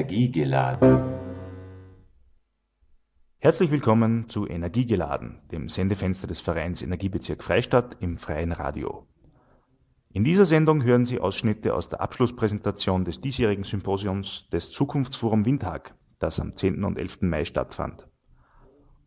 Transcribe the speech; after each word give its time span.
Energiegeladen. 0.00 0.98
Herzlich 3.36 3.70
willkommen 3.70 4.30
zu 4.30 4.46
Energiegeladen, 4.48 5.42
dem 5.52 5.68
Sendefenster 5.68 6.26
des 6.26 6.40
Vereins 6.40 6.80
Energiebezirk 6.80 7.44
Freistadt 7.44 7.98
im 8.00 8.16
freien 8.16 8.52
Radio. 8.52 9.06
In 10.10 10.24
dieser 10.24 10.46
Sendung 10.46 10.82
hören 10.82 11.04
Sie 11.04 11.20
Ausschnitte 11.20 11.74
aus 11.74 11.90
der 11.90 12.00
Abschlusspräsentation 12.00 13.04
des 13.04 13.20
diesjährigen 13.20 13.64
Symposiums 13.64 14.48
des 14.48 14.70
Zukunftsforum 14.70 15.44
Windhag, 15.44 15.94
das 16.18 16.40
am 16.40 16.56
10. 16.56 16.82
und 16.82 16.96
11. 16.98 17.20
Mai 17.20 17.44
stattfand. 17.44 18.08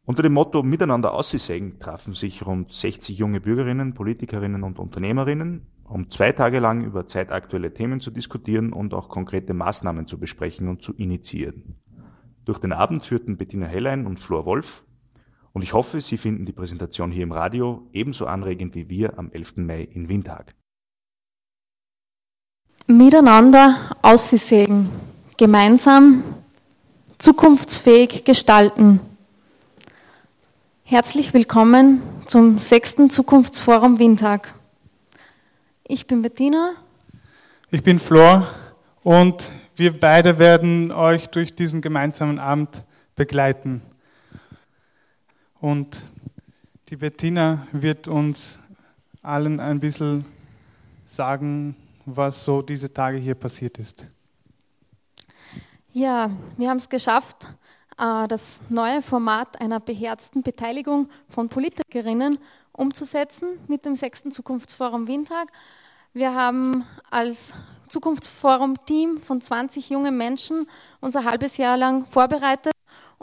Unter 0.05 0.21
dem 0.21 0.33
Motto 0.33 0.61
Miteinander 0.61 1.15
aussägen 1.15 1.79
trafen 1.79 2.13
sich 2.13 2.45
rund 2.45 2.71
60 2.71 3.17
junge 3.17 3.41
Bürgerinnen, 3.41 3.95
Politikerinnen 3.95 4.61
und 4.61 4.77
Unternehmerinnen, 4.77 5.65
um 5.93 6.09
zwei 6.09 6.31
Tage 6.31 6.59
lang 6.59 6.83
über 6.83 7.05
zeitaktuelle 7.05 7.71
Themen 7.71 7.99
zu 7.99 8.09
diskutieren 8.09 8.73
und 8.73 8.95
auch 8.95 9.09
konkrete 9.09 9.53
Maßnahmen 9.53 10.07
zu 10.07 10.17
besprechen 10.17 10.67
und 10.67 10.81
zu 10.81 10.91
initiieren. 10.93 11.75
Durch 12.45 12.57
den 12.57 12.73
Abend 12.73 13.05
führten 13.05 13.37
Bettina 13.37 13.67
Hellein 13.67 14.07
und 14.07 14.19
Flor 14.19 14.47
Wolf 14.47 14.85
und 15.51 15.61
ich 15.61 15.73
hoffe, 15.73 16.01
Sie 16.01 16.17
finden 16.17 16.47
die 16.47 16.51
Präsentation 16.51 17.11
hier 17.11 17.21
im 17.21 17.31
Radio 17.31 17.87
ebenso 17.93 18.25
anregend 18.25 18.73
wie 18.73 18.89
wir 18.89 19.19
am 19.19 19.31
11. 19.31 19.57
Mai 19.57 19.83
in 19.83 20.09
Windhag. 20.09 20.55
Miteinander 22.87 23.95
aussägen, 24.01 24.89
gemeinsam 25.37 26.23
zukunftsfähig 27.19 28.25
gestalten. 28.25 28.99
Herzlich 30.81 31.35
willkommen 31.35 32.01
zum 32.25 32.57
sechsten 32.57 33.11
Zukunftsforum 33.11 33.99
Windtag. 33.99 34.55
Ich 35.85 36.07
bin 36.07 36.21
Bettina. 36.21 36.75
Ich 37.69 37.83
bin 37.83 37.99
Flor 37.99 38.47
und 39.03 39.51
wir 39.75 39.99
beide 39.99 40.39
werden 40.39 40.93
euch 40.93 41.27
durch 41.27 41.55
diesen 41.55 41.81
gemeinsamen 41.81 42.39
Abend 42.39 42.85
begleiten. 43.15 43.81
Und 45.59 46.01
die 46.87 46.95
Bettina 46.95 47.67
wird 47.73 48.07
uns 48.07 48.59
allen 49.21 49.59
ein 49.59 49.81
bisschen 49.81 50.23
sagen, 51.05 51.75
was 52.05 52.45
so 52.45 52.61
diese 52.61 52.93
Tage 52.93 53.17
hier 53.17 53.35
passiert 53.35 53.77
ist. 53.77 54.05
Ja, 55.91 56.31
wir 56.55 56.69
haben 56.69 56.77
es 56.77 56.87
geschafft, 56.87 57.45
äh, 57.97 58.25
das 58.29 58.61
neue 58.69 59.01
Format 59.01 59.59
einer 59.59 59.81
beherzten 59.81 60.43
Beteiligung 60.43 61.09
von 61.27 61.49
Politikerinnen 61.49 62.39
umzusetzen 62.73 63.59
mit 63.67 63.85
dem 63.85 63.95
sechsten 63.95 64.31
Zukunftsforum 64.31 65.07
Windtag. 65.07 65.49
Wir 66.13 66.33
haben 66.35 66.85
als 67.09 67.53
Zukunftsforum-Team 67.89 69.19
von 69.19 69.39
20 69.41 69.89
jungen 69.89 70.17
Menschen 70.17 70.67
unser 70.99 71.23
halbes 71.23 71.57
Jahr 71.57 71.77
lang 71.77 72.05
vorbereitet, 72.05 72.73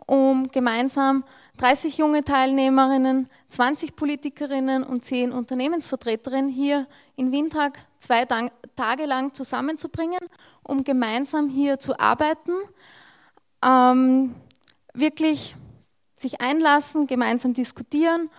um 0.06 0.48
gemeinsam 0.50 1.24
30 1.58 1.98
junge 1.98 2.24
Teilnehmerinnen, 2.24 3.28
20 3.48 3.96
Politikerinnen 3.96 4.82
und 4.82 5.04
10 5.04 5.32
Unternehmensvertreterinnen 5.32 6.48
hier 6.48 6.86
in 7.16 7.32
Windhag 7.32 7.78
zwei 7.98 8.24
Tage 8.24 9.06
lang 9.06 9.34
zusammenzubringen, 9.34 10.20
um 10.62 10.84
gemeinsam 10.84 11.48
hier 11.48 11.78
zu 11.78 11.98
arbeiten, 11.98 12.52
ähm, 13.64 14.34
wirklich 14.94 15.56
sich 16.16 16.40
einlassen, 16.40 17.06
gemeinsam 17.06 17.54
diskutieren 17.54 18.30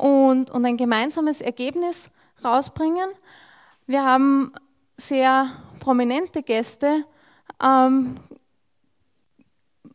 und, 0.00 0.50
und 0.50 0.64
ein 0.64 0.76
gemeinsames 0.76 1.40
Ergebnis 1.40 2.10
rausbringen. 2.44 3.10
Wir 3.86 4.04
haben 4.04 4.52
sehr 4.96 5.50
prominente 5.78 6.42
Gäste 6.42 7.04
ähm, 7.62 8.14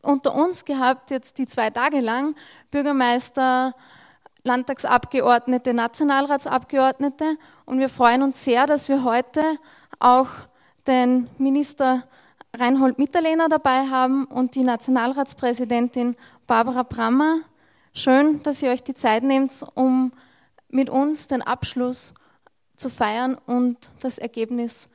unter 0.01 0.35
uns 0.35 0.65
gehabt, 0.65 1.11
jetzt 1.11 1.37
die 1.37 1.47
zwei 1.47 1.69
Tage 1.69 1.99
lang, 1.99 2.35
Bürgermeister, 2.71 3.73
Landtagsabgeordnete, 4.43 5.73
Nationalratsabgeordnete. 5.73 7.37
Und 7.65 7.79
wir 7.79 7.89
freuen 7.89 8.21
uns 8.21 8.43
sehr, 8.43 8.67
dass 8.67 8.89
wir 8.89 9.03
heute 9.03 9.41
auch 9.99 10.27
den 10.85 11.27
Minister 11.39 12.03
Reinhold 12.55 12.99
Mitterlehner 12.99 13.49
dabei 13.49 13.87
haben 13.87 14.25
und 14.25 14.55
die 14.55 14.63
Nationalratspräsidentin 14.63 16.15
Barbara 16.45 16.83
Brammer. 16.83 17.39
Schön, 17.97 18.43
dass 18.43 18.61
ihr 18.61 18.71
euch 18.71 18.83
die 18.83 18.93
Zeit 18.93 19.23
nehmt, 19.23 19.65
um 19.73 20.11
mit 20.67 20.89
uns 20.89 21.27
den 21.27 21.41
Abschluss 21.41 22.13
zu 22.75 22.89
feiern 22.89 23.37
und 23.45 23.77
das 24.01 24.17
Ergebnis 24.17 24.89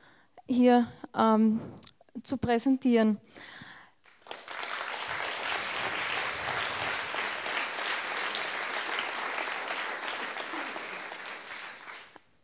hier 0.45 0.87
ähm, 1.17 1.59
zu 2.21 2.37
präsentieren. 2.37 3.19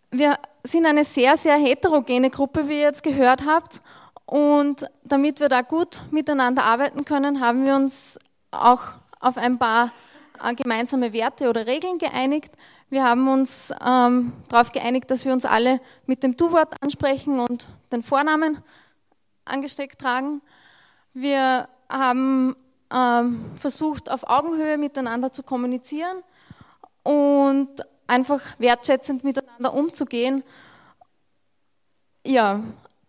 Wir 0.10 0.40
sind 0.64 0.88
eine 0.88 1.04
sehr, 1.04 1.38
sehr 1.38 1.58
heterogene 1.58 2.32
Gruppe, 2.32 2.68
wie 2.68 2.78
ihr 2.78 2.88
jetzt 2.88 3.04
gehört 3.04 3.46
habt. 3.46 3.84
Und 4.26 4.88
damit 5.04 5.40
wir 5.40 5.50
da 5.50 5.62
gut 5.62 6.02
miteinander 6.10 6.64
arbeiten 6.64 7.06
können, 7.06 7.42
haben 7.42 7.64
wir 7.64 7.76
uns 7.76 8.18
auch 8.50 8.82
auf 9.20 9.38
ein 9.38 9.60
paar 9.60 9.92
gemeinsame 10.56 11.14
Werte 11.14 11.50
oder 11.50 11.68
Regeln 11.68 11.98
geeinigt. 11.98 12.52
Wir 12.90 13.04
haben 13.04 13.28
uns 13.28 13.74
ähm, 13.86 14.34
darauf 14.50 14.72
geeinigt, 14.72 15.12
dass 15.12 15.26
wir 15.26 15.34
uns 15.34 15.46
alle 15.46 15.80
mit 16.06 16.24
dem 16.24 16.38
Du-Wort 16.38 16.82
ansprechen 16.82 17.40
und 17.40 17.68
den 17.92 18.04
Vornamen 18.04 18.60
angesteckt 19.46 20.00
tragen. 20.00 20.42
Wir 21.14 21.68
haben 21.90 22.56
ähm, 22.94 23.52
versucht, 23.56 24.10
auf 24.10 24.30
Augenhöhe 24.30 24.78
miteinander 24.78 25.32
zu 25.32 25.44
kommunizieren 25.44 26.24
und 27.04 27.70
einfach 28.08 28.42
wertschätzend 28.60 29.24
miteinander 29.24 29.74
umzugehen. 29.74 30.44
Ja, 32.26 32.64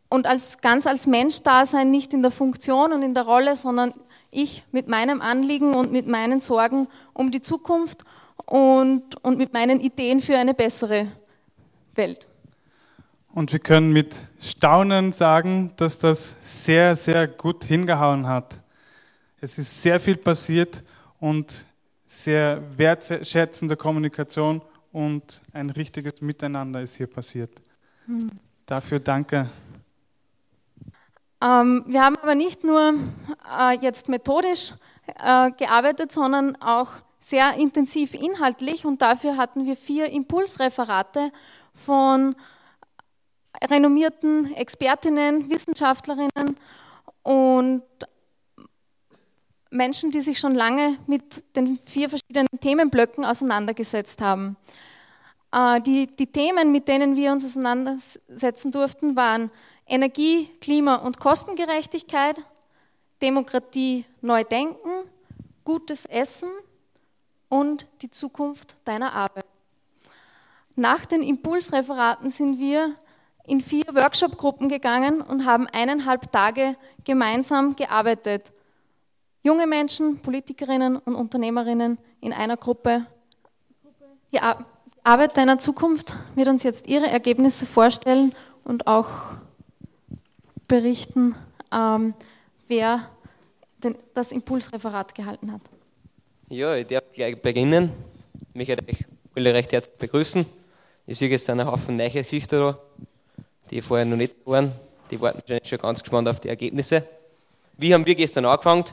und 0.09 0.27
als, 0.27 0.61
ganz 0.61 0.87
als 0.87 1.07
Mensch 1.07 1.43
da 1.43 1.67
sein, 1.67 1.91
nicht 1.91 2.13
in 2.13 2.23
der 2.23 2.31
Funktion 2.31 2.93
und 2.93 3.03
in 3.03 3.15
der 3.15 3.25
Rolle, 3.25 3.57
sondern 3.57 3.93
ich 4.31 4.65
mit 4.73 4.89
meinem 4.89 5.21
Anliegen 5.21 5.75
und 5.75 5.93
mit 5.93 6.07
meinen 6.07 6.41
Sorgen 6.41 6.89
um 7.13 7.31
die 7.31 7.41
Zukunft 7.41 8.05
und, 8.45 9.23
und 9.25 9.39
mit 9.39 9.53
meinen 9.53 9.81
Ideen 9.81 10.21
für 10.21 10.37
eine 10.37 10.55
bessere 10.55 11.09
Welt. 11.95 12.29
Und 13.33 13.53
wir 13.53 13.59
können 13.59 13.93
mit 13.93 14.17
Staunen 14.41 15.13
sagen, 15.13 15.73
dass 15.77 15.99
das 15.99 16.35
sehr, 16.43 16.97
sehr 16.97 17.29
gut 17.29 17.65
hingehauen 17.65 18.27
hat. 18.27 18.59
Es 19.41 19.59
ist 19.59 19.83
sehr 19.83 20.01
viel 20.01 20.17
passiert 20.17 20.83
und 21.21 21.65
sehr 22.07 22.63
wertschätzende 22.77 23.77
Kommunikation 23.77 24.63
und 24.93 25.41
ein 25.53 25.71
richtiges 25.71 26.21
Miteinander 26.21 26.81
ist 26.81 26.97
hier 26.97 27.07
passiert. 27.07 27.51
Hm. 28.07 28.31
Dafür 28.67 28.99
danke. 28.99 29.51
Ähm, 31.41 31.85
wir 31.87 32.05
haben 32.05 32.17
aber 32.17 32.35
nicht 32.35 32.65
nur 32.65 32.95
äh, 33.59 33.79
jetzt 33.79 34.09
methodisch 34.09 34.73
äh, 35.07 35.51
gearbeitet, 35.53 36.13
sondern 36.13 36.57
auch 36.61 36.89
sehr 37.21 37.55
intensiv 37.55 38.15
inhaltlich 38.15 38.87
und 38.87 39.03
dafür 39.03 39.37
hatten 39.37 39.67
wir 39.67 39.77
vier 39.77 40.11
Impulsreferate 40.11 41.31
von 41.75 42.35
renommierten 43.63 44.53
Expertinnen, 44.55 45.51
Wissenschaftlerinnen 45.51 46.57
und 47.23 47.83
Menschen, 49.71 50.11
die 50.11 50.21
sich 50.23 50.39
schon 50.39 50.55
lange 50.55 50.97
mit 51.07 51.45
den 51.55 51.79
vier 51.85 52.09
verschiedenen 52.09 52.49
Themenblöcken 52.61 53.25
auseinandergesetzt 53.25 54.23
haben. 54.23 54.57
Äh, 55.53 55.81
die, 55.83 56.07
die 56.07 56.27
Themen, 56.27 56.73
mit 56.73 56.89
denen 56.89 57.15
wir 57.15 57.33
uns 57.33 57.45
auseinandersetzen 57.45 58.73
durften, 58.73 59.15
waren 59.15 59.51
Energie, 59.89 60.51
Klima 60.61 60.97
und 60.97 61.19
Kostengerechtigkeit, 61.19 62.37
Demokratie 63.23 64.05
neu 64.21 64.45
denken, 64.45 64.91
gutes 65.65 66.05
Essen 66.07 66.51
und 67.49 67.87
die 68.03 68.11
Zukunft 68.11 68.77
deiner 68.85 69.13
Arbeit. 69.13 69.47
Nach 70.77 71.05
den 71.07 71.23
Impulsreferaten 71.23 72.31
sind 72.31 72.61
wir 72.61 72.95
in 73.47 73.61
vier 73.61 73.87
Workshop-Gruppen 73.87 74.69
gegangen 74.69 75.23
und 75.23 75.47
haben 75.47 75.67
eineinhalb 75.67 76.31
Tage 76.31 76.77
gemeinsam 77.05 77.75
gearbeitet. 77.75 78.53
Junge 79.43 79.67
Menschen, 79.67 80.19
Politikerinnen 80.21 80.99
und 80.99 81.15
Unternehmerinnen 81.15 81.99
in 82.21 82.33
einer 82.33 82.57
Gruppe. 82.57 83.07
Die 84.33 84.41
Arbeit 85.03 85.37
deiner 85.39 85.59
Zukunft 85.59 86.15
wird 86.35 86.49
uns 86.49 86.63
jetzt 86.63 86.87
ihre 86.87 87.09
Ergebnisse 87.09 87.65
vorstellen 87.65 88.35
und 88.65 88.87
auch 88.87 89.09
berichten, 90.69 91.35
ähm, 91.73 92.15
wer 92.69 93.09
den, 93.83 93.97
das 94.15 94.33
Impulsreferat 94.33 95.15
gehalten 95.15 95.53
hat. 95.53 95.63
Ja, 96.49 96.77
ich 96.77 96.87
darf 96.87 97.05
gleich 97.13 97.41
beginnen. 97.41 97.93
Ich 98.55 98.69
möchte 98.69 98.85
euch 98.87 99.05
alle 99.35 99.55
recht 99.55 99.73
herzlich 99.73 99.97
begrüßen. 99.97 100.47
Ich 101.07 101.19
sehe, 101.19 101.35
es 101.35 101.45
sind 101.45 101.61
ein 101.61 101.67
Haufen 101.67 101.97
neue 101.97 102.11
Gesichter 102.11 102.59
da, 102.59 102.79
die 103.71 103.81
vorher 103.81 104.07
noch 104.07 104.17
nicht 104.17 104.35
waren. 104.45 104.73
Die 105.11 105.21
warten 105.21 105.43
schon 105.65 105.79
ganz 105.79 106.03
gespannt 106.03 106.29
auf 106.29 106.41
die 106.41 106.49
Ergebnisse. 106.49 107.07
Wie 107.77 107.95
haben 107.95 108.05
wir 108.05 108.15
gestern 108.15 108.45
angefangen? 108.45 108.85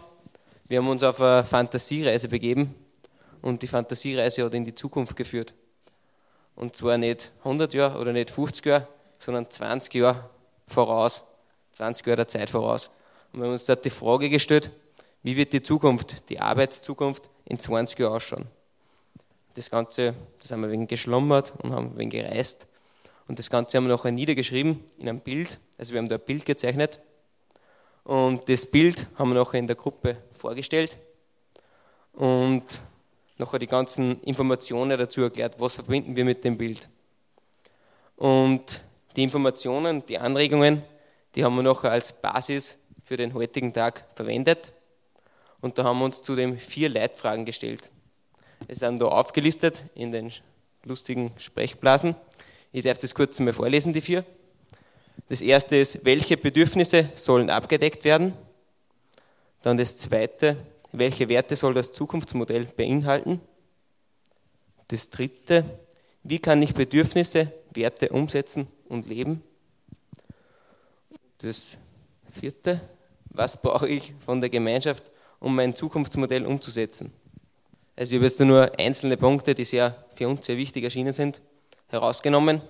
Wir 0.68 0.80
haben 0.80 0.88
uns 0.88 1.04
auf 1.04 1.19
eine 1.22 1.44
Fantasiereise 1.44 2.27
begeben 2.27 2.74
und 3.42 3.62
die 3.62 3.68
Fantasiereise 3.68 4.45
hat 4.45 4.54
in 4.54 4.66
die 4.66 4.74
Zukunft 4.74 5.16
geführt. 5.16 5.54
Und 6.56 6.75
zwar 6.75 6.98
nicht 6.98 7.31
100 7.39 7.74
Jahre 7.74 8.00
oder 8.00 8.13
nicht 8.13 8.31
50 8.31 8.66
Jahre, 8.66 8.88
sondern 9.19 9.50
20 9.50 9.94
Jahre 9.94 10.30
voraus. 10.68 11.24
20 11.75 12.07
Jahre 12.07 12.18
der 12.18 12.27
Zeit 12.30 12.50
voraus. 12.50 12.89
Und 13.33 13.42
wir 13.42 13.48
haben 13.48 13.54
uns 13.54 13.66
dort 13.66 13.83
die 13.83 13.89
Frage 13.89 14.30
gestellt, 14.30 14.72
wie 15.24 15.36
wird 15.36 15.51
die 15.51 15.62
Zukunft, 15.62 16.30
die 16.30 16.39
Arbeitszukunft 16.39 17.30
in 17.44 17.60
20 17.60 18.00
Jahren 18.00 18.13
ausschauen? 18.13 18.45
Das 19.56 19.69
Ganze, 19.69 20.13
das 20.39 20.51
haben 20.51 20.62
wir 20.62 20.72
wegen 20.72 20.88
geschlummert 20.88 21.54
und 21.62 21.74
haben 21.74 21.98
wegen 21.98 22.12
gereist. 22.12 22.68
Und 23.27 23.39
das 23.39 23.50
Ganze 23.50 23.77
haben 23.77 23.88
wir 23.88 23.95
nachher 23.95 24.12
niedergeschrieben 24.12 24.83
in 24.98 25.10
einem 25.10 25.19
Bild. 25.19 25.60
Also 25.77 25.94
wir 25.94 26.00
haben 26.00 26.07
da 26.07 26.16
ein 26.16 26.22
Bild 26.22 26.45
gezeichnet. 26.45 27.00
Und 28.06 28.48
das 28.48 28.66
Bild 28.66 29.07
haben 29.16 29.33
wir 29.33 29.44
nachher 29.44 29.60
in 29.60 29.68
der 29.68 29.75
Gruppe 29.75 30.18
vorgestellt. 30.38 30.98
Und 32.13 32.63
nachher 33.38 33.60
die 33.60 33.68
ganzen 33.68 34.22
Informationen 34.22 34.98
dazu 34.98 35.24
erklärt, 35.24 35.60
was 35.60 35.75
verbinden 35.75 36.16
wir 36.16 36.24
mit 36.24 36.44
dem 36.45 36.57
Bild. 36.57 36.88
Und 38.16 38.81
die 39.18 39.24
Informationen, 39.24 40.06
die 40.06 40.18
Anregungen, 40.18 40.83
die 41.36 41.44
haben 41.44 41.56
wir 41.56 41.64
nachher 41.64 41.92
als 41.92 42.14
Basis 42.14 42.78
für 43.04 43.18
den 43.18 43.34
heutigen 43.34 43.74
Tag 43.74 44.06
verwendet. 44.16 44.72
Und 45.62 45.78
da 45.78 45.84
haben 45.84 46.00
wir 46.00 46.06
uns 46.06 46.22
zudem 46.22 46.58
vier 46.58 46.90
Leitfragen 46.90 47.46
gestellt. 47.46 47.92
Es 48.68 48.80
sind 48.80 49.00
da 49.00 49.08
aufgelistet 49.08 49.84
in 49.96 50.12
den 50.12 50.32
lustigen 50.84 51.32
Sprechblasen. 51.38 52.16
Ich 52.72 52.84
darf 52.84 52.98
das 52.98 53.14
kurz 53.14 53.40
mal 53.40 53.54
vorlesen, 53.54 53.94
die 53.94 54.02
vier. 54.02 54.24
Das 55.30 55.42
erste 55.42 55.76
ist, 55.76 56.06
welche 56.06 56.38
Bedürfnisse 56.38 57.10
sollen 57.16 57.50
abgedeckt 57.50 58.04
werden? 58.04 58.34
Dann 59.62 59.78
das 59.78 59.98
zweite, 59.98 60.58
welche 60.92 61.28
Werte 61.28 61.56
soll 61.56 61.74
das 61.74 61.92
Zukunftsmodell 61.92 62.66
beinhalten? 62.66 63.42
Das 64.88 65.10
dritte, 65.10 65.66
wie 66.24 66.40
kann 66.40 66.62
ich 66.62 66.74
Bedürfnisse, 66.74 67.52
Werte 67.74 68.10
umsetzen 68.10 68.68
und 68.88 69.08
leben? 69.08 69.42
Das 71.46 71.78
vierte, 72.40 72.82
was 73.26 73.62
brauche 73.62 73.88
ich 73.88 74.16
von 74.26 74.42
der 74.42 74.50
Gemeinschaft, 74.50 75.12
um 75.40 75.56
mein 75.56 75.76
Zukunftsmodell 75.76 76.44
umzusetzen? 76.44 77.14
Also 77.96 78.16
ich 78.16 78.18
habe 78.18 78.26
jetzt 78.26 78.40
nur 78.40 78.80
einzelne 78.80 79.16
Punkte, 79.16 79.54
die 79.54 79.64
sehr, 79.64 80.08
für 80.16 80.28
uns 80.28 80.44
sehr 80.44 80.58
wichtig 80.58 80.84
erschienen 80.84 81.14
sind, 81.14 81.44
herausgenommen. 81.90 82.64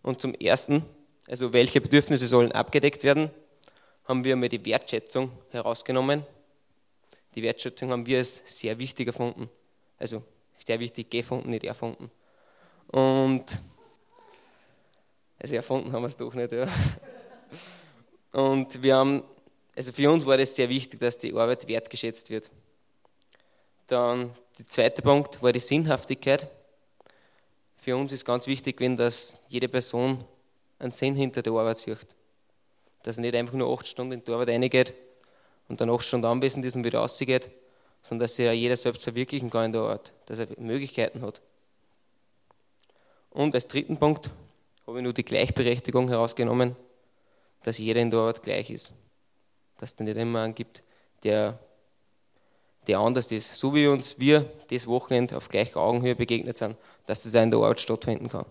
Und 0.00 0.20
zum 0.20 0.32
Ersten, 0.34 0.84
also 1.26 1.52
welche 1.52 1.80
Bedürfnisse 1.80 2.28
sollen 2.28 2.52
abgedeckt 2.52 3.02
werden, 3.02 3.30
haben 4.04 4.22
wir 4.22 4.34
einmal 4.34 4.48
die 4.48 4.64
Wertschätzung 4.64 5.32
herausgenommen. 5.50 6.24
Die 7.34 7.42
Wertschätzung 7.42 7.90
haben 7.90 8.06
wir 8.06 8.18
als 8.18 8.44
sehr 8.46 8.78
wichtig 8.78 9.08
erfunden. 9.08 9.50
Also 9.98 10.22
sehr 10.64 10.78
wichtig 10.78 11.10
gefunden, 11.10 11.50
nicht 11.50 11.64
erfunden. 11.64 12.12
Und 12.86 13.60
also 15.40 15.56
erfunden 15.56 15.92
haben 15.92 16.02
wir 16.02 16.06
es 16.06 16.16
doch 16.16 16.32
nicht, 16.32 16.52
ja. 16.52 16.68
Und 18.32 18.82
wir 18.82 18.96
haben, 18.96 19.22
also 19.76 19.92
für 19.92 20.10
uns 20.10 20.24
war 20.24 20.36
das 20.36 20.54
sehr 20.54 20.68
wichtig, 20.68 21.00
dass 21.00 21.18
die 21.18 21.32
Arbeit 21.32 21.68
wertgeschätzt 21.68 22.30
wird. 22.30 22.50
Dann 23.88 24.34
der 24.58 24.66
zweite 24.68 25.02
Punkt 25.02 25.42
war 25.42 25.52
die 25.52 25.60
Sinnhaftigkeit. 25.60 26.48
Für 27.78 27.96
uns 27.96 28.12
ist 28.12 28.24
ganz 28.24 28.46
wichtig, 28.46 28.80
wenn 28.80 28.96
das 28.96 29.36
jede 29.48 29.68
Person 29.68 30.24
einen 30.78 30.92
Sinn 30.92 31.16
hinter 31.16 31.42
der 31.42 31.52
Arbeit 31.52 31.78
sieht. 31.78 32.06
Dass 33.02 33.18
er 33.18 33.22
nicht 33.22 33.34
einfach 33.34 33.54
nur 33.54 33.72
acht 33.72 33.86
Stunden 33.86 34.12
in 34.12 34.24
die 34.24 34.30
Arbeit 34.30 34.48
reingeht 34.48 34.94
und 35.68 35.80
dann 35.80 35.90
acht 35.90 36.04
Stunden 36.04 36.26
anwesend 36.26 36.64
ist 36.64 36.76
und 36.76 36.84
wieder 36.84 37.00
rausgeht, 37.00 37.50
sondern 38.02 38.26
dass 38.26 38.36
sich 38.36 38.44
ja 38.44 38.52
jeder 38.52 38.76
selbst 38.76 39.02
verwirklichen 39.02 39.50
kann 39.50 39.66
in 39.66 39.72
der 39.72 39.82
Arbeit, 39.82 40.12
dass 40.26 40.38
er 40.38 40.48
Möglichkeiten 40.58 41.22
hat. 41.22 41.40
Und 43.30 43.54
als 43.54 43.66
dritten 43.66 43.96
Punkt 43.96 44.30
habe 44.86 44.98
ich 44.98 45.02
nur 45.02 45.12
die 45.12 45.24
Gleichberechtigung 45.24 46.08
herausgenommen, 46.08 46.76
dass 47.62 47.78
jeder 47.78 48.00
in 48.00 48.10
der 48.10 48.20
Arbeit 48.20 48.42
gleich 48.42 48.70
ist. 48.70 48.92
Dass 49.78 49.92
es 49.92 49.98
nicht 49.98 50.16
immer 50.16 50.42
einen 50.42 50.54
gibt, 50.54 50.82
der, 51.24 51.58
der 52.86 52.98
anders 52.98 53.30
ist. 53.32 53.56
So 53.56 53.74
wie 53.74 53.86
uns 53.86 54.18
wir 54.18 54.50
das 54.70 54.86
Wochenende 54.86 55.36
auf 55.36 55.48
gleicher 55.48 55.80
Augenhöhe 55.80 56.14
begegnet 56.14 56.56
sind, 56.56 56.76
dass 57.06 57.22
das 57.22 57.34
auch 57.34 57.42
in 57.42 57.50
der 57.50 57.60
Arbeit 57.60 57.80
stattfinden 57.80 58.28
kann. 58.28 58.46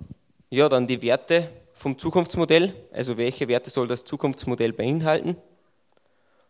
Ja, 0.49 0.67
dann 0.67 0.87
die 0.87 1.01
Werte 1.01 1.49
vom 1.73 1.97
Zukunftsmodell. 1.97 2.73
Also 2.91 3.17
welche 3.17 3.47
Werte 3.47 3.69
soll 3.69 3.87
das 3.87 4.05
Zukunftsmodell 4.05 4.73
beinhalten? 4.73 5.35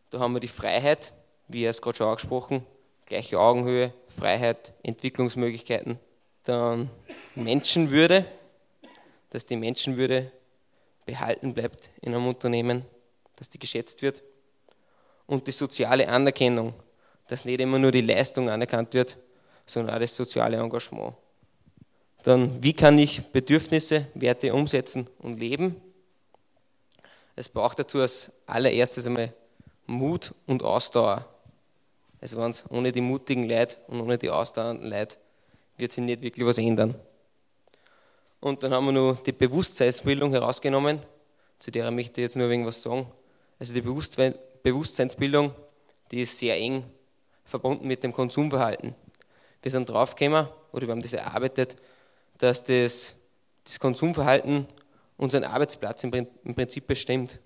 Da 0.10 0.20
haben 0.20 0.34
wir 0.34 0.40
die 0.40 0.48
Freiheit, 0.48 1.14
wie 1.48 1.64
er 1.64 1.72
es 1.72 1.82
gerade 1.82 1.98
schon 1.98 2.08
angesprochen, 2.08 2.66
gleiche 3.06 3.40
Augenhöhe, 3.40 3.94
Freiheit, 4.18 4.74
Entwicklungsmöglichkeiten. 4.84 6.00
Dann 6.44 6.90
Menschenwürde, 7.36 8.26
dass 9.30 9.46
die 9.46 9.56
Menschenwürde 9.56 10.32
behalten 11.06 11.54
bleibt 11.54 11.90
in 12.02 12.14
einem 12.14 12.28
Unternehmen, 12.28 12.86
dass 13.36 13.50
die 13.50 13.60
geschätzt 13.60 14.02
wird. 14.02 14.22
Und 15.28 15.48
die 15.48 15.52
soziale 15.52 16.08
Anerkennung, 16.08 16.74
dass 17.28 17.46
nicht 17.46 17.60
immer 17.60 17.80
nur 17.80 17.92
die 17.92 18.02
Leistung 18.02 18.50
anerkannt 18.50 18.94
wird, 18.94 19.18
sondern 19.66 19.96
auch 19.96 20.00
das 20.00 20.16
soziale 20.16 20.58
Engagement. 20.58 21.16
Dann, 22.24 22.62
wie 22.62 22.74
kann 22.74 23.00
ich 23.00 23.22
Bedürfnisse, 23.22 24.08
Werte 24.14 24.54
umsetzen 24.54 25.08
und 25.20 25.40
leben? 25.40 25.82
Es 27.36 27.50
braucht 27.50 27.80
dazu 27.80 28.00
als 28.00 28.32
allererstes 28.46 29.08
einmal 29.08 29.34
Mut 29.88 30.34
und 30.46 30.62
Ausdauer. 30.62 31.26
Also 32.20 32.38
wenn 32.38 32.52
es 32.52 32.64
ohne 32.70 32.92
die 32.92 33.02
mutigen 33.02 33.50
Leute 33.50 33.78
und 33.88 34.02
ohne 34.02 34.18
die 34.18 34.30
ausdauernden 34.30 34.90
Leute 34.90 35.18
wird 35.78 35.92
sich 35.92 36.04
nicht 36.04 36.22
wirklich 36.22 36.46
was 36.46 36.60
ändern. 36.60 36.96
Und 38.42 38.64
dann 38.64 38.74
haben 38.74 38.88
wir 38.88 38.92
noch 38.92 39.24
die 39.24 39.32
Bewusstseinsbildung 39.32 40.32
herausgenommen, 40.32 41.00
zu 41.60 41.70
der 41.72 41.90
möchte 41.92 42.20
ich 42.20 42.26
jetzt 42.26 42.36
nur 42.36 42.50
irgendwas 42.50 42.82
sagen. 42.82 43.06
Also 43.60 43.74
die 43.74 43.82
Bewusstseinsbildung, 43.82 45.54
die 46.10 46.22
ist 46.24 46.38
sehr 46.40 46.58
eng 46.58 46.84
verbunden 47.46 47.88
mit 47.88 48.04
dem 48.04 48.12
Konsumverhalten. 48.12 48.96
Wir 49.62 49.72
sind 49.72 49.88
draufgekommen, 49.88 50.48
oder 50.72 50.88
wir 50.88 50.92
haben 50.92 51.04
das 51.04 51.14
erarbeitet, 51.14 51.76
dass 52.40 52.64
das, 52.64 53.14
das 53.64 53.80
Konsumverhalten 53.80 54.66
unseren 55.18 55.44
Arbeitsplatz 55.44 56.04
im 56.04 56.12
Prinzip 56.56 56.88
bestimmt. 56.88 57.38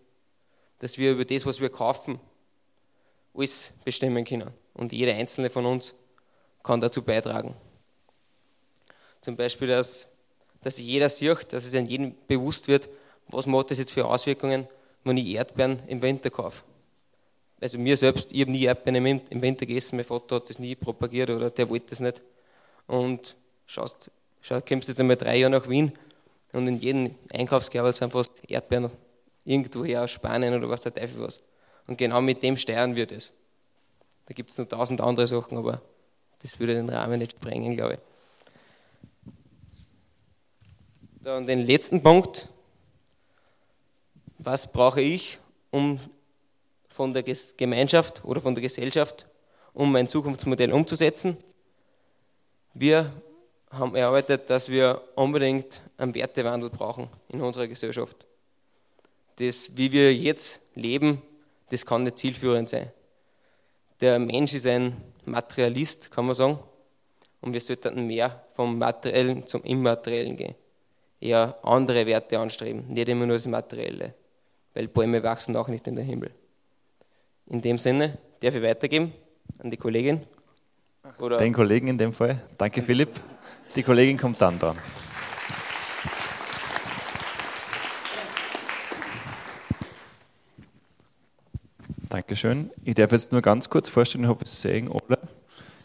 Dass 0.79 0.97
wir 0.97 1.11
über 1.11 1.25
das, 1.25 1.45
was 1.45 1.59
wir 1.59 1.69
kaufen, 1.69 2.21
alles 3.33 3.71
bestimmen 3.83 4.23
können. 4.23 4.51
Und 4.73 4.93
jeder 4.93 5.13
einzelne 5.13 5.49
von 5.49 5.65
uns 5.65 5.93
kann 6.63 6.79
dazu 6.79 7.01
beitragen. 7.01 7.53
Zum 9.19 9.35
Beispiel, 9.35 9.67
dass, 9.67 10.07
dass 10.65 10.79
jeder 10.79 11.09
sieht, 11.09 11.53
dass 11.53 11.63
es 11.63 11.75
in 11.75 11.85
jedem 11.85 12.15
bewusst 12.27 12.67
wird, 12.67 12.89
was 13.27 13.45
macht 13.45 13.69
das 13.69 13.77
jetzt 13.77 13.91
für 13.91 14.03
Auswirkungen, 14.03 14.67
wenn 15.03 15.15
ich 15.15 15.27
Erdbeeren 15.27 15.77
im 15.85 16.01
Winter 16.01 16.31
kaufe. 16.31 16.63
Also 17.61 17.77
mir 17.77 17.95
selbst, 17.95 18.31
ich 18.31 18.41
habe 18.41 18.49
nie 18.49 18.63
Erdbeeren 18.63 19.21
im 19.29 19.41
Winter 19.43 19.67
gegessen, 19.67 19.97
mein 19.97 20.05
Vater 20.05 20.37
hat 20.37 20.49
das 20.49 20.57
nie 20.57 20.73
propagiert 20.73 21.29
oder 21.29 21.51
der 21.51 21.69
wollte 21.69 21.91
das 21.91 21.99
nicht. 21.99 22.23
Und 22.87 23.35
schaust, 23.67 24.09
schau, 24.41 24.59
kommst 24.59 24.87
jetzt 24.87 24.99
einmal 24.99 25.17
drei 25.17 25.37
Jahre 25.37 25.51
nach 25.51 25.69
Wien 25.69 25.91
und 26.51 26.67
in 26.67 26.79
jedem 26.79 27.13
Einkaufskerbel 27.31 27.93
sind 27.93 28.11
fast 28.11 28.31
Erdbeeren 28.47 28.89
irgendwoher 29.43 30.05
aus 30.05 30.11
Spanien 30.11 30.55
oder 30.55 30.67
was 30.67 30.81
der 30.81 30.95
Teufel 30.95 31.21
was. 31.21 31.41
Und 31.85 31.99
genau 31.99 32.21
mit 32.21 32.41
dem 32.41 32.57
steuern 32.57 32.95
wir 32.95 33.05
das. 33.05 33.33
Da 34.25 34.33
gibt 34.33 34.49
es 34.49 34.57
noch 34.57 34.65
tausend 34.65 34.99
andere 34.99 35.27
Sachen, 35.27 35.59
aber 35.59 35.79
das 36.41 36.59
würde 36.59 36.73
den 36.73 36.89
Rahmen 36.89 37.19
nicht 37.19 37.33
sprengen, 37.33 37.75
glaube 37.75 37.93
ich. 37.93 38.14
Dann 41.25 41.47
den 41.47 41.65
letzten 41.65 42.03
Punkt. 42.03 42.47
Was 44.37 44.71
brauche 44.71 45.01
ich, 45.01 45.39
um 45.71 45.99
von 46.89 47.15
der 47.15 47.23
Gemeinschaft 47.23 48.23
oder 48.23 48.39
von 48.39 48.53
der 48.53 48.61
Gesellschaft, 48.61 49.25
um 49.73 49.91
mein 49.91 50.07
Zukunftsmodell 50.07 50.71
umzusetzen? 50.71 51.35
Wir 52.75 53.11
haben 53.71 53.95
erarbeitet, 53.95 54.51
dass 54.51 54.69
wir 54.69 55.01
unbedingt 55.15 55.81
einen 55.97 56.13
Wertewandel 56.13 56.69
brauchen 56.69 57.09
in 57.29 57.41
unserer 57.41 57.67
Gesellschaft. 57.67 58.23
Das, 59.37 59.75
wie 59.75 59.91
wir 59.91 60.13
jetzt 60.13 60.61
leben, 60.75 61.23
das 61.71 61.87
kann 61.87 62.03
nicht 62.03 62.19
zielführend 62.19 62.69
sein. 62.69 62.91
Der 63.99 64.19
Mensch 64.19 64.53
ist 64.53 64.67
ein 64.67 64.95
Materialist, 65.25 66.11
kann 66.11 66.27
man 66.27 66.35
sagen, 66.35 66.59
und 67.41 67.51
wir 67.51 67.61
sollten 67.61 68.05
mehr 68.05 68.45
vom 68.53 68.77
Materiellen 68.77 69.47
zum 69.47 69.63
Immateriellen 69.63 70.37
gehen. 70.37 70.55
Eher 71.19 71.57
andere 71.63 72.05
Werte 72.05 72.39
anstreben, 72.39 72.87
nicht 72.87 73.07
immer 73.09 73.25
nur 73.25 73.37
das 73.37 73.47
Materielle, 73.47 74.13
weil 74.73 74.87
Bäume 74.87 75.23
wachsen 75.23 75.55
auch 75.55 75.67
nicht 75.67 75.87
in 75.87 75.95
den 75.95 76.05
Himmel. 76.05 76.31
In 77.47 77.61
dem 77.61 77.77
Sinne 77.77 78.17
darf 78.41 78.55
ich 78.55 78.61
weitergeben 78.61 79.13
an 79.59 79.71
die 79.71 79.77
Kollegin. 79.77 80.21
Oder 81.19 81.37
Den 81.37 81.53
Kollegen 81.53 81.87
in 81.87 81.97
dem 81.97 82.11
Fall. 82.11 82.41
Danke, 82.57 82.81
Philipp. 82.81 83.11
Die 83.75 83.83
Kollegin 83.83 84.17
kommt 84.17 84.41
dann 84.41 84.57
dran. 84.57 84.77
Dankeschön. 92.09 92.71
Ich 92.83 92.95
darf 92.95 93.11
jetzt 93.11 93.31
nur 93.31 93.41
ganz 93.41 93.69
kurz 93.69 93.89
vorstellen, 93.89 94.23
ich 94.23 94.29
hoffe, 94.29 94.43
es 94.43 94.61
sehen 94.61 94.89
alle. 94.89 95.19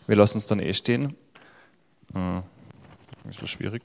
Wir 0.06 0.16
lassen 0.16 0.38
es 0.38 0.46
dann 0.46 0.60
eh 0.60 0.72
stehen. 0.72 1.16
Hm, 2.12 2.42
ist 3.28 3.40
so 3.40 3.46
schwierig. 3.46 3.82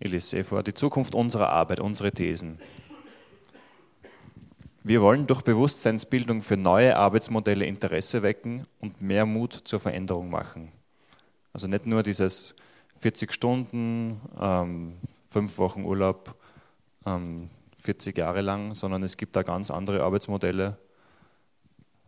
Ich 0.00 0.10
lese 0.10 0.38
eh 0.38 0.44
vor. 0.44 0.62
Die 0.62 0.74
Zukunft 0.74 1.14
unserer 1.14 1.48
Arbeit, 1.48 1.80
unsere 1.80 2.12
Thesen. 2.12 2.60
Wir 4.84 5.02
wollen 5.02 5.26
durch 5.26 5.42
Bewusstseinsbildung 5.42 6.40
für 6.40 6.56
neue 6.56 6.96
Arbeitsmodelle 6.96 7.64
Interesse 7.64 8.22
wecken 8.22 8.62
und 8.80 9.02
mehr 9.02 9.26
Mut 9.26 9.52
zur 9.64 9.80
Veränderung 9.80 10.30
machen. 10.30 10.70
Also 11.52 11.66
nicht 11.66 11.84
nur 11.84 12.04
dieses 12.04 12.54
40 13.00 13.32
Stunden, 13.32 14.20
ähm, 14.40 14.98
fünf 15.30 15.58
Wochen 15.58 15.84
Urlaub, 15.84 16.36
ähm, 17.04 17.50
40 17.78 18.16
Jahre 18.16 18.40
lang, 18.40 18.76
sondern 18.76 19.02
es 19.02 19.16
gibt 19.16 19.34
da 19.34 19.42
ganz 19.42 19.70
andere 19.70 20.04
Arbeitsmodelle, 20.04 20.78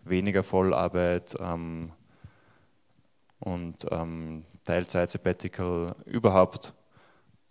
weniger 0.04 0.44
Vollarbeit 0.44 1.34
ähm, 1.40 1.90
und 3.40 3.86
ähm, 3.90 4.44
Teilzeit, 4.64 5.10
Sabbatical, 5.10 5.96
überhaupt 6.06 6.72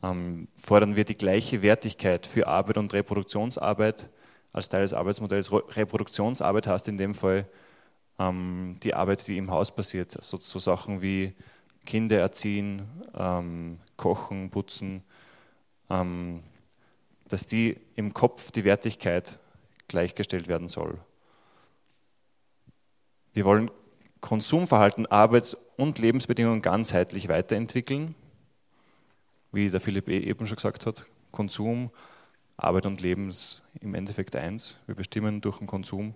ähm, 0.04 0.48
fordern 0.58 0.96
wir 0.96 1.04
die 1.04 1.18
gleiche 1.18 1.62
Wertigkeit 1.62 2.26
für 2.28 2.48
Arbeit 2.48 2.78
und 2.78 2.94
Reproduktionsarbeit 2.94 4.10
als 4.54 4.70
Teil 4.70 4.82
des 4.82 4.94
Arbeitsmodells. 4.94 5.52
Reproduktionsarbeit 5.52 6.68
heißt 6.68 6.88
in 6.88 6.98
dem 6.98 7.14
Fall 7.14 7.48
ähm, 8.18 8.78
die 8.84 8.94
Arbeit, 8.94 9.28
die 9.28 9.38
im 9.38 9.52
Haus 9.52 9.74
passiert, 9.74 10.16
also 10.16 10.38
so 10.40 10.60
Sachen 10.60 11.02
wie 11.02 11.34
Kinder 11.86 12.20
erziehen, 12.20 12.88
ähm, 13.16 13.80
kochen, 13.98 14.50
putzen, 14.50 15.04
ähm, 15.90 16.44
dass 17.28 17.48
die 17.48 17.78
im 17.96 18.14
Kopf 18.14 18.52
die 18.52 18.64
Wertigkeit 18.64 19.40
gleichgestellt 19.88 20.48
werden 20.48 20.68
soll. 20.68 20.98
Wir 23.34 23.46
wollen 23.46 23.72
Konsumverhalten, 24.22 25.06
Arbeits- 25.06 25.56
und 25.78 26.00
Lebensbedingungen 26.00 26.62
ganzheitlich 26.62 27.30
weiterentwickeln. 27.30 28.16
Wie 29.52 29.70
der 29.70 29.80
Philipp 29.80 30.08
e. 30.08 30.20
eben 30.20 30.46
schon 30.46 30.56
gesagt 30.56 30.86
hat, 30.86 31.06
Konsum, 31.32 31.92
Arbeit 32.58 32.86
und 32.86 33.02
Leben 33.02 33.30
ist 33.30 33.64
im 33.82 33.96
Endeffekt 33.96 34.36
eins. 34.36 34.80
Wir 34.86 34.96
bestimmen 34.96 35.42
durch 35.42 35.60
den 35.60 35.68
Konsum 35.68 36.14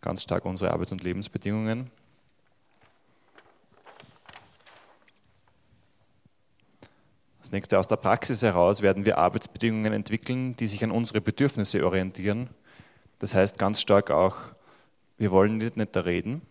ganz 0.00 0.22
stark 0.22 0.44
unsere 0.44 0.72
Arbeits- 0.72 0.92
und 0.92 1.02
Lebensbedingungen. 1.02 1.90
Das 7.40 7.52
nächste 7.52 7.78
aus 7.78 7.86
der 7.86 7.96
Praxis 7.96 8.42
heraus 8.42 8.82
werden 8.82 9.04
wir 9.04 9.18
Arbeitsbedingungen 9.18 9.92
entwickeln, 9.92 10.56
die 10.56 10.66
sich 10.66 10.82
an 10.82 10.90
unsere 10.90 11.20
Bedürfnisse 11.20 11.84
orientieren. 11.84 12.48
Das 13.18 13.34
heißt 13.34 13.58
ganz 13.58 13.80
stark 13.80 14.10
auch, 14.10 14.36
wir 15.18 15.30
wollen 15.30 15.58
nicht, 15.58 15.76
nicht 15.76 15.94
da 15.94 16.00
reden, 16.00 16.42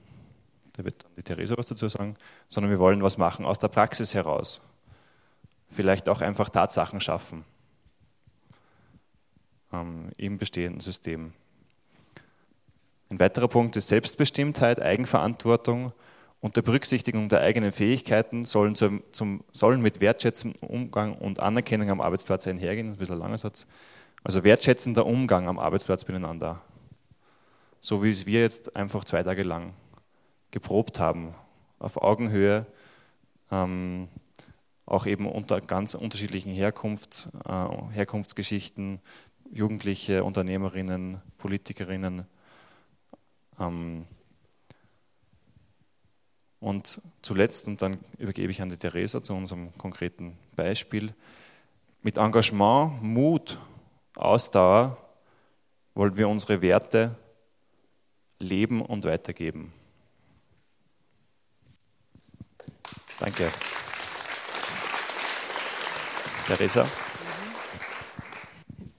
da 0.74 0.86
wird 0.86 1.04
dann 1.04 1.12
die 1.18 1.24
Theresa 1.24 1.58
was 1.58 1.68
dazu 1.68 1.90
sagen, 1.90 2.16
sondern 2.48 2.72
wir 2.72 2.80
wollen 2.80 3.04
was 3.04 3.18
machen 3.18 3.46
aus 3.46 3.60
der 3.60 3.68
Praxis 3.68 4.14
heraus. 4.14 4.62
Vielleicht 5.72 6.10
auch 6.10 6.22
einfach 6.22 6.50
Tatsachen 6.50 7.00
schaffen 7.00 7.46
ähm, 9.72 10.12
im 10.18 10.38
bestehenden 10.38 10.82
System. 10.82 11.34
Ein 13.10 13.20
weiterer 13.20 13.48
Punkt 13.48 13.76
ist 13.76 13.88
Selbstbestimmtheit, 13.88 14.82
Eigenverantwortung 14.82 15.94
unter 16.42 16.62
Berücksichtigung 16.64 17.30
der 17.30 17.42
eigenen 17.42 17.72
Fähigkeiten 17.72 18.46
sollen, 18.46 18.76
zum, 18.76 19.04
zum, 19.12 19.44
sollen 19.52 19.82
mit 19.82 20.02
wertschätzendem 20.02 20.68
Umgang 20.68 21.16
und 21.16 21.40
Anerkennung 21.40 21.92
am 21.92 22.02
Arbeitsplatz 22.02 22.48
einhergehen. 22.48 22.94
ein 22.94 22.98
bisschen 22.98 23.16
ein 23.16 23.22
langer 23.22 23.38
Satz. 23.38 23.68
Also 24.24 24.44
wertschätzender 24.44 25.06
Umgang 25.06 25.48
am 25.48 25.60
Arbeitsplatz 25.60 26.08
miteinander. 26.08 26.62
So 27.80 28.04
wie 28.04 28.10
es 28.10 28.26
wir 28.26 28.42
jetzt 28.42 28.76
einfach 28.76 29.04
zwei 29.06 29.24
Tage 29.24 29.44
lang 29.44 29.74
geprobt 30.50 31.00
haben, 31.00 31.36
auf 31.80 32.02
Augenhöhe, 32.02 32.66
ähm, 33.52 34.08
auch 34.92 35.06
eben 35.06 35.26
unter 35.26 35.62
ganz 35.62 35.94
unterschiedlichen 35.94 36.52
Herkunft, 36.52 37.30
äh, 37.46 37.94
Herkunftsgeschichten, 37.94 39.00
Jugendliche, 39.50 40.26
Unternehmerinnen, 40.26 41.22
Politikerinnen. 41.38 42.28
Ähm, 43.58 44.06
und 46.60 47.02
zuletzt, 47.22 47.70
und 47.70 47.82
dann 47.82 47.98
übergebe 48.18 48.52
ich 48.52 48.62
an 48.62 48.68
die 48.68 48.76
Theresa 48.76 49.24
zu 49.24 49.34
unserem 49.34 49.76
konkreten 49.78 50.38
Beispiel, 50.58 51.14
mit 52.02 52.18
Engagement, 52.18 53.02
Mut, 53.02 53.60
Ausdauer 54.16 54.98
wollen 55.96 56.18
wir 56.18 56.28
unsere 56.28 56.62
Werte 56.62 57.16
leben 58.40 58.82
und 58.82 59.06
weitergeben. 59.06 59.72
Danke. 63.20 63.50
Theresa. 66.58 66.86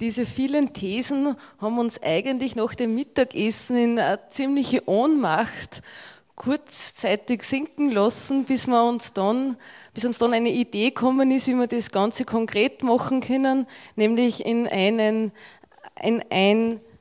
Diese 0.00 0.24
vielen 0.24 0.72
Thesen 0.72 1.36
haben 1.60 1.78
uns 1.78 2.02
eigentlich 2.02 2.56
nach 2.56 2.74
dem 2.74 2.94
Mittagessen 2.94 3.76
in 3.76 3.98
eine 3.98 4.20
ziemliche 4.30 4.88
Ohnmacht 4.88 5.82
kurzzeitig 6.34 7.42
sinken 7.42 7.90
lassen, 7.90 8.44
bis 8.44 8.66
wir 8.66 8.82
uns 8.82 9.12
dann, 9.12 9.56
bis 9.92 10.06
uns 10.06 10.16
dann 10.16 10.32
eine 10.32 10.48
Idee 10.48 10.88
gekommen 10.88 11.30
ist, 11.30 11.46
wie 11.46 11.54
wir 11.54 11.66
das 11.66 11.90
Ganze 11.90 12.24
konkret 12.24 12.82
machen 12.82 13.20
können, 13.20 13.66
nämlich 13.96 14.44
in 14.46 14.66
einen, 14.66 15.30
in 16.02 16.24
ein 16.30 16.76
äh, 16.76 16.91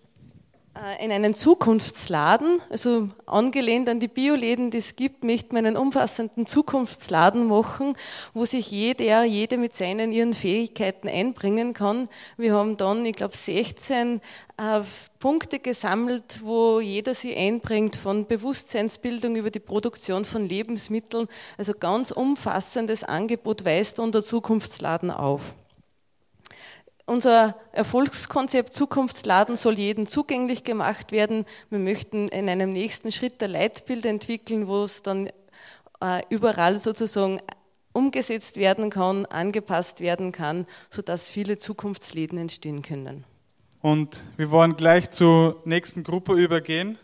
in 0.99 1.11
einen 1.11 1.35
Zukunftsladen, 1.35 2.59
also 2.71 3.09
angelehnt 3.27 3.87
an 3.87 3.99
die 3.99 4.07
Bioläden, 4.07 4.71
die 4.71 4.79
es 4.79 4.95
gibt, 4.95 5.23
möchten 5.23 5.51
wir 5.51 5.59
einen 5.59 5.77
umfassenden 5.77 6.47
Zukunftsladen 6.47 7.47
machen, 7.47 7.95
wo 8.33 8.45
sich 8.45 8.71
jeder, 8.71 9.23
jede 9.23 9.57
mit 9.57 9.75
seinen 9.75 10.11
ihren 10.11 10.33
Fähigkeiten 10.33 11.07
einbringen 11.07 11.73
kann. 11.73 12.09
Wir 12.35 12.55
haben 12.55 12.77
dann, 12.77 13.05
ich 13.05 13.13
glaube, 13.13 13.37
16 13.37 14.21
äh, 14.57 14.81
Punkte 15.19 15.59
gesammelt, 15.59 16.41
wo 16.43 16.79
jeder 16.79 17.13
sie 17.13 17.35
einbringt, 17.35 17.95
von 17.95 18.25
Bewusstseinsbildung 18.25 19.35
über 19.35 19.51
die 19.51 19.59
Produktion 19.59 20.25
von 20.25 20.49
Lebensmitteln. 20.49 21.27
Also 21.59 21.73
ganz 21.73 22.09
umfassendes 22.09 23.03
Angebot 23.03 23.65
weist 23.65 23.99
unser 23.99 24.23
Zukunftsladen 24.23 25.11
auf. 25.11 25.53
Unser 27.11 27.55
Erfolgskonzept 27.73 28.73
Zukunftsladen 28.73 29.57
soll 29.57 29.77
jedem 29.77 30.07
zugänglich 30.07 30.63
gemacht 30.63 31.11
werden. 31.11 31.43
Wir 31.69 31.77
möchten 31.77 32.29
in 32.29 32.47
einem 32.47 32.71
nächsten 32.71 33.11
Schritt 33.11 33.43
ein 33.43 33.51
Leitbild 33.51 34.05
entwickeln, 34.05 34.69
wo 34.69 34.85
es 34.85 35.01
dann 35.01 35.27
äh, 35.99 36.21
überall 36.29 36.79
sozusagen 36.79 37.41
umgesetzt 37.91 38.55
werden 38.55 38.89
kann, 38.89 39.25
angepasst 39.25 39.99
werden 39.99 40.31
kann, 40.31 40.65
sodass 40.89 41.29
viele 41.29 41.57
Zukunftsläden 41.57 42.37
entstehen 42.37 42.81
können. 42.81 43.25
Und 43.81 44.23
wir 44.37 44.49
wollen 44.49 44.77
gleich 44.77 45.09
zur 45.09 45.61
nächsten 45.65 46.05
Gruppe 46.05 46.35
übergehen. 46.35 46.97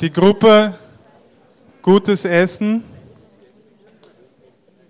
Die 0.00 0.12
Gruppe 0.12 0.76
Gutes 1.82 2.24
Essen 2.24 2.82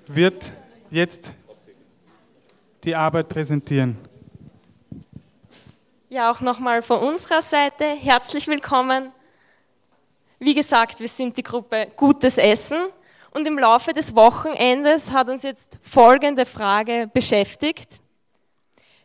wird 0.07 0.51
jetzt 0.91 1.35
die 2.85 2.97
Arbeit 2.97 3.29
präsentieren. 3.29 3.97
Ja, 6.09 6.31
auch 6.31 6.41
nochmal 6.41 6.83
von 6.83 6.99
unserer 6.99 7.43
Seite 7.43 7.85
herzlich 7.85 8.47
willkommen. 8.47 9.13
Wie 10.39 10.55
gesagt, 10.55 11.01
wir 11.01 11.09
sind 11.09 11.37
die 11.37 11.43
Gruppe 11.43 11.89
Gutes 11.97 12.39
Essen 12.39 12.79
und 13.31 13.47
im 13.47 13.59
Laufe 13.59 13.93
des 13.93 14.15
Wochenendes 14.15 15.11
hat 15.13 15.29
uns 15.29 15.43
jetzt 15.43 15.79
folgende 15.83 16.45
Frage 16.45 17.09
beschäftigt. 17.13 18.01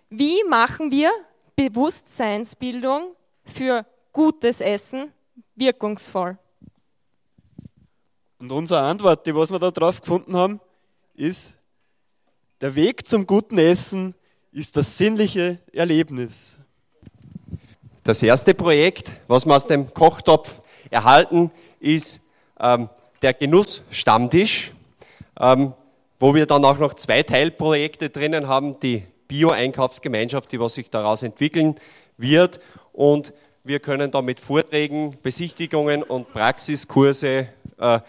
Wie 0.10 0.43
machen 0.50 0.91
wir 0.91 1.12
Bewusstseinsbildung 1.55 3.15
für 3.46 3.86
gutes 4.12 4.60
Essen 4.60 5.13
wirkungsvoll? 5.55 6.38
Und 8.39 8.51
unsere 8.51 8.81
Antwort, 8.81 9.25
die 9.25 9.36
was 9.36 9.51
wir 9.51 9.60
da 9.60 9.72
drauf 9.72 10.01
gefunden 10.01 10.36
haben, 10.36 10.60
ist 11.15 11.57
der 12.62 12.76
Weg 12.76 13.08
zum 13.08 13.28
guten 13.28 13.58
Essen 13.58 14.16
ist 14.52 14.78
das 14.78 14.98
sinnliche 14.98 15.60
Erlebnis. 15.74 16.58
Das 18.04 18.24
erste 18.24 18.54
Projekt, 18.54 19.12
was 19.28 19.46
wir 19.46 19.56
aus 19.56 19.68
dem 19.68 19.94
Kochtopf 19.94 20.62
erhalten, 20.90 21.52
ist 21.80 22.22
ähm, 22.60 22.90
der 23.22 23.34
Genussstammtisch, 23.34 24.74
ähm, 25.40 25.74
wo 26.20 26.34
wir 26.34 26.46
dann 26.46 26.66
auch 26.66 26.80
noch 26.80 26.96
zwei 26.96 27.22
Teilprojekte 27.22 28.10
drinnen 28.10 28.48
haben, 28.48 28.80
die 28.80 29.04
Bio-Einkaufsgemeinschaft, 29.28 30.52
die 30.52 30.60
was 30.60 30.76
sich 30.76 30.90
daraus 30.90 31.22
entwickeln 31.22 31.76
wird. 32.18 32.60
Und 32.94 33.34
wir 33.64 33.80
können 33.80 34.10
da 34.10 34.22
mit 34.22 34.40
Vorträgen, 34.40 35.18
Besichtigungen 35.22 36.02
und 36.02 36.32
Praxiskurse 36.32 37.50
äh, 37.78 38.00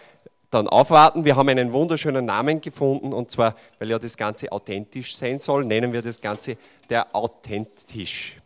dann 0.51 0.69
aufwarten. 0.69 1.25
Wir 1.25 1.37
haben 1.37 1.49
einen 1.49 1.73
wunderschönen 1.73 2.25
Namen 2.25 2.61
gefunden 2.61 3.13
und 3.13 3.31
zwar, 3.31 3.55
weil 3.79 3.91
ja 3.91 3.99
das 3.99 4.17
Ganze 4.17 4.51
authentisch 4.51 5.17
sein 5.17 5.39
soll, 5.39 5.65
nennen 5.65 5.93
wir 5.93 6.03
das 6.03 6.21
Ganze 6.21 6.57
der 6.89 7.15
Authentisch. 7.15 8.37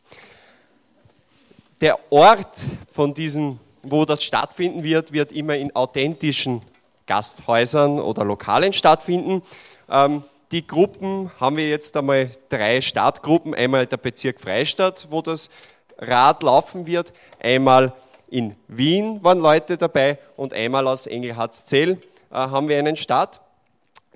der 1.81 1.99
Ort 2.11 2.61
von 2.93 3.13
diesem, 3.13 3.59
wo 3.83 4.05
das 4.05 4.23
stattfinden 4.23 4.85
wird, 4.85 5.13
wird 5.13 5.33
immer 5.33 5.57
in 5.57 5.75
authentischen 5.75 6.63
Gasthäusern 7.07 7.99
oder 7.99 8.25
Lokalen 8.25 8.73
stattfinden. 8.73 9.43
Ähm, 9.91 10.23
die 10.53 10.67
Gruppen 10.67 11.31
haben 11.41 11.57
wir 11.57 11.69
jetzt 11.69 11.97
einmal 11.97 12.31
drei 12.49 12.81
Startgruppen. 12.81 13.55
Einmal 13.55 13.87
der 13.87 13.97
Bezirk 13.97 14.41
Freistadt, 14.41 15.09
wo 15.11 15.23
das 15.23 15.51
Rad 15.99 16.43
laufen 16.43 16.87
wird. 16.87 17.13
Einmal 17.41 17.95
in 18.33 18.57
Wien 18.67 19.23
waren 19.23 19.41
Leute 19.41 19.77
dabei 19.77 20.19
und 20.39 20.55
einmal 20.55 20.89
aus 20.89 21.07
Engelhardt-Zell 21.07 21.91
äh, 22.31 22.35
haben 22.35 22.67
wir 22.67 22.79
einen 22.79 22.97
Start. 22.97 23.43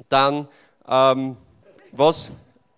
Dann, 0.09 0.49
ähm, 0.89 1.37
was, 1.93 2.31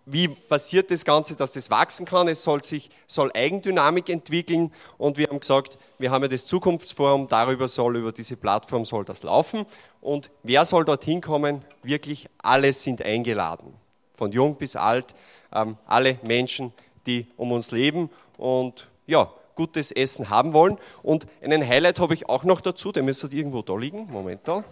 wie 0.04 0.26
passiert 0.26 0.90
das 0.90 1.04
Ganze, 1.04 1.36
dass 1.36 1.52
das 1.52 1.70
wachsen 1.70 2.06
kann? 2.06 2.26
Es 2.26 2.42
soll 2.42 2.64
sich 2.64 2.90
soll 3.06 3.30
Eigendynamik 3.34 4.08
entwickeln 4.08 4.72
und 4.98 5.16
wir 5.16 5.28
haben 5.28 5.38
gesagt, 5.38 5.78
wir 5.98 6.10
haben 6.10 6.22
ja 6.22 6.28
das 6.28 6.44
Zukunftsforum, 6.44 7.28
darüber 7.28 7.68
soll, 7.68 7.98
über 7.98 8.10
diese 8.10 8.36
Plattform 8.36 8.84
soll 8.84 9.04
das 9.04 9.22
laufen. 9.22 9.64
Und 10.00 10.30
wer 10.42 10.64
soll 10.64 10.84
dorthin 10.84 11.20
kommen? 11.20 11.64
Wirklich 11.84 12.28
alle 12.38 12.72
sind 12.72 13.00
eingeladen, 13.00 13.74
von 14.16 14.32
jung 14.32 14.56
bis 14.56 14.74
alt, 14.74 15.14
ähm, 15.54 15.76
alle 15.86 16.18
Menschen, 16.24 16.72
die 17.06 17.28
um 17.36 17.52
uns 17.52 17.70
leben 17.70 18.10
und 18.36 18.88
ja, 19.06 19.30
gutes 19.58 19.90
Essen 19.90 20.30
haben 20.30 20.52
wollen. 20.54 20.78
Und 21.02 21.26
einen 21.42 21.66
Highlight 21.66 21.98
habe 21.98 22.14
ich 22.14 22.28
auch 22.28 22.44
noch 22.44 22.60
dazu, 22.60 22.92
der 22.92 23.02
müsste 23.02 23.26
irgendwo 23.26 23.60
da 23.60 23.76
liegen. 23.76 24.06
Moment 24.10 24.40
da. 24.44 24.62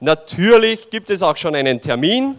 Natürlich 0.00 0.90
gibt 0.90 1.10
es 1.10 1.22
auch 1.22 1.36
schon 1.36 1.54
einen 1.54 1.80
Termin. 1.80 2.36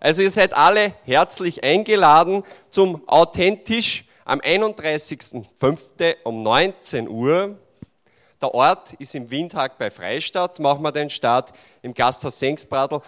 Also 0.00 0.20
ihr 0.20 0.30
seid 0.30 0.52
alle 0.52 0.92
herzlich 1.04 1.64
eingeladen 1.64 2.44
zum 2.70 3.08
Authentisch 3.08 4.04
am 4.24 4.40
31.05. 4.40 6.16
um 6.24 6.42
19 6.42 7.08
Uhr. 7.08 7.56
Der 8.42 8.52
Ort 8.52 8.92
ist 8.94 9.14
im 9.14 9.30
Windhag 9.30 9.78
bei 9.78 9.90
Freistadt. 9.90 10.58
Machen 10.58 10.82
wir 10.82 10.92
den 10.92 11.08
Start 11.08 11.52
im 11.80 11.94
Gasthaus 11.94 12.38
Sengsbradl. 12.38 13.00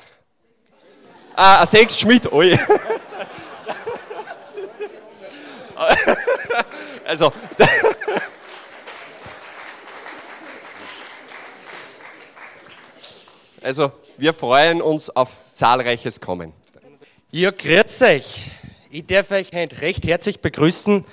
Ah, 1.37 1.67
Sengst 1.67 2.01
Schmidt, 2.01 2.33
oi. 2.33 2.59
also, 7.04 7.33
also, 13.62 13.93
wir 14.16 14.33
freuen 14.33 14.81
uns 14.83 15.11
auf 15.11 15.31
zahlreiches 15.52 16.21
Kommen. 16.21 16.52
Ja, 17.31 17.50
grüß 17.50 18.02
euch. 18.02 18.43
Ich 18.90 19.07
darf 19.07 19.33
euch 19.33 19.50
recht 19.52 20.07
herzlich 20.07 20.40
begrüßen. 20.40 21.04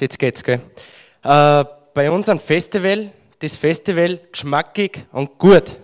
Jetzt 0.00 0.18
geht's, 0.18 0.42
gell? 0.42 0.60
Äh, 1.22 1.64
bei 1.94 2.10
unserem 2.10 2.40
Festival, 2.40 3.12
das 3.38 3.54
Festival 3.54 4.18
geschmackig 4.32 5.04
und 5.12 5.38
gut. 5.38 5.78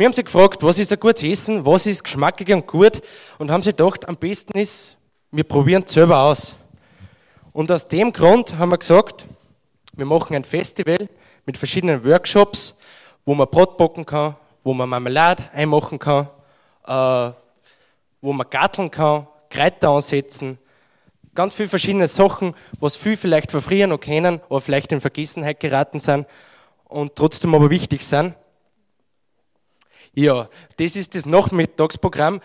Wir 0.00 0.06
haben 0.06 0.14
sie 0.14 0.24
gefragt, 0.24 0.62
was 0.62 0.78
ist 0.78 0.90
ein 0.94 0.98
gutes 0.98 1.22
Essen, 1.22 1.66
was 1.66 1.84
ist 1.84 2.02
geschmackig 2.02 2.54
und 2.54 2.66
gut 2.66 3.02
und 3.36 3.50
haben 3.50 3.62
sie 3.62 3.68
gedacht, 3.68 4.08
am 4.08 4.16
besten 4.16 4.56
ist, 4.56 4.96
wir 5.30 5.44
probieren 5.44 5.84
es 5.86 5.92
selber 5.92 6.22
aus. 6.22 6.54
Und 7.52 7.70
aus 7.70 7.86
dem 7.86 8.10
Grund 8.10 8.56
haben 8.56 8.70
wir 8.70 8.78
gesagt, 8.78 9.26
wir 9.92 10.06
machen 10.06 10.34
ein 10.34 10.44
Festival 10.44 11.06
mit 11.44 11.58
verschiedenen 11.58 12.02
Workshops, 12.02 12.74
wo 13.26 13.34
man 13.34 13.46
Brot 13.50 13.76
backen 13.76 14.06
kann, 14.06 14.36
wo 14.64 14.72
man 14.72 14.88
Marmelade 14.88 15.42
einmachen 15.52 15.98
kann, 15.98 16.30
äh, 16.86 17.34
wo 18.22 18.32
man 18.32 18.48
garteln 18.48 18.90
kann, 18.90 19.26
Kräuter 19.50 19.90
ansetzen, 19.90 20.56
ganz 21.34 21.54
viele 21.54 21.68
verschiedene 21.68 22.08
Sachen, 22.08 22.54
was 22.80 22.96
viel 22.96 23.18
vielleicht 23.18 23.50
verfrieren 23.50 23.90
noch 23.90 24.00
kennen 24.00 24.40
oder 24.48 24.62
vielleicht 24.62 24.92
in 24.92 25.02
Vergessenheit 25.02 25.60
geraten 25.60 26.00
sind 26.00 26.26
und 26.88 27.16
trotzdem 27.16 27.54
aber 27.54 27.68
wichtig 27.68 28.02
sind. 28.02 28.34
Ja, 30.12 30.48
das 30.76 30.96
ist 30.96 31.14
das 31.14 31.26
Nachmittagsprogramm. 31.26 32.40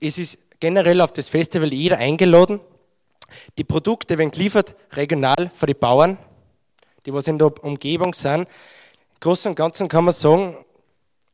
Es 0.00 0.18
ist 0.18 0.38
generell 0.60 1.00
auf 1.00 1.12
das 1.12 1.28
Festival 1.28 1.72
jeder 1.72 1.98
eingeladen. 1.98 2.60
Die 3.56 3.64
Produkte 3.64 4.18
werden 4.18 4.30
geliefert 4.30 4.74
regional 4.92 5.50
für 5.54 5.66
die 5.66 5.74
Bauern, 5.74 6.18
die 7.06 7.12
was 7.12 7.26
in 7.26 7.38
der 7.38 7.52
Umgebung 7.64 8.14
sind. 8.14 8.42
Im 8.42 8.46
Großen 9.20 9.50
und 9.50 9.56
Ganzen 9.56 9.88
kann 9.88 10.04
man 10.04 10.14
sagen, 10.14 10.56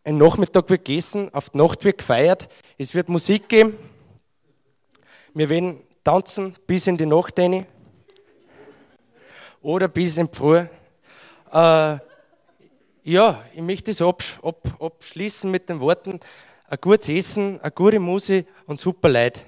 ein 0.05 0.19
Nachmittag 0.19 0.69
wird 0.71 0.85
gegessen, 0.85 1.33
auf 1.33 1.51
die 1.51 1.59
Nacht 1.59 1.85
wird 1.85 1.99
gefeiert, 1.99 2.49
es 2.79 2.95
wird 2.95 3.09
Musik 3.09 3.49
geben. 3.49 3.77
Wir 5.33 5.49
werden 5.49 5.81
tanzen 6.05 6.55
bis 6.67 6.87
in 6.87 6.97
die 6.97 7.07
Nacht 7.07 7.39
rein. 7.39 7.67
Oder 9.63 9.89
bis 9.89 10.19
in 10.19 10.27
die 10.27 10.37
Früh. 10.37 10.67
Äh, 11.51 11.99
ja, 13.05 13.45
ich 13.55 13.61
möchte 13.61 13.91
es 13.91 14.01
absch 14.01 14.39
ab 14.43 14.67
abschließen 14.81 15.51
mit 15.51 15.69
den 15.69 15.79
Worten, 15.79 16.21
ein 16.69 16.79
gutes 16.81 17.11
Essen, 17.11 17.61
eine 17.61 17.71
gute 17.71 18.01
Musik 18.01 18.47
und 18.67 18.81
super 18.81 19.11
Leid. 19.11 19.45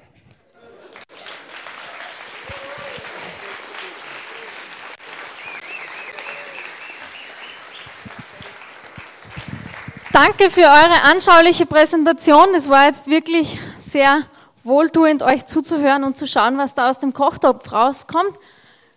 Danke 10.12 10.51
für 10.51 10.62
eure 10.62 11.03
anschauliche 11.05 11.66
Präsentation. 11.66 12.55
Es 12.55 12.69
war 12.69 12.87
jetzt 12.87 13.07
wirklich 13.07 13.59
sehr 13.79 14.23
wohltuend, 14.64 15.23
euch 15.23 15.47
zuzuhören 15.47 16.05
und 16.05 16.16
zu 16.16 16.27
schauen, 16.27 16.59
was 16.59 16.75
da 16.75 16.90
aus 16.90 16.99
dem 16.99 17.12
Kochtopf 17.12 17.73
rauskommt. 17.73 18.38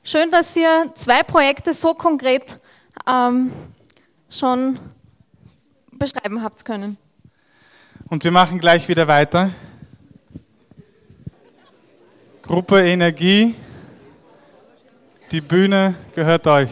Schön, 0.03 0.31
dass 0.31 0.55
ihr 0.55 0.91
zwei 0.95 1.23
Projekte 1.23 1.73
so 1.73 1.93
konkret 1.93 2.59
ähm, 3.07 3.51
schon 4.29 4.79
beschreiben 5.91 6.43
habt 6.43 6.63
können. 6.65 6.97
Und 8.09 8.23
wir 8.23 8.31
machen 8.31 8.59
gleich 8.59 8.87
wieder 8.87 9.07
weiter. 9.07 9.51
Gruppe 12.41 12.81
Energie, 12.81 13.55
die 15.31 15.41
Bühne 15.41 15.95
gehört 16.15 16.47
euch. 16.47 16.69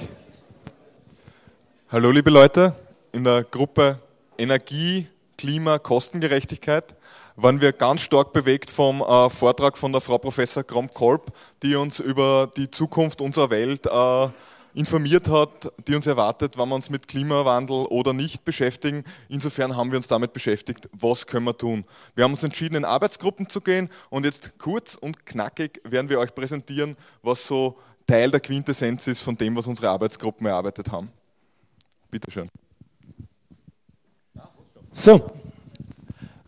Hallo 1.89 2.11
liebe 2.11 2.29
Leute, 2.29 2.75
in 3.11 3.23
der 3.23 3.43
Gruppe 3.43 3.99
Energie, 4.37 5.07
Klima, 5.37 5.77
Kostengerechtigkeit 5.77 6.95
waren 7.35 7.61
wir 7.61 7.71
ganz 7.71 8.01
stark 8.01 8.33
bewegt 8.33 8.71
vom 8.71 9.01
äh, 9.01 9.29
Vortrag 9.29 9.77
von 9.77 9.91
der 9.91 10.01
Frau 10.01 10.17
Professor 10.17 10.63
Krom-Kolb, 10.63 11.31
die 11.61 11.75
uns 11.75 11.99
über 11.99 12.49
die 12.57 12.69
Zukunft 12.71 13.21
unserer 13.21 13.51
Welt 13.51 13.85
äh, 13.85 14.29
informiert 14.77 15.27
hat, 15.27 15.73
die 15.87 15.95
uns 15.95 16.05
erwartet, 16.05 16.53
wann 16.55 16.69
wir 16.69 16.75
uns 16.75 16.89
mit 16.89 17.07
Klimawandel 17.07 17.87
oder 17.87 18.13
nicht 18.13 18.45
beschäftigen. 18.45 19.03
Insofern 19.27 19.75
haben 19.75 19.91
wir 19.91 19.97
uns 19.97 20.07
damit 20.07 20.33
beschäftigt, 20.33 20.87
was 20.93 21.25
können 21.25 21.45
wir 21.45 21.57
tun. 21.57 21.83
Wir 22.15 22.23
haben 22.23 22.33
uns 22.33 22.43
entschieden, 22.43 22.75
in 22.75 22.85
Arbeitsgruppen 22.85 23.49
zu 23.49 23.59
gehen 23.59 23.89
und 24.09 24.25
jetzt 24.25 24.59
kurz 24.59 24.95
und 24.95 25.25
knackig 25.25 25.81
werden 25.83 26.09
wir 26.09 26.19
euch 26.19 26.33
präsentieren, 26.33 26.95
was 27.23 27.47
so 27.47 27.77
Teil 28.05 28.29
der 28.29 28.39
Quintessenz 28.39 29.07
ist 29.07 29.21
von 29.21 29.35
dem, 29.35 29.55
was 29.55 29.65
unsere 29.67 29.89
Arbeitsgruppen 29.89 30.45
erarbeitet 30.45 30.91
haben. 30.91 31.09
Bitte 32.11 32.29
schön. 32.31 32.47
So, 34.93 35.31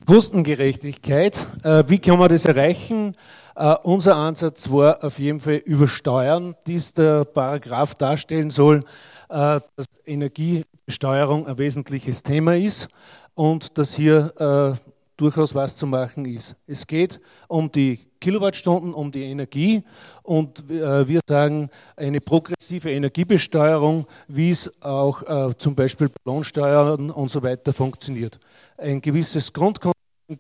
Kostengerechtigkeit. 0.06 1.46
Äh, 1.64 1.84
wie 1.88 2.00
kann 2.00 2.18
man 2.18 2.30
das 2.30 2.46
erreichen? 2.46 3.16
Uh, 3.62 3.76
unser 3.84 4.16
Ansatz 4.16 4.72
war 4.72 5.04
auf 5.04 5.20
jeden 5.20 5.42
Fall 5.42 5.56
übersteuern, 5.56 6.56
dies 6.66 6.94
der 6.94 7.26
Paragraph 7.26 7.94
darstellen 7.94 8.52
soll, 8.52 8.86
uh, 9.30 9.60
dass 9.76 9.86
Energiesteuerung 10.06 11.46
ein 11.46 11.58
wesentliches 11.58 12.24
Thema 12.24 12.56
ist 12.56 12.88
und 13.36 13.78
dass 13.78 13.94
hier 13.94 14.34
uh, 14.40 14.78
durchaus 15.18 15.54
was 15.54 15.76
zu 15.76 15.88
machen 15.88 16.24
ist. 16.24 16.56
Es 16.68 16.88
geht 16.88 17.20
um 17.50 17.70
die 17.70 18.00
Kilowattstunden, 18.22 18.94
um 18.94 19.12
die 19.12 19.24
Energie 19.24 19.84
und 20.24 20.68
wir 20.68 21.20
sagen 21.28 21.70
eine 21.96 22.20
progressive 22.20 22.92
Energiebesteuerung, 22.92 24.08
wie 24.28 24.52
es 24.52 24.70
auch 24.82 25.54
zum 25.58 25.74
Beispiel 25.74 26.10
Lohnsteuern 26.26 27.12
und 27.12 27.32
so 27.32 27.42
weiter 27.42 27.72
funktioniert. 27.72 28.38
Ein 28.78 29.00
gewisses 29.00 29.54
Grundkonzept 29.54 29.99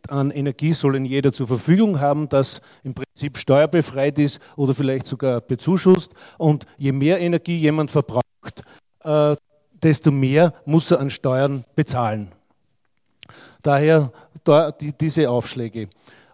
an 0.09 0.31
Energie 0.31 0.73
soll 0.73 0.95
in 0.95 1.05
jeder 1.05 1.31
zur 1.31 1.47
Verfügung 1.47 1.99
haben, 1.99 2.29
das 2.29 2.61
im 2.83 2.93
Prinzip 2.93 3.37
steuerbefreit 3.37 4.19
ist 4.19 4.39
oder 4.55 4.73
vielleicht 4.73 5.07
sogar 5.07 5.41
bezuschusst. 5.41 6.11
Und 6.37 6.65
je 6.77 6.91
mehr 6.91 7.19
Energie 7.19 7.57
jemand 7.57 7.91
verbraucht, 7.91 8.63
äh, 9.03 9.35
desto 9.81 10.11
mehr 10.11 10.53
muss 10.65 10.91
er 10.91 10.99
an 10.99 11.09
Steuern 11.09 11.63
bezahlen. 11.75 12.31
Daher 13.61 14.11
da, 14.43 14.71
die, 14.71 14.93
diese 14.93 15.29
Aufschläge. 15.29 15.89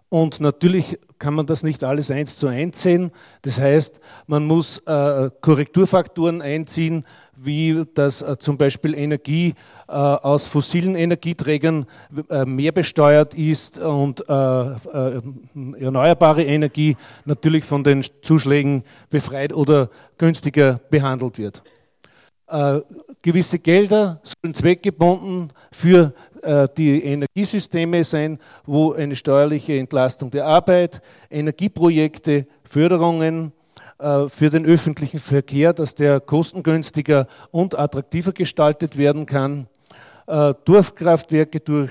Und 0.08 0.40
natürlich 0.40 0.98
kann 1.18 1.34
man 1.34 1.46
das 1.46 1.64
nicht 1.64 1.82
alles 1.82 2.12
eins 2.12 2.36
zu 2.36 2.46
eins 2.46 2.80
sehen. 2.80 3.10
Das 3.42 3.58
heißt, 3.58 3.98
man 4.28 4.44
muss 4.44 4.78
äh, 4.86 5.30
Korrekturfaktoren 5.40 6.42
einziehen, 6.42 7.04
wie 7.34 7.84
dass 7.94 8.22
äh, 8.22 8.38
zum 8.38 8.56
Beispiel 8.56 8.94
Energie 8.94 9.54
äh, 9.88 9.92
aus 9.92 10.46
fossilen 10.46 10.94
Energieträgern 10.94 11.86
äh, 12.30 12.44
mehr 12.44 12.70
besteuert 12.70 13.34
ist 13.34 13.78
und 13.78 14.24
äh, 14.28 14.32
äh, 14.32 15.22
erneuerbare 15.80 16.44
Energie 16.44 16.96
natürlich 17.24 17.64
von 17.64 17.82
den 17.82 18.04
Zuschlägen 18.22 18.84
befreit 19.10 19.52
oder 19.52 19.90
günstiger 20.18 20.80
behandelt 20.90 21.38
wird. 21.38 21.62
gewisse 23.22 23.58
Gelder 23.58 24.20
sollen 24.22 24.54
zweckgebunden 24.54 25.52
für 25.72 26.14
die 26.76 27.02
Energiesysteme 27.02 28.04
sein, 28.04 28.38
wo 28.64 28.92
eine 28.92 29.16
steuerliche 29.16 29.78
Entlastung 29.78 30.30
der 30.30 30.46
Arbeit, 30.46 31.02
Energieprojekte, 31.30 32.46
Förderungen 32.62 33.52
äh, 33.98 34.28
für 34.28 34.50
den 34.50 34.66
öffentlichen 34.66 35.18
Verkehr, 35.18 35.72
dass 35.72 35.94
der 35.94 36.20
kostengünstiger 36.20 37.26
und 37.50 37.78
attraktiver 37.78 38.32
gestaltet 38.32 38.96
werden 38.96 39.26
kann, 39.26 39.66
äh, 40.26 40.54
Dorfkraftwerke 40.64 41.60
durch 41.60 41.90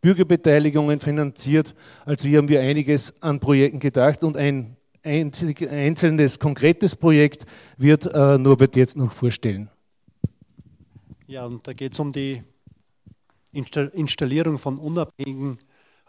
Bürgerbeteiligungen 0.00 0.98
finanziert. 0.98 1.74
Also 2.04 2.28
hier 2.28 2.38
haben 2.38 2.48
wir 2.48 2.60
einiges 2.60 3.14
an 3.22 3.38
Projekten 3.38 3.78
gedacht 3.78 4.24
und 4.24 4.36
ein 4.36 4.76
einzelnes 5.04 6.38
konkretes 6.38 6.96
Projekt 6.96 7.46
wird 7.76 8.04
Norbert 8.12 8.74
jetzt 8.74 8.96
noch 8.96 9.12
vorstellen. 9.12 9.70
Ja, 11.28 11.46
und 11.46 11.66
da 11.66 11.72
geht 11.72 11.92
es 11.92 12.00
um 12.00 12.12
die 12.12 12.42
Installierung 13.52 14.58
von 14.58 14.78
unabhängigen 14.78 15.58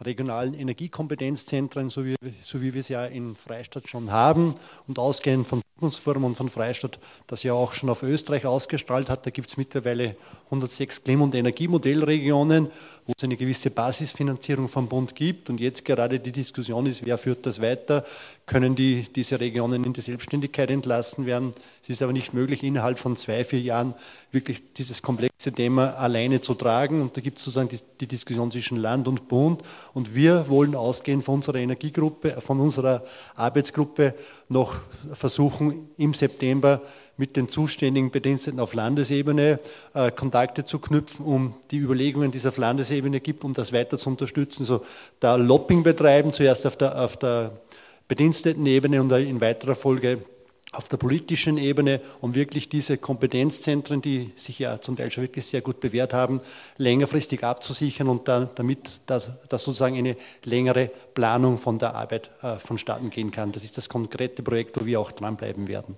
regionalen 0.02 0.54
Energiekompetenzzentren, 0.54 1.90
so 1.90 2.06
wie, 2.06 2.16
so 2.42 2.62
wie 2.62 2.74
wir 2.74 2.82
es 2.82 2.90
ja 2.90 3.06
in 3.06 3.36
Freistadt 3.36 3.88
schon 3.88 4.12
haben 4.12 4.56
und 4.88 5.00
ausgehend 5.00 5.48
von 5.48 5.62
Zukunftsforum 5.76 6.24
und 6.24 6.36
von 6.36 6.50
Freistadt, 6.50 7.00
das 7.28 7.44
ja 7.44 7.54
auch 7.54 7.74
schon 7.74 7.90
auf 7.90 8.04
Österreich 8.04 8.46
ausgestrahlt 8.46 9.10
hat. 9.10 9.26
Da 9.26 9.30
gibt 9.30 9.50
es 9.50 9.58
mittlerweile 9.58 10.16
106 10.46 11.04
Klima- 11.04 11.24
und 11.26 11.36
Energiemodellregionen, 11.36 12.68
wo 13.06 13.14
es 13.16 13.24
eine 13.24 13.38
gewisse 13.38 13.70
Basisfinanzierung 13.70 14.68
vom 14.68 14.88
Bund 14.88 15.16
gibt 15.16 15.50
und 15.50 15.60
jetzt 15.60 15.86
gerade 15.86 16.20
die 16.20 16.32
Diskussion 16.32 16.86
ist, 16.86 17.06
wer 17.06 17.18
führt 17.18 17.46
das 17.46 17.62
weiter, 17.62 18.06
können 18.46 18.76
die, 18.76 19.08
diese 19.16 19.40
Regionen 19.40 19.84
in 19.84 19.94
die 19.94 20.02
Selbstständigkeit 20.02 20.70
entlassen 20.70 21.26
werden. 21.26 21.54
Es 21.82 21.90
ist 21.90 22.02
aber 22.02 22.12
nicht 22.12 22.34
möglich, 22.34 22.62
innerhalb 22.64 23.00
von 23.00 23.16
zwei, 23.16 23.46
vier 23.46 23.62
Jahren 23.62 23.94
wirklich 24.32 24.74
dieses 24.74 25.02
komplexe 25.02 25.52
Thema 25.54 25.96
alleine 25.96 26.42
zu 26.42 26.54
tragen. 26.54 27.02
Und 27.02 27.16
da 27.16 27.22
gibt 27.22 27.38
es 27.38 27.46
sozusagen 27.46 27.70
die, 27.70 27.80
die, 28.02 28.08
Diskussion 28.08 28.52
zwischen 28.52 28.78
Land 28.78 29.08
und 29.08 29.30
Bund. 29.30 29.62
Und 29.94 30.14
wir 30.14 30.50
wollen 30.50 30.76
ausgehend 30.76 31.24
von 31.24 31.36
unserer 31.36 31.60
Energiegruppe, 31.60 32.42
von 32.42 32.60
unserer 32.60 33.04
Arbeitsgruppe 33.36 34.14
noch 34.50 34.76
versuchen, 35.14 35.90
im 35.98 36.14
September 36.14 36.82
mit 37.16 37.38
den 37.38 37.48
zuständigen 37.48 38.12
Bediensteten 38.12 38.60
auf 38.60 38.74
Landesebene 38.74 39.60
äh, 39.94 40.12
Kontakte 40.12 40.66
zu 40.66 40.80
knüpfen, 40.80 41.26
um 41.26 41.54
die 41.70 41.78
Überlegungen, 41.78 42.32
die 42.32 42.40
es 42.40 42.46
auf 42.46 42.58
Landesebene 42.58 43.20
gibt, 43.20 43.44
um 43.44 43.54
das 43.54 43.72
weiter 43.72 43.98
zu 43.98 44.10
unterstützen. 44.10 44.66
So 44.66 44.84
da 45.20 45.36
Lopping 45.36 45.84
betreiben, 45.84 46.34
zuerst 46.34 46.66
auf 46.66 46.76
der, 46.76 47.00
auf 47.00 47.18
der 47.18 47.52
Bedienstetenebene 48.08 49.02
und 49.02 49.12
in 49.12 49.42
weiterer 49.42 49.76
Folge 49.76 50.24
auf 50.74 50.90
der 50.90 50.98
politischen 50.98 51.58
Ebene, 51.58 52.02
um 52.20 52.34
wirklich 52.34 52.68
diese 52.68 52.98
Kompetenzzentren, 52.98 54.02
die 54.02 54.32
sich 54.36 54.58
ja 54.58 54.82
zum 54.82 54.98
Teil 54.98 55.12
schon 55.12 55.24
wirklich 55.24 55.46
sehr 55.46 55.62
gut 55.62 55.80
bewährt 55.80 56.14
haben, 56.14 56.42
längerfristig 56.78 57.44
abzusichern 57.44 58.10
und 58.10 58.28
da, 58.28 58.50
damit 58.56 59.02
dass, 59.06 59.30
dass 59.50 59.64
sozusagen 59.64 59.96
eine 59.96 60.18
längere 60.44 60.90
Planung 61.14 61.60
von 61.60 61.78
der 61.78 61.94
Arbeit 61.94 62.32
äh, 62.42 62.58
vonstatten 62.58 63.12
gehen 63.12 63.30
kann. 63.30 63.52
Das 63.52 63.64
ist 63.64 63.78
das 63.78 63.88
konkrete 63.88 64.42
Projekt, 64.42 64.82
wo 64.82 64.86
wir 64.86 65.00
auch 65.00 65.12
dranbleiben 65.12 65.68
werden. 65.68 65.96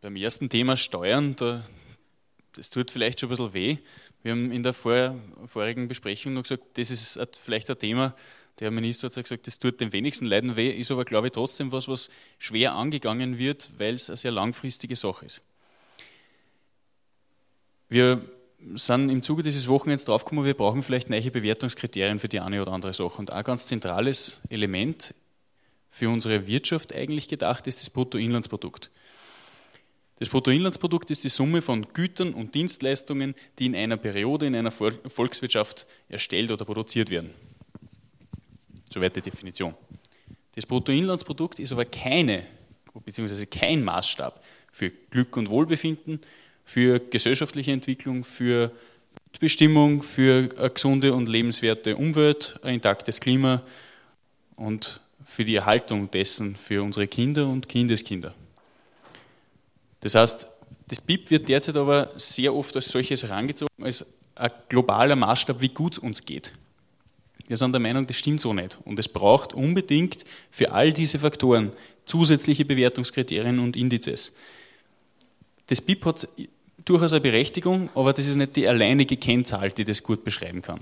Beim 0.00 0.14
ersten 0.14 0.48
Thema 0.48 0.76
Steuern, 0.76 1.34
da, 1.34 1.64
das 2.54 2.70
tut 2.70 2.92
vielleicht 2.92 3.18
schon 3.18 3.28
ein 3.28 3.30
bisschen 3.30 3.52
weh. 3.52 3.76
Wir 4.22 4.30
haben 4.32 4.52
in 4.52 4.62
der 4.62 4.72
vor, 4.72 5.16
vorigen 5.46 5.88
Besprechung 5.88 6.34
noch 6.34 6.44
gesagt, 6.44 6.62
das 6.74 6.90
ist 6.90 7.18
vielleicht 7.42 7.68
ein 7.68 7.78
Thema, 7.78 8.14
der 8.60 8.70
Minister 8.70 9.08
hat 9.08 9.14
gesagt, 9.14 9.48
das 9.48 9.58
tut 9.58 9.80
den 9.80 9.92
wenigsten 9.92 10.26
Leiden 10.26 10.54
weh, 10.54 10.70
ist 10.70 10.92
aber, 10.92 11.04
glaube 11.04 11.28
ich, 11.28 11.32
trotzdem 11.32 11.72
was, 11.72 11.88
was 11.88 12.10
schwer 12.38 12.74
angegangen 12.74 13.38
wird, 13.38 13.70
weil 13.78 13.94
es 13.94 14.08
eine 14.08 14.16
sehr 14.16 14.30
langfristige 14.30 14.94
Sache 14.94 15.26
ist. 15.26 15.42
Wir 17.88 18.22
sind 18.74 19.10
im 19.10 19.22
Zuge 19.22 19.42
dieses 19.42 19.66
Wochenends 19.66 20.04
draufgekommen, 20.04 20.44
wir 20.44 20.54
brauchen 20.54 20.82
vielleicht 20.82 21.10
neue 21.10 21.30
Bewertungskriterien 21.30 22.20
für 22.20 22.28
die 22.28 22.40
eine 22.40 22.62
oder 22.62 22.72
andere 22.72 22.92
Sache. 22.92 23.18
Und 23.18 23.30
ein 23.32 23.44
ganz 23.44 23.66
zentrales 23.66 24.40
Element 24.48 25.14
für 25.90 26.08
unsere 26.08 26.46
Wirtschaft 26.46 26.94
eigentlich 26.94 27.28
gedacht 27.28 27.66
ist 27.66 27.80
das 27.80 27.90
Bruttoinlandsprodukt. 27.90 28.90
Das 30.18 30.28
Bruttoinlandsprodukt 30.28 31.10
ist 31.10 31.22
die 31.22 31.28
Summe 31.28 31.62
von 31.62 31.86
Gütern 31.92 32.34
und 32.34 32.54
Dienstleistungen, 32.54 33.34
die 33.58 33.66
in 33.66 33.76
einer 33.76 33.96
Periode 33.96 34.46
in 34.46 34.56
einer 34.56 34.72
Volkswirtschaft 34.72 35.86
erstellt 36.08 36.50
oder 36.50 36.64
produziert 36.64 37.10
werden. 37.10 37.30
Soweit 38.92 39.14
die 39.14 39.22
Definition. 39.22 39.74
Das 40.56 40.66
Bruttoinlandsprodukt 40.66 41.60
ist 41.60 41.72
aber 41.72 41.84
keine, 41.84 42.44
beziehungsweise 43.04 43.46
kein 43.46 43.84
Maßstab 43.84 44.42
für 44.72 44.90
Glück 44.90 45.36
und 45.36 45.50
Wohlbefinden, 45.50 46.20
für 46.64 46.98
gesellschaftliche 46.98 47.70
Entwicklung, 47.70 48.24
für 48.24 48.72
Bestimmung, 49.38 50.02
für 50.02 50.50
eine 50.58 50.70
gesunde 50.70 51.14
und 51.14 51.28
lebenswerte 51.28 51.96
Umwelt, 51.96 52.58
ein 52.62 52.74
intaktes 52.74 53.20
Klima 53.20 53.62
und 54.56 55.00
für 55.24 55.44
die 55.44 55.54
Erhaltung 55.54 56.10
dessen 56.10 56.56
für 56.56 56.82
unsere 56.82 57.06
Kinder 57.06 57.46
und 57.46 57.68
Kindeskinder. 57.68 58.34
Das 60.00 60.14
heißt, 60.14 60.46
das 60.88 61.00
BIP 61.00 61.30
wird 61.30 61.48
derzeit 61.48 61.76
aber 61.76 62.10
sehr 62.16 62.54
oft 62.54 62.74
als 62.76 62.88
solches 62.88 63.22
herangezogen, 63.22 63.68
als 63.82 64.06
ein 64.34 64.50
globaler 64.68 65.16
Maßstab, 65.16 65.60
wie 65.60 65.68
gut 65.68 65.94
es 65.94 65.98
uns 65.98 66.24
geht. 66.24 66.52
Wir 67.46 67.56
sind 67.56 67.72
der 67.72 67.80
Meinung, 67.80 68.06
das 68.06 68.16
stimmt 68.16 68.40
so 68.40 68.52
nicht. 68.52 68.78
Und 68.84 68.98
es 68.98 69.08
braucht 69.08 69.54
unbedingt 69.54 70.24
für 70.50 70.72
all 70.72 70.92
diese 70.92 71.18
Faktoren 71.18 71.72
zusätzliche 72.04 72.64
Bewertungskriterien 72.64 73.58
und 73.58 73.76
Indizes. 73.76 74.32
Das 75.66 75.80
BIP 75.80 76.04
hat 76.06 76.28
durchaus 76.84 77.12
eine 77.12 77.20
Berechtigung, 77.20 77.90
aber 77.94 78.12
das 78.12 78.26
ist 78.26 78.36
nicht 78.36 78.56
die 78.56 78.66
alleinige 78.66 79.16
Kennzahl, 79.16 79.70
die 79.70 79.84
das 79.84 80.02
gut 80.02 80.24
beschreiben 80.24 80.62
kann. 80.62 80.80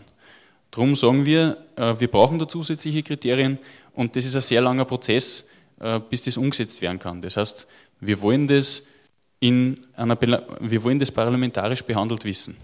Darum 0.71 0.95
sagen 0.95 1.25
wir, 1.25 1.57
äh, 1.77 1.95
wir 1.99 2.09
brauchen 2.09 2.39
da 2.39 2.49
zusätzliche 2.49 3.03
Kriterien 3.03 3.59
und 3.95 4.15
das 4.15 4.25
ist 4.25 4.37
ein 4.37 4.43
sehr 4.43 4.61
langer 4.61 4.85
Prozess, 4.85 5.49
äh, 5.81 6.01
bis 6.01 6.23
das 6.23 6.37
umgesetzt 6.37 6.83
werden 6.83 6.99
kann. 6.99 7.23
Das 7.23 7.37
heißt, 7.37 7.67
wir 8.01 8.21
wollen 8.21 8.47
das 8.47 8.87
in 9.41 9.79
einer, 9.95 10.19
wir 10.61 10.83
wollen 10.83 10.99
das 10.99 11.13
parlamentarisch 11.13 11.83
behandelt 11.83 12.25
wissen. 12.25 12.57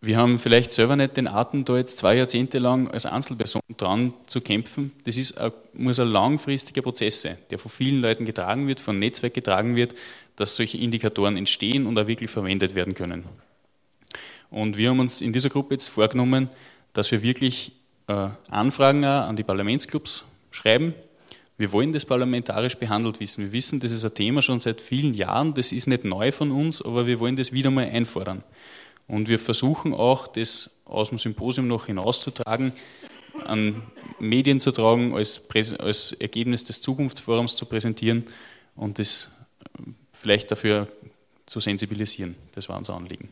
Wir 0.00 0.18
haben 0.18 0.38
vielleicht 0.38 0.72
selber 0.72 0.94
nicht 0.94 1.16
den 1.16 1.26
Atem, 1.26 1.64
da 1.64 1.76
jetzt 1.76 1.98
zwei 1.98 2.16
Jahrzehnte 2.16 2.58
lang 2.58 2.88
als 2.88 3.06
Einzelperson 3.06 3.62
dran 3.76 4.12
zu 4.26 4.40
kämpfen. 4.40 4.92
Das 5.04 5.16
ist, 5.16 5.34
muss 5.72 5.98
ein 5.98 6.08
langfristiger 6.08 6.82
Prozess 6.82 7.22
sein, 7.22 7.38
der 7.50 7.58
von 7.58 7.70
vielen 7.70 8.02
Leuten 8.02 8.24
getragen 8.24 8.68
wird, 8.68 8.78
von 8.78 8.98
Netzwerk 8.98 9.34
getragen 9.34 9.74
wird, 9.74 9.94
dass 10.36 10.56
solche 10.56 10.78
Indikatoren 10.78 11.36
entstehen 11.36 11.86
und 11.86 11.98
auch 11.98 12.06
wirklich 12.06 12.30
verwendet 12.30 12.74
werden 12.74 12.94
können. 12.94 13.24
Und 14.50 14.76
wir 14.76 14.90
haben 14.90 15.00
uns 15.00 15.22
in 15.22 15.32
dieser 15.32 15.48
Gruppe 15.48 15.74
jetzt 15.74 15.88
vorgenommen, 15.88 16.50
dass 16.92 17.10
wir 17.10 17.22
wirklich 17.22 17.72
äh, 18.06 18.28
Anfragen 18.48 19.04
an 19.04 19.34
die 19.34 19.42
Parlamentsclubs 19.42 20.24
schreiben, 20.50 20.94
wir 21.58 21.72
wollen 21.72 21.92
das 21.92 22.04
parlamentarisch 22.04 22.76
behandelt 22.76 23.18
wissen. 23.20 23.44
Wir 23.44 23.52
wissen, 23.52 23.80
das 23.80 23.92
ist 23.92 24.04
ein 24.04 24.14
Thema 24.14 24.42
schon 24.42 24.60
seit 24.60 24.80
vielen 24.80 25.14
Jahren, 25.14 25.54
das 25.54 25.72
ist 25.72 25.86
nicht 25.86 26.04
neu 26.04 26.30
von 26.32 26.50
uns, 26.50 26.82
aber 26.82 27.06
wir 27.06 27.18
wollen 27.18 27.36
das 27.36 27.52
wieder 27.52 27.70
mal 27.70 27.86
einfordern. 27.86 28.42
Und 29.08 29.28
wir 29.28 29.38
versuchen 29.38 29.94
auch, 29.94 30.26
das 30.26 30.70
aus 30.84 31.08
dem 31.08 31.18
Symposium 31.18 31.66
noch 31.68 31.86
hinauszutragen, 31.86 32.72
an 33.44 33.82
Medien 34.18 34.60
zu 34.60 34.72
tragen, 34.72 35.14
als, 35.14 35.42
als 35.78 36.12
Ergebnis 36.12 36.64
des 36.64 36.80
Zukunftsforums 36.80 37.56
zu 37.56 37.66
präsentieren 37.66 38.24
und 38.74 38.98
das 38.98 39.30
vielleicht 40.12 40.50
dafür 40.50 40.88
zu 41.46 41.60
sensibilisieren. 41.60 42.34
Das 42.52 42.68
war 42.68 42.76
unser 42.76 42.94
Anliegen. 42.94 43.28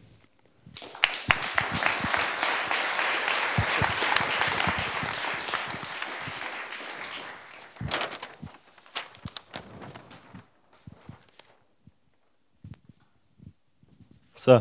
So, 14.44 14.60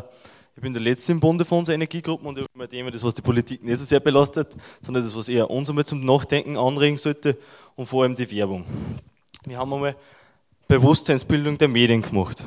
ich 0.56 0.62
bin 0.62 0.72
der 0.72 0.82
Letzte 0.82 1.12
im 1.12 1.20
Bunde 1.20 1.44
von 1.44 1.58
unserer 1.58 1.76
Energiegruppen 1.76 2.26
und 2.26 2.38
über 2.38 2.70
Thema, 2.70 2.90
das, 2.90 3.04
was 3.04 3.14
die 3.16 3.22
Politik 3.22 3.62
nicht 3.62 3.78
so 3.78 3.84
sehr 3.84 4.00
belastet, 4.00 4.56
sondern 4.82 5.04
das, 5.04 5.14
was 5.14 5.28
eher 5.28 5.50
uns 5.50 5.68
einmal 5.68 5.84
zum 5.84 6.06
Nachdenken 6.06 6.56
anregen 6.56 6.96
sollte 6.96 7.38
und 7.76 7.86
vor 7.88 8.04
allem 8.04 8.16
die 8.16 8.32
Werbung. 8.32 8.64
Wir 9.44 9.58
haben 9.58 9.74
einmal 9.74 9.98
Bewusstseinsbildung 10.70 11.58
der 11.58 11.68
Medien 11.68 12.02
gemacht. 12.02 12.40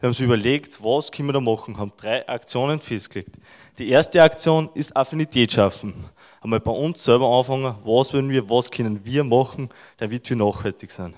Wir 0.00 0.06
haben 0.06 0.12
uns 0.12 0.20
überlegt, 0.20 0.82
was 0.82 1.12
können 1.12 1.28
wir 1.28 1.34
da 1.34 1.42
machen, 1.42 1.76
haben 1.76 1.92
drei 1.94 2.26
Aktionen 2.26 2.80
festgelegt. 2.80 3.36
Die 3.76 3.90
erste 3.90 4.22
Aktion 4.22 4.70
ist 4.72 4.96
Affinität 4.96 5.52
schaffen. 5.52 5.92
Einmal 6.40 6.60
bei 6.60 6.72
uns 6.72 7.04
selber 7.04 7.28
anfangen, 7.28 7.74
was 7.84 8.14
wollen 8.14 8.30
wir, 8.30 8.48
was 8.48 8.70
können 8.70 9.04
wir 9.04 9.24
machen, 9.24 9.68
damit 9.98 10.30
wir 10.30 10.36
nachhaltig 10.38 10.90
sind. 10.90 11.14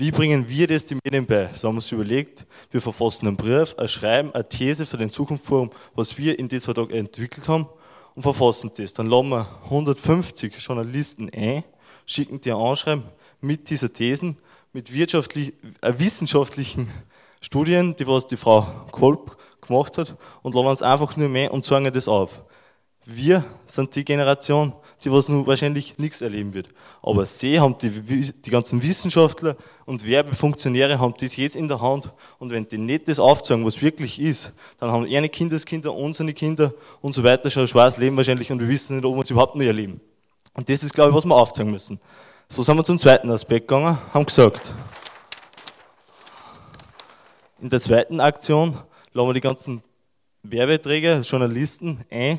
Wie 0.00 0.10
bringen 0.10 0.48
wir 0.48 0.66
das 0.66 0.86
den 0.86 0.98
Medien 1.04 1.26
bei? 1.26 1.50
So 1.54 1.68
haben 1.68 1.74
wir 1.74 1.80
uns 1.80 1.92
überlegt, 1.92 2.46
wir 2.70 2.80
verfassen 2.80 3.26
einen 3.26 3.36
Brief, 3.36 3.74
ein 3.76 3.86
Schreiben, 3.86 4.34
eine 4.34 4.48
These 4.48 4.86
für 4.86 4.96
den 4.96 5.10
Zukunftsforum, 5.10 5.70
was 5.94 6.16
wir 6.16 6.38
in 6.38 6.48
diesen 6.48 6.64
zwei 6.64 6.72
Tagen 6.72 6.94
entwickelt 6.94 7.46
haben 7.48 7.68
und 8.14 8.22
verfassen 8.22 8.70
das. 8.74 8.94
Dann 8.94 9.08
laden 9.08 9.28
wir 9.28 9.46
150 9.64 10.56
Journalisten 10.56 11.28
ein, 11.36 11.64
schicken 12.06 12.40
die 12.40 12.50
ein 12.50 12.56
Anschreiben 12.56 13.04
mit 13.42 13.68
dieser 13.68 13.92
Thesen, 13.92 14.38
mit 14.72 14.90
wirtschaftlich, 14.94 15.52
äh, 15.82 15.92
wissenschaftlichen 15.98 16.90
Studien, 17.42 17.94
die 17.94 18.06
was 18.06 18.26
die 18.26 18.38
Frau 18.38 18.62
Kolb 18.92 19.36
gemacht 19.60 19.98
hat, 19.98 20.16
und 20.40 20.54
laden 20.54 20.68
uns 20.68 20.80
einfach 20.80 21.14
nur 21.18 21.28
mehr 21.28 21.52
und 21.52 21.66
zeigen 21.66 21.92
das 21.92 22.08
auf. 22.08 22.40
Wir 23.06 23.44
sind 23.66 23.94
die 23.96 24.04
Generation, 24.04 24.74
die 25.02 25.10
was 25.10 25.28
nur 25.28 25.46
wahrscheinlich 25.46 25.98
nichts 25.98 26.20
erleben 26.20 26.52
wird. 26.52 26.68
Aber 27.02 27.24
sie 27.24 27.58
haben 27.58 27.76
die, 27.78 27.90
die 28.32 28.50
ganzen 28.50 28.82
Wissenschaftler 28.82 29.56
und 29.86 30.06
Werbefunktionäre 30.06 30.98
haben 30.98 31.14
das 31.18 31.36
jetzt 31.36 31.56
in 31.56 31.66
der 31.66 31.80
Hand. 31.80 32.12
Und 32.38 32.50
wenn 32.50 32.68
die 32.68 32.76
nicht 32.76 33.08
das 33.08 33.18
aufzeigen, 33.18 33.64
was 33.64 33.80
wirklich 33.80 34.20
ist, 34.20 34.52
dann 34.78 34.92
haben 34.92 35.06
ihre 35.06 35.28
Kindeskinder, 35.28 35.94
unsere 35.94 36.34
Kinder 36.34 36.74
und 37.00 37.12
so 37.12 37.24
weiter 37.24 37.50
schon 37.50 37.64
ein 37.64 37.68
schweres 37.68 37.96
Leben 37.96 38.16
wahrscheinlich 38.16 38.52
und 38.52 38.60
wir 38.60 38.68
wissen 38.68 38.96
nicht, 38.96 39.06
ob 39.06 39.16
wir 39.16 39.22
es 39.22 39.30
überhaupt 39.30 39.56
noch 39.56 39.64
erleben. 39.64 40.00
Und 40.52 40.68
das 40.68 40.82
ist, 40.82 40.92
glaube 40.92 41.10
ich, 41.10 41.16
was 41.16 41.24
wir 41.24 41.34
aufzeigen 41.34 41.70
müssen. 41.70 41.98
So 42.48 42.62
sind 42.62 42.76
wir 42.76 42.84
zum 42.84 42.98
zweiten 42.98 43.30
Aspekt 43.30 43.68
gegangen, 43.68 43.96
haben 44.12 44.26
gesagt, 44.26 44.74
in 47.60 47.70
der 47.70 47.80
zweiten 47.80 48.20
Aktion 48.20 48.78
laden 49.12 49.28
wir 49.28 49.34
die 49.34 49.40
ganzen 49.40 49.82
Werbeträger, 50.42 51.20
Journalisten 51.20 52.04
ein, 52.10 52.38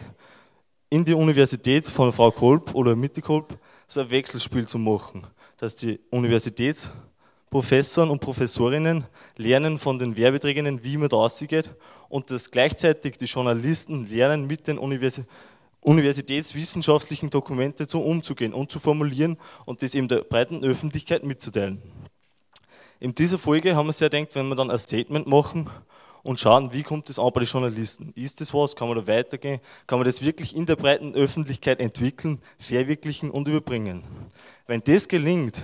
in 0.91 1.03
die 1.05 1.13
Universität 1.13 1.85
von 1.85 2.11
Frau 2.11 2.31
Kolb 2.31 2.75
oder 2.75 2.97
Mitte 2.97 3.21
Kolb 3.21 3.57
so 3.87 4.01
ein 4.01 4.11
Wechselspiel 4.11 4.67
zu 4.67 4.77
machen, 4.77 5.25
dass 5.57 5.73
die 5.73 6.01
Universitätsprofessoren 6.09 8.09
und 8.09 8.19
Professorinnen 8.19 9.05
lernen 9.37 9.79
von 9.79 9.97
den 9.97 10.17
Werbeträgern, 10.17 10.83
wie 10.83 10.97
man 10.97 11.07
da 11.07 11.15
aussieht 11.15 11.69
und 12.09 12.29
dass 12.29 12.51
gleichzeitig 12.51 13.17
die 13.17 13.25
Journalisten 13.25 14.05
lernen, 14.07 14.47
mit 14.47 14.67
den 14.67 14.77
universitätswissenschaftlichen 15.79 17.29
Dokumente 17.29 17.85
so 17.85 18.01
umzugehen 18.01 18.53
und 18.53 18.69
zu 18.69 18.79
formulieren 18.79 19.37
und 19.63 19.81
das 19.81 19.95
eben 19.95 20.09
der 20.09 20.23
breiten 20.23 20.61
Öffentlichkeit 20.61 21.23
mitzuteilen. 21.23 21.81
In 22.99 23.13
dieser 23.13 23.39
Folge 23.39 23.77
haben 23.77 23.87
wir 23.87 23.93
sehr 23.93 24.09
gedacht, 24.09 24.35
wenn 24.35 24.49
wir 24.49 24.55
dann 24.55 24.69
ein 24.69 24.77
Statement 24.77 25.25
machen 25.25 25.69
und 26.23 26.39
schauen, 26.39 26.73
wie 26.73 26.83
kommt 26.83 27.09
das 27.09 27.19
an 27.19 27.31
bei 27.33 27.41
den 27.41 27.49
Journalisten? 27.49 28.13
Ist 28.15 28.41
das 28.41 28.53
was? 28.53 28.75
Kann 28.75 28.87
man 28.87 28.97
da 28.97 29.07
weitergehen? 29.07 29.59
Kann 29.87 29.99
man 29.99 30.05
das 30.05 30.21
wirklich 30.21 30.55
in 30.55 30.65
der 30.65 30.75
breiten 30.75 31.15
Öffentlichkeit 31.15 31.79
entwickeln, 31.79 32.41
verwirklichen 32.59 33.31
und 33.31 33.47
überbringen? 33.47 34.03
Wenn 34.67 34.81
das 34.83 35.07
gelingt, 35.07 35.61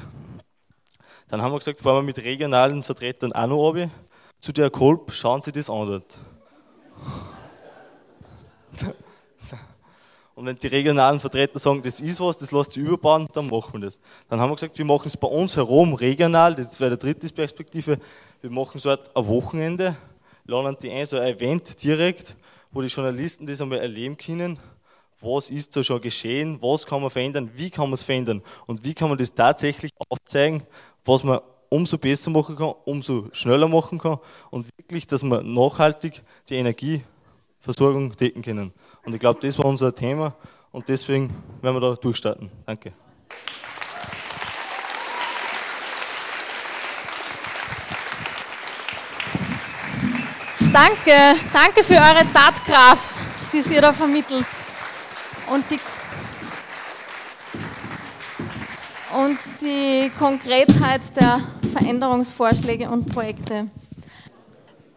dann 1.29 1.41
haben 1.41 1.51
wir 1.51 1.59
gesagt, 1.59 1.81
fahren 1.81 1.97
wir 1.97 2.03
mit 2.03 2.17
regionalen 2.17 2.83
Vertretern 2.83 3.31
auch 3.33 3.47
noch 3.47 3.57
runter, 3.57 3.89
zu 4.39 4.51
der 4.51 4.69
Kolb, 4.69 5.11
schauen 5.11 5.41
Sie 5.41 5.51
das 5.51 5.69
an 5.69 5.87
dort. 5.87 6.19
Und 10.35 10.45
wenn 10.45 10.55
die 10.55 10.67
regionalen 10.67 11.19
Vertreter 11.19 11.57
sagen, 11.57 11.81
das 11.81 11.99
ist 11.99 12.19
was, 12.19 12.37
das 12.37 12.51
lässt 12.51 12.73
sich 12.73 12.83
überbauen, 12.83 13.27
dann 13.33 13.47
machen 13.47 13.73
wir 13.73 13.87
das. 13.87 13.99
Dann 14.29 14.39
haben 14.39 14.51
wir 14.51 14.55
gesagt, 14.55 14.77
wir 14.77 14.85
machen 14.85 15.07
es 15.07 15.17
bei 15.17 15.27
uns 15.27 15.55
herum 15.55 15.95
regional, 15.95 16.53
das 16.53 16.79
wäre 16.79 16.91
der 16.91 16.99
dritte 16.99 17.27
Perspektive. 17.33 17.97
Wir 18.41 18.51
machen 18.51 18.79
so 18.79 18.91
ein 18.91 18.99
Wochenende, 19.15 19.97
laden 20.47 20.77
die 20.81 20.91
ein, 20.91 21.05
so 21.05 21.17
ein 21.17 21.35
Event 21.35 21.83
direkt, 21.83 22.35
wo 22.71 22.81
die 22.81 22.87
Journalisten 22.87 23.45
das 23.45 23.61
einmal 23.61 23.79
erleben 23.79 24.17
können. 24.17 24.59
Was 25.19 25.49
ist 25.49 25.75
da 25.75 25.83
schon 25.83 26.01
geschehen? 26.01 26.57
Was 26.61 26.85
kann 26.85 27.01
man 27.01 27.09
verändern? 27.09 27.49
Wie 27.55 27.69
kann 27.69 27.85
man 27.85 27.93
es 27.93 28.03
verändern? 28.03 28.41
Und 28.65 28.83
wie 28.83 28.93
kann 28.93 29.09
man 29.09 29.17
das 29.17 29.33
tatsächlich 29.33 29.91
aufzeigen, 30.09 30.63
was 31.05 31.23
man 31.23 31.39
umso 31.69 31.97
besser 31.97 32.29
machen 32.31 32.55
kann, 32.55 32.73
umso 32.85 33.29
schneller 33.31 33.67
machen 33.67 33.99
kann 33.99 34.19
und 34.51 34.67
wirklich, 34.77 35.07
dass 35.07 35.23
man 35.23 35.53
nachhaltig 35.53 36.21
die 36.49 36.55
Energieversorgung 36.55 38.13
decken 38.13 38.41
können. 38.41 38.73
Und 39.05 39.13
ich 39.13 39.19
glaube, 39.19 39.39
das 39.41 39.57
war 39.57 39.65
unser 39.65 39.93
Thema 39.93 40.35
und 40.71 40.87
deswegen 40.87 41.33
werden 41.61 41.75
wir 41.75 41.81
da 41.81 41.95
durchstarten. 41.95 42.51
Danke. 42.65 42.93
Danke, 50.79 51.39
danke 51.53 51.83
für 51.83 51.95
eure 51.95 52.31
Tatkraft, 52.31 53.09
die 53.51 53.73
ihr 53.73 53.81
da 53.81 53.91
vermittelt. 53.91 54.45
Und 55.51 55.65
die, 55.71 55.79
und 59.17 59.39
die 59.59 60.11
Konkretheit 60.19 61.01
der 61.15 61.41
Veränderungsvorschläge 61.73 62.91
und 62.91 63.11
Projekte. 63.11 63.65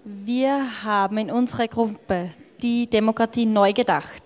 Wir 0.04 0.84
haben 0.84 1.16
in 1.16 1.30
unserer 1.30 1.66
Gruppe 1.66 2.28
die 2.60 2.86
Demokratie 2.86 3.46
neu 3.46 3.72
gedacht, 3.72 4.22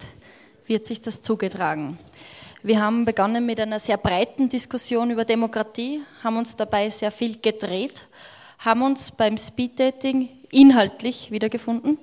wird 0.67 0.85
sich 0.85 1.03
das 1.03 1.23
zugetragen. 1.23 2.01
Wir 2.64 2.83
haben 2.83 3.05
begonnen 3.05 3.47
mit 3.47 3.61
einer 3.61 3.79
sehr 3.79 3.97
breiten 3.97 4.49
Diskussion 4.49 5.12
über 5.12 5.25
Demokratie, 5.25 6.03
haben 6.25 6.37
uns 6.37 6.57
dabei 6.57 6.90
sehr 6.90 7.12
viel 7.12 7.38
gedreht, 7.40 8.09
haben 8.59 8.83
uns 8.83 9.12
beim 9.12 9.38
Speeddating 9.38 10.31
inhaltlich 10.55 11.31
wiedergefunden 11.31 11.99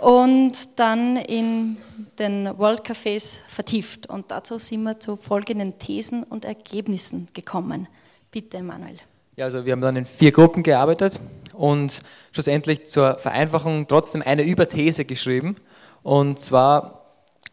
und 0.00 0.78
dann 0.78 1.16
in 1.16 1.76
den 2.18 2.46
World 2.58 2.84
Cafés 2.84 3.38
vertieft. 3.48 4.08
Und 4.08 4.30
dazu 4.30 4.58
sind 4.58 4.82
wir 4.82 4.98
zu 4.98 5.16
folgenden 5.16 5.78
Thesen 5.78 6.24
und 6.24 6.44
Ergebnissen 6.44 7.28
gekommen. 7.34 7.88
Bitte, 8.30 8.62
Manuel. 8.62 8.96
Ja, 9.36 9.46
also 9.46 9.64
wir 9.64 9.72
haben 9.72 9.80
dann 9.80 9.96
in 9.96 10.06
vier 10.06 10.32
Gruppen 10.32 10.62
gearbeitet 10.62 11.20
und 11.52 12.00
schlussendlich 12.32 12.86
zur 12.86 13.18
Vereinfachung 13.18 13.86
trotzdem 13.86 14.22
eine 14.22 14.42
Überthese 14.42 15.04
geschrieben. 15.04 15.56
Und 16.02 16.40
zwar, 16.40 17.04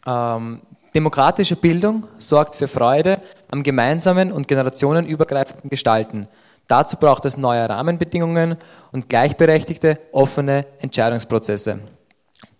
ähm, 0.06 0.62
demokratische 0.93 1.56
Bildung 1.56 2.08
sorgt 2.17 2.56
für 2.56 2.67
Freude 2.67 3.21
am 3.51 3.63
gemeinsamen 3.63 4.32
und 4.32 4.47
generationenübergreifenden 4.47 5.69
Gestalten. 5.69 6.28
Dazu 6.67 6.97
braucht 6.97 7.25
es 7.25 7.38
neue 7.38 7.69
Rahmenbedingungen 7.69 8.58
und 8.91 9.10
gleichberechtigte, 9.10 9.99
offene 10.12 10.65
Entscheidungsprozesse. 10.80 11.80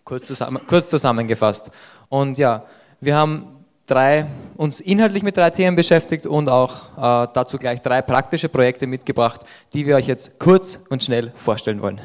Kurz, 0.04 0.28
zusammen, 0.28 0.62
kurz 0.68 0.90
zusammengefasst. 0.90 1.72
Und 2.10 2.38
ja, 2.38 2.66
wir 3.02 3.16
haben 3.16 3.66
drei, 3.88 4.28
uns 4.56 4.80
inhaltlich 4.80 5.24
mit 5.24 5.38
drei 5.38 5.50
Themen 5.50 5.76
beschäftigt 5.76 6.28
und 6.28 6.50
auch 6.50 6.98
äh, 6.98 7.28
dazu 7.34 7.58
gleich 7.58 7.82
drei 7.82 8.02
praktische 8.02 8.50
Projekte 8.50 8.86
mitgebracht, 8.86 9.42
die 9.74 9.88
wir 9.88 9.96
euch 9.96 10.08
jetzt 10.08 10.40
kurz 10.40 10.80
und 10.90 11.04
schnell 11.04 11.32
vorstellen 11.36 11.82
wollen. 11.82 12.02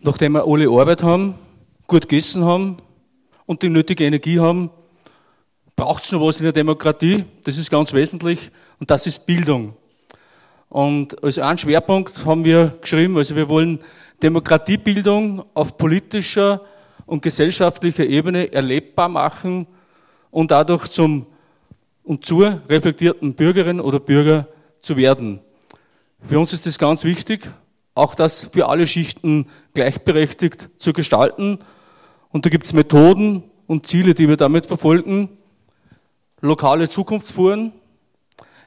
Nachdem 0.00 0.32
wir 0.32 0.44
alle 0.46 0.68
Arbeit 0.68 1.02
haben, 1.02 1.34
gut 1.86 2.08
gegessen 2.08 2.44
haben 2.44 2.76
und 3.46 3.62
die 3.62 3.68
nötige 3.68 4.04
Energie 4.04 4.40
haben, 4.40 4.70
braucht 5.76 6.04
es 6.04 6.12
noch 6.12 6.20
was 6.20 6.38
in 6.38 6.44
der 6.44 6.52
Demokratie. 6.52 7.24
Das 7.44 7.58
ist 7.58 7.70
ganz 7.70 7.92
wesentlich 7.92 8.50
und 8.78 8.90
das 8.90 9.06
ist 9.06 9.26
Bildung. 9.26 9.76
Und 10.68 11.22
als 11.22 11.38
einen 11.38 11.58
Schwerpunkt 11.58 12.24
haben 12.24 12.44
wir 12.44 12.78
geschrieben, 12.80 13.16
also 13.16 13.36
wir 13.36 13.48
wollen 13.48 13.80
Demokratiebildung 14.22 15.44
auf 15.54 15.76
politischer 15.76 16.62
und 17.06 17.22
gesellschaftlicher 17.22 18.06
Ebene 18.06 18.52
erlebbar 18.52 19.08
machen 19.08 19.66
und 20.30 20.50
dadurch 20.50 20.88
zum 20.88 21.26
und 22.04 22.24
zur 22.24 22.60
reflektierten 22.68 23.34
Bürgerin 23.34 23.80
oder 23.80 24.00
Bürger 24.00 24.48
zu 24.80 24.96
werden. 24.96 25.40
Für 26.26 26.38
uns 26.38 26.52
ist 26.52 26.66
es 26.66 26.78
ganz 26.78 27.04
wichtig, 27.04 27.48
auch 27.94 28.14
das 28.14 28.48
für 28.52 28.68
alle 28.68 28.86
Schichten 28.86 29.46
gleichberechtigt 29.74 30.70
zu 30.78 30.92
gestalten. 30.92 31.58
Und 32.30 32.46
da 32.46 32.50
gibt 32.50 32.66
es 32.66 32.72
Methoden 32.72 33.44
und 33.66 33.86
Ziele, 33.86 34.14
die 34.14 34.28
wir 34.28 34.36
damit 34.36 34.66
verfolgen. 34.66 35.28
Lokale 36.42 36.88
Zukunftsfuhren, 36.88 37.72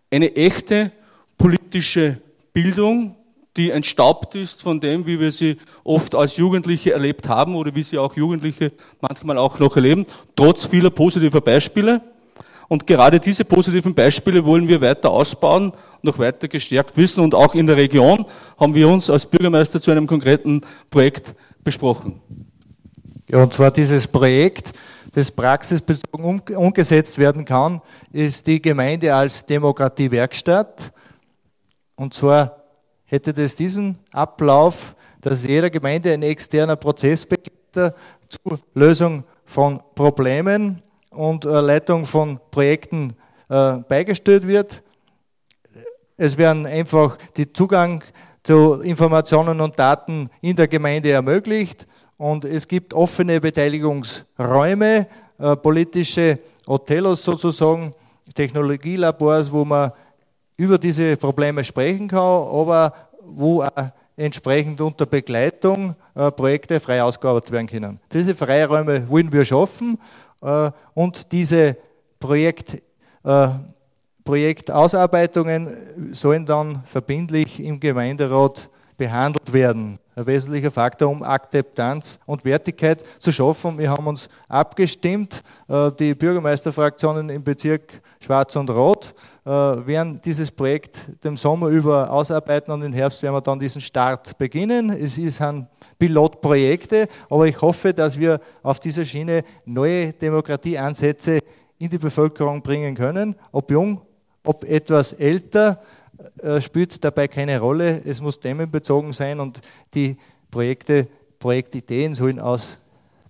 eine 0.10 0.34
echte 0.38 0.94
politische 1.38 2.22
Bildung, 2.54 3.18
die 3.58 3.70
entstaubt 3.70 4.34
ist 4.36 4.62
von 4.62 4.80
dem, 4.80 5.06
wie 5.06 5.20
wir 5.20 5.34
sie 5.34 5.58
oft 5.84 6.16
als 6.16 6.38
Jugendliche 6.38 6.94
erlebt 6.94 7.28
haben 7.28 7.54
oder 7.54 7.76
wie 7.76 7.84
sie 7.84 7.98
auch 7.98 8.16
Jugendliche 8.16 8.72
manchmal 9.02 9.38
auch 9.38 9.60
noch 9.60 9.76
erleben, 9.76 10.06
trotz 10.38 10.66
vieler 10.66 10.90
positiver 10.90 11.42
Beispiele. 11.42 12.02
Und 12.70 12.88
gerade 12.88 13.20
diese 13.20 13.44
positiven 13.44 13.94
Beispiele 13.94 14.46
wollen 14.46 14.70
wir 14.70 14.80
weiter 14.80 15.12
ausbauen, 15.12 15.74
noch 16.02 16.18
weiter 16.18 16.48
gestärkt 16.48 16.96
wissen. 16.96 17.20
Und 17.20 17.36
auch 17.36 17.56
in 17.56 17.68
der 17.68 17.76
Region 17.76 18.26
haben 18.58 18.74
wir 18.74 18.88
uns 18.88 19.10
als 19.10 19.26
Bürgermeister 19.26 19.82
zu 19.82 19.92
einem 19.92 20.08
konkreten 20.08 20.62
Projekt 20.90 21.36
besprochen. 21.64 22.22
Ja, 23.30 23.44
und 23.44 23.54
zwar 23.54 23.72
dieses 23.72 24.08
Projekt, 24.08 24.72
das 25.16 25.32
praxisbezogen 25.32 26.26
um, 26.26 26.42
umgesetzt 26.58 27.18
werden 27.18 27.46
kann, 27.46 27.82
ist 28.12 28.46
die 28.46 28.62
Gemeinde 28.62 29.16
als 29.16 29.46
Demokratiewerkstatt. 29.46 30.92
Und 31.96 32.14
zwar 32.14 32.64
hätte 33.06 33.34
das 33.34 33.56
diesen 33.56 33.98
Ablauf, 34.12 34.94
dass 35.22 35.46
jeder 35.46 35.70
Gemeinde 35.70 36.12
ein 36.12 36.22
externer 36.22 36.76
Prozessbegleiter 36.76 37.96
zur 38.28 38.60
Lösung 38.74 39.24
von 39.46 39.82
Problemen 39.96 40.82
und 41.12 41.46
äh, 41.46 41.62
Leitung 41.62 42.04
von 42.04 42.38
Projekten 42.52 43.16
äh, 43.48 43.78
beigestellt 43.88 44.46
wird. 44.46 44.84
Es 46.18 46.38
werden 46.38 46.66
einfach 46.66 47.18
die 47.38 47.54
Zugang 47.54 48.04
zu 48.44 48.82
Informationen 48.82 49.62
und 49.62 49.80
Daten 49.80 50.30
in 50.42 50.58
der 50.58 50.68
Gemeinde 50.68 51.12
ermöglicht 51.12 51.88
und 52.18 52.46
es 52.46 52.68
gibt 52.68 52.94
offene 52.94 53.40
Beteiligungsräume, 53.42 55.08
äh, 55.38 55.56
politische 55.58 56.40
Hotelos 56.68 57.24
sozusagen, 57.24 57.94
Technologielabors, 58.34 59.52
wo 59.52 59.64
man 59.66 59.92
über 60.58 60.78
diese 60.78 61.16
Probleme 61.18 61.64
sprechen 61.64 62.08
kann, 62.08 62.20
aber 62.20 62.94
wo 63.22 63.62
auch 63.62 63.70
entsprechend 64.18 64.80
unter 64.82 65.06
Begleitung 65.06 65.96
äh, 66.16 66.32
Projekte 66.32 66.80
frei 66.80 67.04
ausgearbeitet 67.04 67.52
werden 67.52 67.68
können. 67.68 68.00
Diese 68.12 68.34
Freiräume 68.34 69.10
wollen 69.10 69.32
wir 69.32 69.44
schaffen 69.44 70.00
äh, 70.42 70.72
und 70.94 71.32
diese 71.32 71.78
Projekt, 72.20 72.82
äh, 73.24 73.48
Projektausarbeitungen 74.24 76.14
sollen 76.14 76.46
dann 76.46 76.84
verbindlich 76.86 77.60
im 77.60 77.80
Gemeinderat 77.80 78.70
behandelt 78.98 79.52
werden. 79.52 80.00
Ein 80.16 80.28
wesentlicher 80.28 80.72
Faktor, 80.72 81.10
um 81.10 81.24
Akzeptanz 81.24 82.20
und 82.26 82.46
Wertigkeit 82.46 83.04
zu 83.20 83.32
schaffen. 83.32 83.78
Wir 83.78 83.90
haben 83.90 84.08
uns 84.08 84.30
abgestimmt, 84.48 85.44
äh, 85.68 85.92
die 85.92 86.16
Bürgermeisterfraktionen 86.16 87.30
im 87.30 87.44
Bezirk 87.44 88.02
Schwarz 88.22 88.56
und 88.56 88.70
Rot 88.70 89.14
äh, 89.46 89.50
werden 89.50 90.20
dieses 90.24 90.50
Projekt 90.50 91.02
dem 91.24 91.36
Sommer 91.36 91.68
über 91.68 92.10
ausarbeiten 92.10 92.74
und 92.74 92.82
im 92.82 92.94
Herbst 92.94 93.22
werden 93.22 93.36
wir 93.36 93.42
dann 93.42 93.60
diesen 93.60 93.82
Start 93.82 94.38
beginnen. 94.38 94.90
Es 94.90 95.16
sind 95.16 95.68
Pilotprojekte, 96.00 97.08
aber 97.30 97.48
ich 97.48 97.62
hoffe, 97.62 97.94
dass 97.94 98.18
wir 98.18 98.40
auf 98.64 98.80
dieser 98.80 99.06
Schiene 99.06 99.44
neue 99.66 100.14
Demokratieansätze 100.14 101.40
in 101.78 101.90
die 101.90 101.98
Bevölkerung 101.98 102.62
bringen 102.62 102.96
können, 102.96 103.36
ob 103.52 103.70
jung, 103.70 104.02
ob 104.44 104.64
etwas 104.64 105.14
älter 105.14 105.82
spielt 106.62 107.04
dabei 107.04 107.28
keine 107.28 107.60
Rolle. 107.60 108.02
Es 108.06 108.22
muss 108.22 108.40
themenbezogen 108.40 109.14
sein 109.14 109.40
und 109.40 109.62
die 109.94 110.18
Projekte, 110.52 111.08
Projektideen 111.40 112.14
sollen 112.14 112.40
aus 112.40 112.78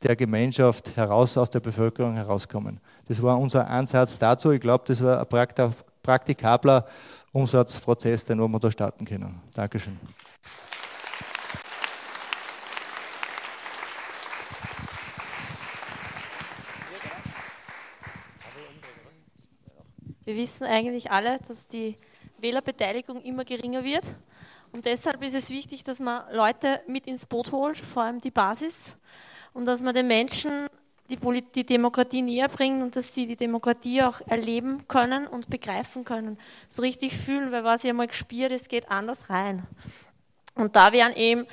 der 0.04 0.15
Gemeinschaft 0.15 0.95
heraus, 0.95 1.38
aus 1.38 1.50
der 1.50 1.60
Bevölkerung 1.60 2.15
herauskommen. 2.15 2.80
Das 3.08 3.21
war 3.21 3.39
unser 3.39 3.67
Ansatz 3.67 4.19
dazu. 4.19 4.52
Ich 4.52 4.62
glaube, 4.62 4.84
das 4.88 5.04
war 5.04 5.19
ein 5.19 5.74
praktikabler 6.04 6.86
Umsatzprozess, 7.32 8.24
den 8.26 8.38
wir 8.38 8.60
da 8.60 8.71
starten 8.71 9.06
können. 9.06 9.41
Dankeschön. 9.54 10.00
Wir 20.24 20.36
wissen 20.38 20.63
eigentlich 20.63 21.12
alle, 21.12 21.38
dass 21.48 21.67
die 21.67 21.95
Wählerbeteiligung 22.38 23.21
immer 23.21 23.45
geringer 23.45 23.84
wird. 23.84 24.04
Und 24.71 24.86
deshalb 24.86 25.24
ist 25.24 25.36
es 25.36 25.50
wichtig, 25.50 25.84
dass 25.84 26.00
man 26.00 26.24
Leute 26.34 26.82
mit 26.88 27.08
ins 27.08 27.26
Boot 27.26 27.52
holt, 27.52 27.78
vor 27.78 28.04
allem 28.04 28.19
die 28.19 28.32
Basis, 28.32 28.98
und 29.54 29.65
dass 29.65 29.82
man 29.82 29.93
den 29.93 30.08
Menschen 30.08 30.67
die, 31.10 31.17
die 31.56 31.65
Demokratie 31.65 32.21
näher 32.21 32.50
bringt 32.50 32.82
und 32.82 32.95
dass 32.95 33.13
sie 33.13 33.26
die 33.26 33.36
Demokratie 33.36 34.02
auch 34.02 34.21
erleben 34.28 34.88
können 34.88 35.28
und 35.28 35.50
begreifen 35.50 36.04
können, 36.04 36.38
so 36.67 36.82
richtig 36.82 37.15
fühlen, 37.15 37.52
weil 37.52 37.63
was 37.63 37.84
ich 37.84 37.89
einmal 37.89 38.08
gespürt, 38.08 38.52
es 38.52 38.67
geht 38.67 38.89
anders 38.89 39.30
rein. 39.30 39.65
Und 40.56 40.76
da 40.76 40.91
wären 40.93 41.13
eben 41.13 41.45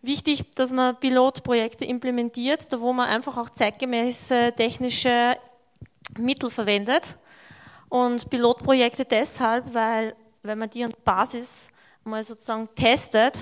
wichtig, 0.00 0.54
dass 0.54 0.70
man 0.70 0.98
Pilotprojekte 0.98 1.84
implementiert, 1.84 2.72
da 2.72 2.80
wo 2.80 2.92
man 2.92 3.08
einfach 3.08 3.36
auch 3.36 3.50
zeitgemäße 3.50 4.52
technische 4.56 5.36
Mittel 6.16 6.50
verwendet 6.50 7.16
und 7.94 8.28
Pilotprojekte 8.28 9.04
deshalb, 9.04 9.72
weil 9.72 10.16
wenn 10.42 10.58
man 10.58 10.68
die 10.68 10.82
an 10.82 10.92
Basis 11.04 11.68
mal 12.02 12.24
sozusagen 12.24 12.66
testet 12.74 13.34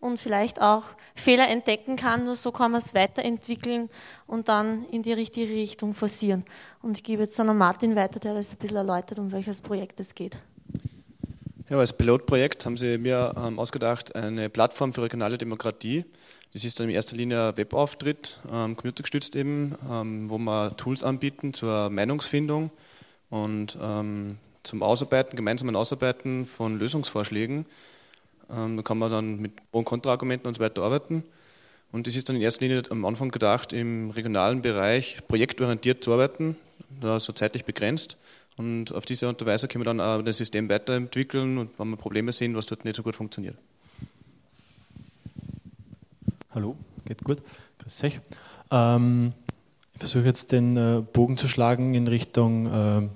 und 0.00 0.18
vielleicht 0.18 0.62
auch 0.62 0.84
Fehler 1.14 1.46
entdecken 1.50 1.96
kann, 1.96 2.24
nur 2.24 2.34
so 2.34 2.50
kann 2.50 2.70
man 2.70 2.80
es 2.80 2.94
weiterentwickeln 2.94 3.90
und 4.26 4.48
dann 4.48 4.86
in 4.86 5.02
die 5.02 5.12
richtige 5.12 5.52
Richtung 5.52 5.92
forcieren. 5.92 6.46
Und 6.80 6.96
ich 6.96 7.04
gebe 7.04 7.24
jetzt 7.24 7.38
dann 7.38 7.50
an 7.50 7.58
Martin 7.58 7.96
weiter, 7.96 8.18
der 8.18 8.32
das 8.32 8.52
ein 8.52 8.56
bisschen 8.56 8.78
erläutert, 8.78 9.18
um 9.18 9.30
welches 9.30 9.60
Projekt 9.60 10.00
es 10.00 10.14
geht. 10.14 10.38
Ja, 11.68 11.76
als 11.76 11.92
Pilotprojekt 11.92 12.64
haben 12.64 12.78
Sie 12.78 12.96
mir 12.96 13.34
ähm, 13.36 13.58
ausgedacht 13.58 14.16
eine 14.16 14.48
Plattform 14.48 14.90
für 14.90 15.02
regionale 15.02 15.36
Demokratie. 15.36 16.06
Das 16.54 16.64
ist 16.64 16.80
dann 16.80 16.88
in 16.88 16.94
erster 16.94 17.14
Linie 17.14 17.48
ein 17.48 17.56
Webauftritt, 17.58 18.40
ähm, 18.50 18.74
computergestützt 18.74 19.36
eben, 19.36 19.74
ähm, 19.90 20.30
wo 20.30 20.38
wir 20.38 20.74
Tools 20.78 21.04
anbieten 21.04 21.52
zur 21.52 21.90
Meinungsfindung, 21.90 22.70
und 23.30 23.76
ähm, 23.80 24.38
zum 24.62 24.82
Ausarbeiten, 24.82 25.36
gemeinsamen 25.36 25.76
Ausarbeiten 25.76 26.46
von 26.46 26.78
Lösungsvorschlägen. 26.78 27.66
Ähm, 28.50 28.76
da 28.76 28.82
kann 28.82 28.98
man 28.98 29.10
dann 29.10 29.40
mit 29.40 29.56
Pro- 29.70 29.78
und 29.78 29.84
Kontraargumenten 29.84 30.46
und 30.46 30.54
so 30.54 30.60
weiter 30.60 30.82
arbeiten. 30.82 31.24
Und 31.90 32.06
das 32.06 32.16
ist 32.16 32.28
dann 32.28 32.36
in 32.36 32.42
erster 32.42 32.66
Linie 32.66 32.82
am 32.90 33.04
Anfang 33.04 33.30
gedacht, 33.30 33.72
im 33.72 34.10
regionalen 34.10 34.60
Bereich 34.60 35.18
projektorientiert 35.26 36.04
zu 36.04 36.12
arbeiten, 36.12 36.56
da 37.00 37.18
so 37.18 37.32
zeitlich 37.32 37.64
begrenzt. 37.64 38.18
Und 38.58 38.92
auf 38.92 39.06
diese 39.06 39.26
Art 39.26 39.40
und 39.40 39.46
Weise 39.46 39.68
können 39.68 39.82
wir 39.82 39.86
dann 39.86 40.00
auch 40.00 40.20
das 40.22 40.36
System 40.36 40.68
weiterentwickeln 40.68 41.58
und 41.58 41.78
wenn 41.78 41.90
wir 41.90 41.96
Probleme 41.96 42.32
sehen, 42.32 42.56
was 42.56 42.66
dort 42.66 42.84
nicht 42.84 42.96
so 42.96 43.02
gut 43.02 43.14
funktioniert. 43.14 43.56
Hallo, 46.50 46.76
geht 47.06 47.22
gut. 47.22 47.38
Grüß 47.78 48.04
euch. 48.04 48.20
Ähm, 48.70 49.32
ich 49.98 50.00
versuche 50.00 50.26
jetzt 50.26 50.52
den 50.52 50.76
äh, 50.76 51.02
Bogen 51.12 51.36
zu 51.36 51.48
schlagen 51.48 51.94
in 51.94 52.06
Richtung 52.06 52.66
äh, 52.66 53.08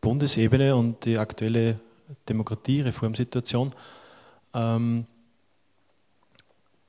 Bundesebene 0.00 0.76
und 0.76 1.04
die 1.04 1.18
aktuelle 1.18 1.80
Demokratiereformsituation. 2.28 3.72
Ähm, 4.54 5.06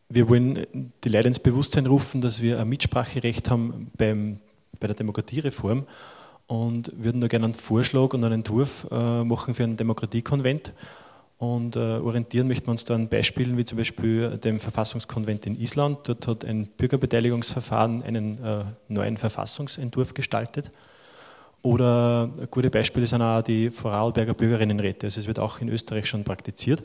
wir 0.07 0.29
wollen 0.29 0.67
die 1.03 1.09
Leute 1.09 1.29
ins 1.29 1.39
Bewusstsein 1.39 1.87
rufen, 1.87 2.21
dass 2.21 2.43
wir 2.43 2.59
ein 2.59 2.69
Mitspracherecht 2.69 3.49
haben 3.49 3.89
beim, 3.97 4.39
bei 4.79 4.85
der 4.85 4.95
Demokratiereform 4.95 5.87
und 6.45 6.91
würden 6.95 7.19
da 7.19 7.27
gerne 7.27 7.45
einen 7.45 7.55
Vorschlag 7.55 8.13
und 8.13 8.23
einen 8.23 8.35
Entwurf 8.35 8.85
äh, 8.91 9.23
machen 9.23 9.55
für 9.55 9.63
einen 9.63 9.77
Demokratiekonvent. 9.77 10.73
Und 11.37 11.75
äh, 11.75 11.79
orientieren 11.79 12.47
möchten 12.47 12.67
wir 12.67 12.71
uns 12.71 12.85
da 12.85 12.95
an 12.95 13.09
Beispielen 13.09 13.57
wie 13.57 13.65
zum 13.65 13.77
Beispiel 13.77 14.37
dem 14.37 14.59
Verfassungskonvent 14.59 15.45
in 15.45 15.59
Island. 15.59 15.99
Dort 16.03 16.27
hat 16.27 16.45
ein 16.45 16.67
Bürgerbeteiligungsverfahren 16.67 18.03
einen 18.03 18.43
äh, 18.43 18.63
neuen 18.87 19.17
Verfassungsentwurf 19.17 20.13
gestaltet. 20.13 20.71
Oder 21.63 22.29
gute 22.51 22.69
Beispiele 22.69 23.07
sind 23.07 23.21
auch 23.21 23.41
die 23.41 23.69
Vorarlberger 23.71 24.33
Bürgerinnenräte. 24.33 25.07
Also 25.07 25.21
es 25.21 25.27
wird 25.27 25.39
auch 25.39 25.59
in 25.59 25.69
Österreich 25.69 26.07
schon 26.07 26.23
praktiziert. 26.23 26.81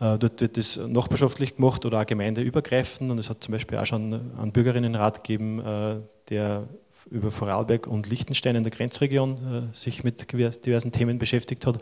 Äh, 0.00 0.18
dort 0.18 0.40
wird 0.40 0.56
das 0.56 0.76
nachbarschaftlich 0.76 1.56
gemacht 1.56 1.84
oder 1.84 2.00
auch 2.00 2.06
gemeindeübergreifend. 2.06 3.10
Und 3.10 3.18
es 3.18 3.30
hat 3.30 3.44
zum 3.44 3.52
Beispiel 3.52 3.78
auch 3.78 3.86
schon 3.86 4.20
einen 4.38 4.52
Bürgerinnenrat 4.52 5.22
gegeben, 5.22 5.60
äh, 5.60 5.96
der 6.28 6.64
über 7.10 7.30
Vorarlberg 7.30 7.86
und 7.86 8.08
Liechtenstein 8.08 8.56
in 8.56 8.62
der 8.62 8.72
Grenzregion 8.72 9.70
äh, 9.72 9.76
sich 9.76 10.02
mit 10.02 10.32
diversen 10.32 10.92
Themen 10.92 11.18
beschäftigt 11.18 11.66
hat. 11.66 11.78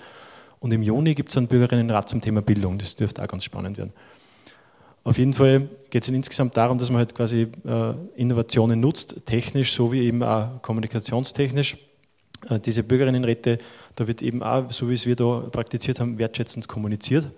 Und 0.61 0.73
im 0.73 0.83
Juni 0.83 1.15
gibt 1.15 1.31
es 1.31 1.37
einen 1.37 1.49
Bürgerinnenrat 1.49 2.09
zum 2.09 2.21
Thema 2.21 2.43
Bildung. 2.43 2.79
Das 2.79 2.95
dürfte 2.95 3.23
auch 3.23 3.29
ganz 3.29 3.45
spannend 3.45 3.79
werden. 3.79 3.93
Auf 5.03 5.19
jeden 5.19 5.33
Fall 5.33 5.69
geht 5.89 6.03
es 6.03 6.09
insgesamt 6.09 6.57
darum, 6.57 6.77
dass 6.77 6.91
man 6.91 6.99
halt 6.99 7.15
quasi 7.15 7.49
Innovationen 8.17 8.79
nutzt, 8.79 9.25
technisch 9.25 9.73
sowie 9.73 10.03
eben 10.03 10.23
auch 10.23 10.61
kommunikationstechnisch 10.61 11.79
äh, 12.49 12.59
diese 12.59 12.83
Bürgerinnenräte, 12.83 13.59
da 13.97 14.07
wird 14.07 14.23
eben 14.23 14.43
auch, 14.43 14.71
so 14.71 14.89
wie 14.89 14.95
es 14.95 15.07
wir 15.07 15.17
da 15.17 15.41
praktiziert 15.51 16.01
haben, 16.01 16.19
wertschätzend 16.19 16.69
kommuniziert, 16.69 17.31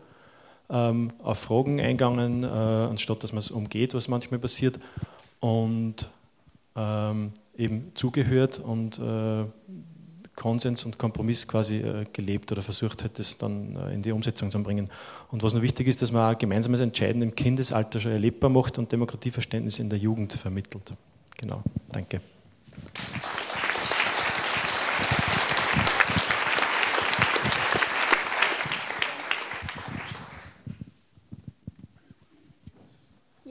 ähm, 0.70 1.12
auf 1.22 1.38
Fragen 1.38 1.80
eingegangen, 1.80 2.44
äh, 2.44 2.46
anstatt 2.46 3.22
dass 3.22 3.32
man 3.32 3.40
es 3.40 3.50
umgeht, 3.50 3.94
was 3.94 4.08
manchmal 4.08 4.38
passiert, 4.38 4.78
und 5.40 6.08
ähm, 6.76 7.32
eben 7.56 7.90
zugehört 7.94 8.60
und 8.60 8.98
äh, 8.98 9.44
Konsens 10.34 10.84
und 10.84 10.98
Kompromiss 10.98 11.46
quasi 11.46 11.76
äh, 11.76 12.06
gelebt 12.12 12.50
oder 12.52 12.62
versucht 12.62 13.04
hat, 13.04 13.18
das 13.18 13.36
dann 13.36 13.76
äh, 13.76 13.94
in 13.94 14.02
die 14.02 14.12
Umsetzung 14.12 14.50
zu 14.50 14.62
bringen. 14.62 14.88
Und 15.30 15.42
was 15.42 15.54
noch 15.54 15.62
wichtig 15.62 15.88
ist, 15.88 16.00
dass 16.00 16.10
man 16.10 16.34
auch 16.34 16.38
gemeinsames 16.38 16.80
Entscheiden 16.80 17.22
im 17.22 17.34
Kindesalter 17.34 18.00
schon 18.00 18.12
erlebbar 18.12 18.50
macht 18.50 18.78
und 18.78 18.90
Demokratieverständnis 18.90 19.78
in 19.78 19.90
der 19.90 19.98
Jugend 19.98 20.32
vermittelt. 20.32 20.92
Genau, 21.36 21.62
danke. 21.90 22.20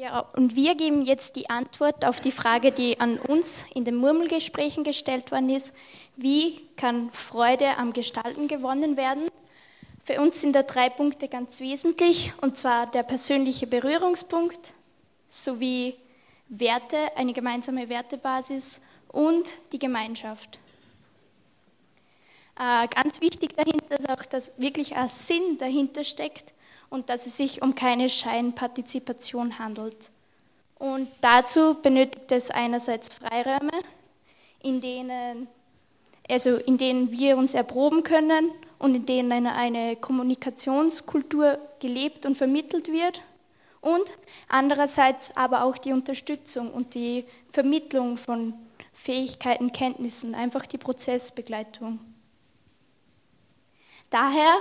Ja, 0.02 0.22
und 0.36 0.56
wir 0.56 0.74
geben 0.74 1.04
jetzt 1.04 1.36
die 1.36 1.52
Antwort 1.52 2.06
auf 2.06 2.20
die 2.20 2.32
Frage, 2.32 2.72
die 2.72 3.00
an 3.00 3.18
uns 3.18 3.68
in 3.76 3.86
den 3.86 3.96
Murmelgesprächen 3.96 4.84
gestellt 4.84 5.32
worden 5.32 5.50
ist. 5.52 5.74
Wie 6.16 6.60
kann 6.78 7.10
Freude 7.12 7.78
am 7.78 7.94
Gestalten 7.94 8.48
gewonnen 8.48 8.98
werden? 8.98 9.30
Für 10.04 10.20
uns 10.20 10.42
sind 10.42 10.54
da 10.54 10.64
drei 10.64 10.90
Punkte 10.90 11.28
ganz 11.28 11.60
wesentlich, 11.60 12.34
und 12.42 12.58
zwar 12.58 12.88
der 12.88 13.04
persönliche 13.04 13.68
Berührungspunkt 13.68 14.74
sowie 15.30 15.96
Werte, 16.50 16.98
eine 17.16 17.34
gemeinsame 17.34 17.88
Wertebasis 17.88 18.82
und 19.08 19.54
die 19.72 19.80
Gemeinschaft. 19.80 20.60
Äh, 22.60 22.88
ganz 22.90 23.22
wichtig 23.22 23.56
dahinter 23.56 23.98
ist 23.98 24.10
auch, 24.10 24.26
dass 24.26 24.52
wirklich 24.58 24.96
ein 24.96 25.08
Sinn 25.08 25.58
dahinter 25.58 26.04
steckt 26.04 26.54
und 26.90 27.10
dass 27.10 27.26
es 27.26 27.38
sich 27.38 27.62
um 27.62 27.74
keine 27.74 28.10
Scheinpartizipation 28.10 29.60
handelt. 29.60 30.12
Und 30.78 31.08
dazu 31.22 31.76
benötigt 31.82 32.32
es 32.32 32.50
einerseits 32.50 33.10
Freiräume, 33.10 33.72
in 34.62 34.82
denen, 34.82 35.48
also 36.32 36.56
in 36.56 36.78
denen 36.78 37.12
wir 37.12 37.36
uns 37.36 37.54
erproben 37.54 38.04
können 38.04 38.52
und 38.80 38.96
in 38.96 39.06
denen 39.06 39.48
eine 39.48 39.98
Kommunikationskultur 39.98 41.60
gelebt 41.82 42.26
und 42.26 42.38
vermittelt 42.38 42.88
wird. 42.88 43.22
Und 43.82 44.14
andererseits 44.48 45.36
aber 45.36 45.66
auch 45.66 45.78
die 45.78 45.92
Unterstützung 45.92 46.72
und 46.72 46.94
die 46.94 47.26
Vermittlung 47.52 48.18
von 48.18 48.54
Fähigkeiten, 48.94 49.74
Kenntnissen, 49.74 50.34
einfach 50.34 50.66
die 50.66 50.78
Prozessbegleitung. 50.78 52.00
Daher 54.10 54.54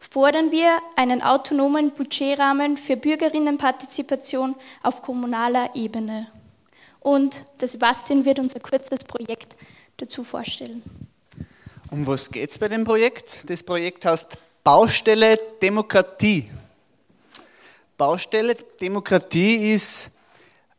fordern 0.00 0.50
wir 0.50 0.78
einen 0.96 1.22
autonomen 1.22 1.92
Budgetrahmen 1.92 2.76
für 2.76 2.96
Bürgerinnenpartizipation 2.96 4.56
auf 4.82 5.00
kommunaler 5.00 5.74
Ebene. 5.74 6.26
Und 7.00 7.44
der 7.60 7.68
Sebastian 7.68 8.24
wird 8.24 8.38
uns 8.38 8.54
ein 8.54 8.62
kurzes 8.62 9.04
Projekt 9.04 9.56
dazu 9.96 10.24
vorstellen. 10.24 10.82
Um 11.94 12.08
was 12.08 12.28
geht 12.28 12.50
es 12.50 12.58
bei 12.58 12.66
dem 12.66 12.82
Projekt? 12.82 13.48
Das 13.48 13.62
Projekt 13.62 14.04
heißt 14.04 14.36
Baustelle 14.64 15.38
Demokratie. 15.62 16.50
Baustelle 17.96 18.56
Demokratie 18.80 19.70
ist 19.70 20.10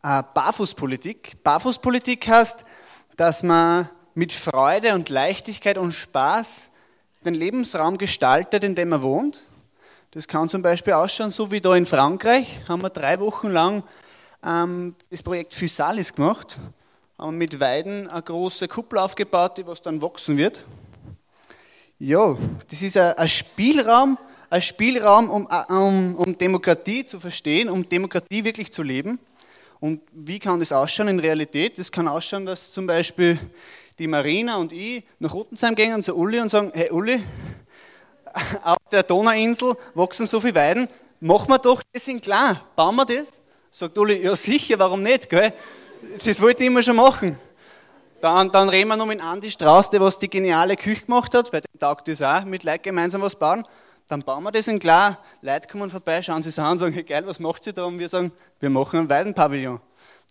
äh, 0.04 0.22
Barfußpolitik. 0.34 1.42
Barfußpolitik 1.42 2.28
heißt, 2.28 2.66
dass 3.16 3.44
man 3.44 3.90
mit 4.14 4.34
Freude 4.34 4.94
und 4.94 5.08
Leichtigkeit 5.08 5.78
und 5.78 5.94
Spaß 5.94 6.70
den 7.24 7.34
Lebensraum 7.34 7.98
gestaltet, 7.98 8.66
in 8.66 8.76
dem 8.76 8.90
man 8.90 9.02
wohnt. 9.02 9.46
Das 10.12 10.28
kann 10.28 10.50
zum 10.50 10.62
Beispiel 10.62 10.92
ausschauen, 10.92 11.32
so 11.32 11.50
wie 11.50 11.62
da 11.62 11.78
in 11.78 11.86
Frankreich, 11.86 12.60
haben 12.68 12.82
wir 12.82 12.90
drei 12.90 13.22
Wochen 13.22 13.52
lang 13.52 13.84
ähm, 14.46 14.98
das 15.10 15.24
Projekt 15.24 15.54
Physalis 15.54 16.14
gemacht, 16.14 16.58
haben 17.18 17.38
mit 17.38 17.62
Weiden 17.62 18.10
eine 18.10 18.22
große 18.22 18.68
Kuppel 18.68 19.00
aufgebaut, 19.00 19.58
die 19.58 19.66
was 19.66 19.82
dann 19.82 20.02
wachsen 20.02 20.36
wird. 20.36 20.66
Ja, 21.98 22.38
das 22.70 22.82
ist 22.82 22.98
ein 22.98 23.30
Spielraum, 23.30 24.18
ein 24.50 24.62
Spielraum, 24.62 25.30
um, 25.30 25.48
um, 25.70 26.16
um 26.16 26.38
Demokratie 26.38 27.06
zu 27.06 27.22
verstehen, 27.22 27.70
um 27.70 27.88
Demokratie 27.88 28.44
wirklich 28.44 28.70
zu 28.74 28.84
leben. 28.84 29.18
Und 29.80 30.02
wie 30.12 30.40
kann 30.40 30.60
das 30.60 30.74
ausschauen 30.74 31.08
in 31.08 31.20
Realität? 31.20 31.80
Das 31.80 31.90
kann 31.90 32.10
ausschauen, 32.10 32.46
dass 32.46 32.74
zum 32.74 32.86
Beispiel 32.86 33.40
die 33.98 34.08
Marina 34.08 34.58
und 34.58 34.74
ich 34.74 35.06
nach 35.20 35.34
Rottensheim 35.34 35.74
gehen 35.74 35.94
und 35.94 36.04
zu 36.04 36.14
Uli 36.18 36.42
und 36.42 36.50
sagen, 36.50 36.70
hey 36.74 36.92
Uli, 36.92 37.24
auf 38.62 38.78
der 38.92 39.04
Donauinsel 39.04 39.76
wachsen 39.94 40.28
so 40.28 40.42
viele 40.42 40.56
Weiden, 40.56 40.90
machen 41.22 41.48
wir 41.48 41.60
doch 41.60 41.82
das 41.94 42.10
in 42.10 42.20
klar, 42.20 42.62
bauen 42.76 42.98
wir 42.98 43.06
das? 43.06 43.28
Sagt 43.72 43.98
Uli, 43.98 44.22
ja 44.22 44.36
sicher, 44.36 44.78
warum 44.80 45.02
nicht, 45.02 45.30
gell? 45.30 45.54
Das 46.22 46.42
wollte 46.42 46.64
ich 46.64 46.68
immer 46.68 46.84
schon 46.84 46.98
machen. 46.98 47.40
Dann, 48.22 48.52
dann 48.52 48.70
reden 48.70 48.88
wir 48.88 48.98
noch 48.98 49.06
mit 49.06 49.22
Andi 49.22 49.52
Strauß, 49.52 49.90
der 49.90 50.02
was 50.02 50.18
die 50.18 50.30
geniale 50.30 50.78
Küche 50.78 51.06
gemacht 51.06 51.34
hat, 51.34 51.52
weil 51.52 51.62
der 51.62 51.80
taugt 51.80 52.08
das 52.08 52.22
auch, 52.22 52.46
mit 52.46 52.64
Leuten 52.64 52.84
gemeinsam 52.84 53.22
was 53.22 53.36
bauen. 53.36 53.64
Dann 54.08 54.22
bauen 54.22 54.44
wir 54.44 54.52
das 54.52 54.68
in 54.68 54.80
klar. 54.80 55.20
Leute 55.42 55.68
kommen 55.68 55.90
vorbei, 55.90 56.22
schauen 56.22 56.44
sich 56.44 56.58
an 56.60 56.74
und 56.74 56.78
sagen, 56.78 56.94
hey, 56.94 57.04
geil, 57.04 57.26
was 57.26 57.40
macht 57.40 57.64
sie 57.64 57.74
da? 57.74 57.86
Und 57.86 58.00
wir 58.00 58.08
sagen, 58.08 58.32
wir 58.60 58.70
machen 58.70 59.00
einen 59.00 59.10
Weidenpavillon. 59.10 59.80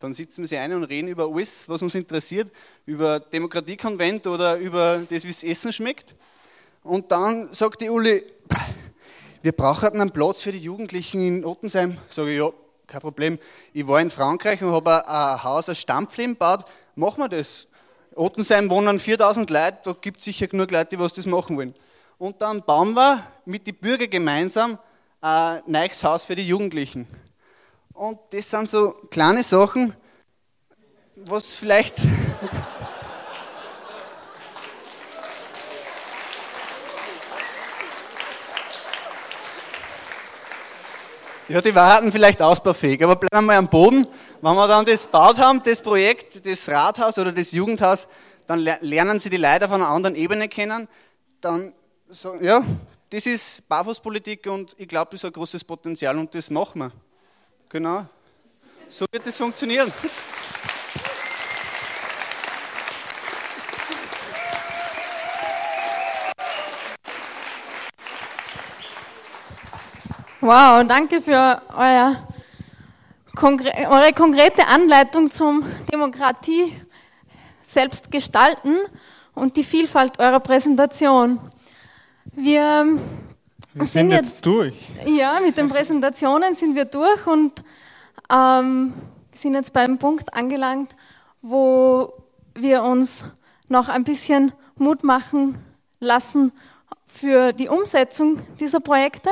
Dann 0.01 0.13
sitzen 0.13 0.43
wir 0.43 0.49
sie 0.49 0.57
ein 0.57 0.73
und 0.73 0.85
reden 0.85 1.09
über 1.09 1.29
alles, 1.29 1.69
was 1.69 1.83
uns 1.83 1.95
interessiert, 1.95 2.51
über 2.87 3.21
Demokratiekonvent 3.21 4.27
oder 4.27 4.57
über 4.57 5.03
das, 5.09 5.25
wie 5.25 5.29
das 5.29 5.43
Essen 5.43 5.73
schmeckt. 5.73 6.15
Und 6.83 7.11
dann 7.11 7.53
sagt 7.53 7.81
die 7.81 7.91
Uli, 7.91 8.23
wir 9.43 9.53
brauchen 9.53 10.01
einen 10.01 10.11
Platz 10.11 10.43
für 10.43 10.53
die 10.53 10.59
Jugendlichen 10.59 11.21
in 11.27 11.45
Ottensheim. 11.45 11.99
Sage 12.11 12.33
ich, 12.33 12.39
ja, 12.39 12.51
kein 12.87 13.01
Problem. 13.01 13.39
Ich 13.73 13.87
war 13.87 14.01
in 14.01 14.11
Frankreich 14.11 14.63
und 14.63 14.73
habe 14.73 15.09
ein 15.09 15.43
Haus 15.43 15.69
als 15.69 15.79
Stammfilm 15.79 16.33
gebaut. 16.33 16.65
Machen 16.95 17.23
wir 17.23 17.29
das. 17.29 17.67
Ottensheim 18.17 18.71
wohnen 18.71 19.01
4000 19.01 19.51
Leute, 19.51 19.79
da 19.85 19.93
gibt 19.93 20.19
es 20.19 20.25
sicher 20.25 20.47
genug 20.47 20.71
Leute, 20.71 20.91
die 20.91 20.99
was 20.99 21.13
das 21.13 21.27
machen 21.27 21.57
wollen. 21.57 21.75
Und 22.19 22.41
dann 22.41 22.63
bauen 22.63 22.95
wir 22.95 23.27
mit 23.45 23.67
den 23.67 23.75
Bürgern 23.75 24.11
gemeinsam 24.11 24.79
ein 25.21 25.63
neues 25.67 26.03
Haus 26.05 26.25
für 26.25 26.37
die 26.37 26.47
Jugendlichen. 26.47 27.07
Und 27.93 28.19
das 28.31 28.51
sind 28.51 28.69
so 28.69 28.93
kleine 29.11 29.43
Sachen, 29.43 29.95
was 31.17 31.57
vielleicht. 31.57 31.97
Ja, 41.47 41.61
die 41.61 41.75
warten 41.75 42.11
vielleicht 42.11 42.41
ausbaufähig, 42.41 43.05
aber 43.05 43.17
bleiben 43.17 43.45
wir 43.45 43.53
mal 43.53 43.57
am 43.59 43.69
Boden. 43.69 44.07
Wenn 44.41 44.55
wir 44.55 44.67
dann 44.67 44.87
das 44.87 45.03
gebaut 45.03 45.37
haben, 45.37 45.63
das 45.63 45.83
Projekt, 45.83 46.47
das 46.47 46.67
Rathaus 46.71 47.19
oder 47.19 47.33
das 47.33 47.53
Jugendhaus, 47.53 48.09
dann 48.47 48.61
lernen 48.61 49.19
sie 49.19 49.29
die 49.29 49.37
Leute 49.37 49.67
auf 49.67 49.73
einer 49.73 49.89
anderen 49.89 50.17
Ebene 50.17 50.49
kennen. 50.49 50.89
Dann, 51.43 51.75
so, 52.09 52.37
ja, 52.37 52.65
das 53.11 53.27
ist 53.27 53.69
Barfußpolitik 53.69 54.47
und 54.47 54.75
ich 54.79 54.89
glaube, 54.89 55.11
das 55.11 55.21
ist 55.21 55.27
ein 55.27 55.33
großes 55.33 55.65
Potenzial 55.65 56.17
und 56.17 56.35
das 56.35 56.49
machen 56.51 56.81
wir. 56.81 56.93
Genau. 57.69 58.07
So 58.89 59.05
wird 59.13 59.27
es 59.27 59.37
funktionieren. 59.37 59.93
Wow, 70.47 70.87
danke 70.87 71.23
für 71.23 71.63
euer, 71.75 72.23
eure 73.89 74.13
konkrete 74.13 74.67
Anleitung 74.67 75.31
zum 75.31 75.65
Demokratie 75.91 76.77
selbst 77.63 78.11
gestalten 78.11 78.77
und 79.35 79.57
die 79.57 79.65
Vielfalt 79.65 80.19
eurer 80.19 80.41
Präsentation. 80.41 81.41
Wir, 82.35 82.99
wir 83.73 83.87
sind, 83.87 84.11
jetzt, 84.11 84.35
jetzt, 84.35 84.45
durch. 84.45 84.77
Ja, 85.07 85.41
mit 85.41 85.57
den 85.57 85.71
Präsentationen 85.71 86.55
sind 86.57 86.75
wir 86.75 86.85
durch 86.85 87.27
und 87.27 87.65
ähm, 88.31 88.93
sind 89.33 89.55
jetzt 89.55 89.73
beim 89.73 89.97
Punkt 89.97 90.35
angelangt, 90.35 90.95
wo 91.41 92.13
wir 92.55 92.83
uns 92.83 93.25
noch 93.69 93.89
ein 93.89 94.05
bisschen 94.05 94.53
Mut 94.77 95.05
machen 95.05 95.57
lassen 96.01 96.53
für 97.07 97.55
die 97.55 97.71
Umsetzung 97.71 98.41
dieser 98.61 98.81
Projekte. 98.81 99.31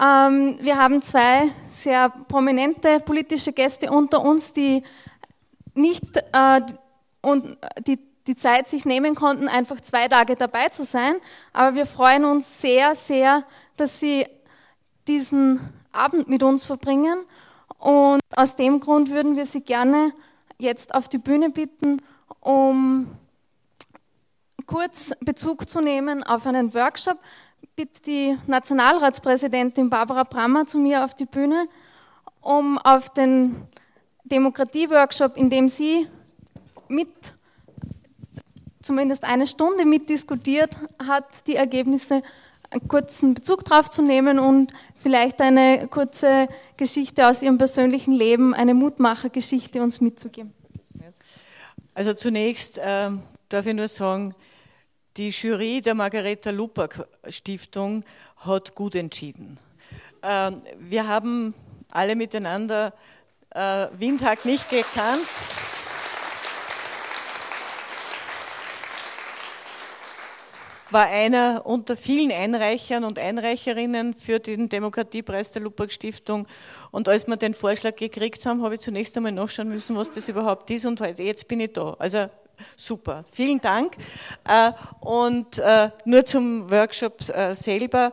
Ähm, 0.00 0.58
wir 0.60 0.78
haben 0.78 1.02
zwei 1.02 1.50
sehr 1.76 2.08
prominente 2.08 3.00
politische 3.00 3.52
Gäste 3.52 3.90
unter 3.90 4.22
uns, 4.22 4.52
die 4.52 4.82
nicht 5.74 6.16
äh, 6.32 6.60
und 7.20 7.56
die, 7.86 7.98
die 8.26 8.36
Zeit 8.36 8.68
sich 8.68 8.84
nehmen 8.84 9.14
konnten, 9.14 9.48
einfach 9.48 9.80
zwei 9.80 10.08
Tage 10.08 10.36
dabei 10.36 10.68
zu 10.68 10.84
sein. 10.84 11.14
Aber 11.52 11.76
wir 11.76 11.86
freuen 11.86 12.24
uns 12.24 12.60
sehr, 12.60 12.94
sehr, 12.94 13.44
dass 13.76 14.00
sie 14.00 14.26
diesen 15.08 15.60
Abend 15.92 16.28
mit 16.28 16.42
uns 16.42 16.64
verbringen 16.64 17.24
und 17.82 18.20
aus 18.36 18.54
dem 18.54 18.78
Grund 18.78 19.10
würden 19.10 19.34
wir 19.34 19.44
Sie 19.44 19.60
gerne 19.60 20.12
jetzt 20.56 20.94
auf 20.94 21.08
die 21.08 21.18
Bühne 21.18 21.50
bitten, 21.50 22.00
um 22.38 23.08
kurz 24.66 25.10
Bezug 25.18 25.68
zu 25.68 25.80
nehmen 25.80 26.22
auf 26.22 26.46
einen 26.46 26.74
Workshop. 26.74 27.18
Bitte 27.74 28.02
die 28.02 28.38
Nationalratspräsidentin 28.46 29.88
Barbara 29.88 30.24
Brammer 30.24 30.66
zu 30.66 30.78
mir 30.78 31.04
auf 31.04 31.14
die 31.14 31.24
Bühne, 31.24 31.68
um 32.40 32.78
auf 32.78 33.08
den 33.10 33.68
Demokratie-Workshop, 34.24 35.36
in 35.36 35.48
dem 35.48 35.68
sie 35.68 36.06
mit 36.88 37.08
zumindest 38.82 39.24
eine 39.24 39.46
Stunde 39.46 39.84
mitdiskutiert 39.84 40.76
hat, 41.06 41.24
die 41.46 41.56
Ergebnisse 41.56 42.22
einen 42.70 42.88
kurzen 42.88 43.34
Bezug 43.34 43.64
drauf 43.64 43.90
zu 43.90 44.02
nehmen 44.02 44.38
und 44.38 44.72
vielleicht 44.94 45.40
eine 45.40 45.88
kurze 45.88 46.48
Geschichte 46.76 47.28
aus 47.28 47.42
Ihrem 47.42 47.58
persönlichen 47.58 48.12
Leben, 48.12 48.54
eine 48.54 48.74
Mutmachergeschichte 48.74 49.82
uns 49.82 50.00
mitzugeben. 50.00 50.52
Also 51.94 52.14
zunächst 52.14 52.78
äh, 52.78 53.10
darf 53.50 53.66
ich 53.66 53.74
nur 53.74 53.88
sagen, 53.88 54.34
die 55.16 55.30
Jury 55.30 55.80
der 55.80 55.94
Margareta 55.94 56.50
Lupak 56.50 57.06
Stiftung 57.28 58.04
hat 58.38 58.74
gut 58.74 58.94
entschieden. 58.94 59.58
Äh, 60.22 60.52
wir 60.78 61.06
haben 61.06 61.54
alle 61.90 62.16
miteinander 62.16 62.94
äh, 63.50 63.86
Windhag 63.98 64.44
nicht 64.44 64.68
gekannt. 64.70 65.28
war 70.92 71.06
einer 71.06 71.62
unter 71.64 71.96
vielen 71.96 72.30
Einreichern 72.30 73.04
und 73.04 73.18
Einreicherinnen 73.18 74.12
für 74.12 74.40
den 74.40 74.68
Demokratiepreis 74.68 75.50
der 75.50 75.62
Lupak 75.62 75.90
Stiftung. 75.90 76.46
Und 76.90 77.08
als 77.08 77.26
wir 77.26 77.38
den 77.38 77.54
Vorschlag 77.54 77.96
gekriegt 77.96 78.44
haben, 78.44 78.62
habe 78.62 78.74
ich 78.74 78.82
zunächst 78.82 79.16
einmal 79.16 79.32
nachschauen 79.32 79.70
müssen, 79.70 79.96
was 79.96 80.10
das 80.10 80.28
überhaupt 80.28 80.70
ist. 80.70 80.84
Und 80.84 81.00
jetzt 81.18 81.48
bin 81.48 81.60
ich 81.60 81.72
da. 81.72 81.96
Also 81.98 82.28
super. 82.76 83.24
Vielen 83.32 83.60
Dank. 83.60 83.96
Äh, 84.44 84.72
und 85.00 85.58
äh, 85.58 85.90
nur 86.04 86.24
zum 86.24 86.70
Workshop 86.70 87.28
äh, 87.28 87.54
selber. 87.54 88.12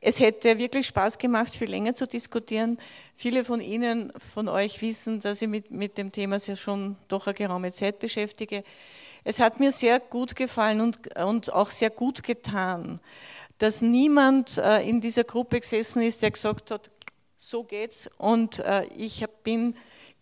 Es 0.00 0.20
hätte 0.20 0.58
wirklich 0.58 0.86
Spaß 0.86 1.18
gemacht, 1.18 1.54
viel 1.54 1.70
länger 1.70 1.94
zu 1.94 2.06
diskutieren. 2.06 2.78
Viele 3.16 3.44
von 3.44 3.60
Ihnen, 3.60 4.12
von 4.32 4.48
euch 4.48 4.82
wissen, 4.82 5.20
dass 5.20 5.40
ich 5.40 5.48
mit, 5.48 5.70
mit 5.70 5.96
dem 5.96 6.12
Thema 6.12 6.38
sehr 6.38 6.56
schon 6.56 6.96
doch 7.08 7.26
eine 7.26 7.34
geraume 7.34 7.70
Zeit 7.70 7.98
beschäftige. 7.98 8.64
Es 9.24 9.40
hat 9.40 9.60
mir 9.60 9.72
sehr 9.72 10.00
gut 10.00 10.36
gefallen 10.36 10.80
und, 10.80 11.16
und 11.16 11.52
auch 11.52 11.70
sehr 11.70 11.90
gut 11.90 12.22
getan, 12.22 13.00
dass 13.58 13.80
niemand 13.80 14.58
in 14.84 15.00
dieser 15.00 15.24
Gruppe 15.24 15.60
gesessen 15.60 16.02
ist, 16.02 16.20
der 16.20 16.32
gesagt 16.32 16.70
hat, 16.70 16.90
so 17.38 17.62
geht's 17.62 18.10
und 18.18 18.62
ich 18.96 19.24
bin 19.42 19.74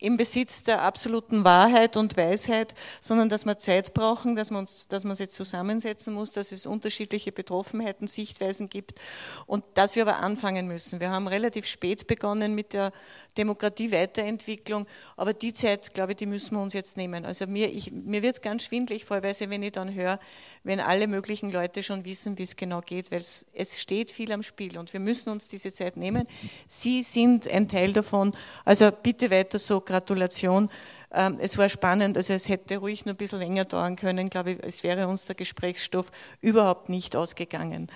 im 0.03 0.17
Besitz 0.17 0.63
der 0.63 0.81
absoluten 0.81 1.45
Wahrheit 1.45 1.95
und 1.95 2.17
Weisheit, 2.17 2.75
sondern 2.99 3.29
dass 3.29 3.45
wir 3.45 3.57
Zeit 3.57 3.93
brauchen, 3.93 4.35
dass 4.35 4.51
man 4.51 4.63
uns, 4.63 4.89
dass 4.89 5.05
man 5.05 5.15
sich 5.15 5.29
zusammensetzen 5.29 6.13
muss, 6.13 6.33
dass 6.33 6.51
es 6.51 6.65
unterschiedliche 6.65 7.31
Betroffenheiten, 7.31 8.09
Sichtweisen 8.09 8.69
gibt 8.69 8.99
und 9.45 9.63
dass 9.75 9.95
wir 9.95 10.03
aber 10.03 10.17
anfangen 10.17 10.67
müssen. 10.67 10.99
Wir 10.99 11.09
haben 11.09 11.29
relativ 11.29 11.65
spät 11.65 12.05
begonnen 12.05 12.53
mit 12.53 12.73
der 12.73 12.91
Demokratie-Weiterentwicklung, 13.37 14.85
aber 15.17 15.33
die 15.33 15.53
Zeit, 15.53 15.93
glaube 15.93 16.11
ich, 16.11 16.17
die 16.17 16.25
müssen 16.25 16.55
wir 16.55 16.61
uns 16.61 16.73
jetzt 16.73 16.97
nehmen. 16.97 17.25
Also 17.25 17.47
mir, 17.47 17.67
ich, 17.67 17.91
mir 17.91 18.21
wird 18.21 18.41
ganz 18.41 18.63
schwindlig, 18.63 19.05
teilweise, 19.05 19.49
wenn 19.49 19.63
ich 19.63 19.71
dann 19.71 19.93
höre, 19.93 20.19
wenn 20.63 20.79
alle 20.79 21.07
möglichen 21.07 21.51
Leute 21.51 21.83
schon 21.83 22.05
wissen, 22.05 22.37
wie 22.37 22.43
es 22.43 22.55
genau 22.55 22.81
geht, 22.81 23.11
weil 23.11 23.21
es, 23.21 23.45
es 23.53 23.79
steht 23.79 24.11
viel 24.11 24.31
am 24.31 24.43
Spiel 24.43 24.77
und 24.77 24.93
wir 24.93 24.99
müssen 24.99 25.29
uns 25.29 25.47
diese 25.47 25.71
Zeit 25.73 25.97
nehmen. 25.97 26.27
Sie 26.67 27.03
sind 27.03 27.47
ein 27.47 27.67
Teil 27.67 27.93
davon, 27.93 28.31
also 28.65 28.89
bitte 28.91 29.31
weiter 29.31 29.59
so, 29.59 29.81
Gratulation. 29.81 30.69
Ähm, 31.11 31.37
es 31.39 31.57
war 31.57 31.69
spannend, 31.69 32.17
also 32.17 32.33
es 32.33 32.49
hätte 32.49 32.77
ruhig 32.77 33.05
noch 33.05 33.13
ein 33.13 33.17
bisschen 33.17 33.39
länger 33.39 33.65
dauern 33.65 33.95
können, 33.95 34.29
glaube 34.29 34.51
ich, 34.51 34.59
es 34.63 34.83
wäre 34.83 35.07
uns 35.07 35.25
der 35.25 35.35
Gesprächsstoff 35.35 36.11
überhaupt 36.41 36.89
nicht 36.89 37.15
ausgegangen. 37.15 37.87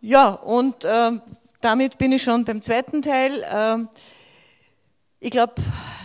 Ja, 0.00 0.30
und 0.30 0.84
äh, 0.84 1.12
damit 1.60 1.98
bin 1.98 2.12
ich 2.12 2.22
schon 2.22 2.44
beim 2.44 2.62
zweiten 2.62 3.02
Teil. 3.02 3.42
Äh, 3.42 3.86
ich 5.20 5.30
glaube, 5.30 5.54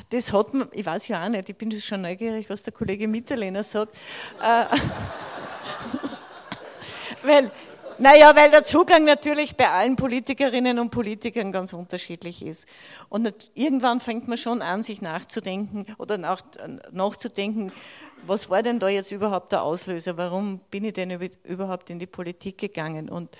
das 0.10 0.34
hat 0.34 0.54
man, 0.54 0.68
ich 0.72 0.86
weiß 0.86 1.08
ja 1.08 1.24
auch 1.24 1.30
nicht, 1.30 1.50
ich 1.50 1.56
bin 1.56 1.72
schon 1.80 2.02
neugierig, 2.02 2.50
was 2.50 2.64
der 2.64 2.74
Kollege 2.74 3.08
Mitterlehner 3.08 3.64
sagt. 3.64 3.96
Äh, 4.42 4.66
weil, 7.24 7.52
naja, 8.00 8.36
weil 8.36 8.52
der 8.52 8.64
Zugang 8.64 9.06
natürlich 9.06 9.56
bei 9.56 9.70
allen 9.70 9.96
Politikerinnen 9.96 10.80
und 10.80 10.90
Politikern 10.90 11.52
ganz 11.52 11.74
unterschiedlich 11.74 12.44
ist. 12.44 12.68
Und 13.10 13.34
irgendwann 13.54 14.00
fängt 14.00 14.28
man 14.28 14.38
schon 14.38 14.62
an, 14.62 14.84
sich 14.84 15.02
nachzudenken 15.02 15.86
oder 15.98 16.18
nach, 16.18 16.42
nachzudenken, 16.92 17.72
was 18.26 18.50
war 18.50 18.64
denn 18.64 18.80
da 18.80 18.88
jetzt 18.88 19.12
überhaupt 19.12 19.52
der 19.52 19.64
Auslöser? 19.64 20.18
Warum 20.18 20.60
bin 20.72 20.86
ich 20.86 20.94
denn 20.94 21.12
überhaupt 21.44 21.90
in 21.90 22.00
die 22.00 22.08
Politik 22.08 22.58
gegangen? 22.58 23.10
Und 23.10 23.36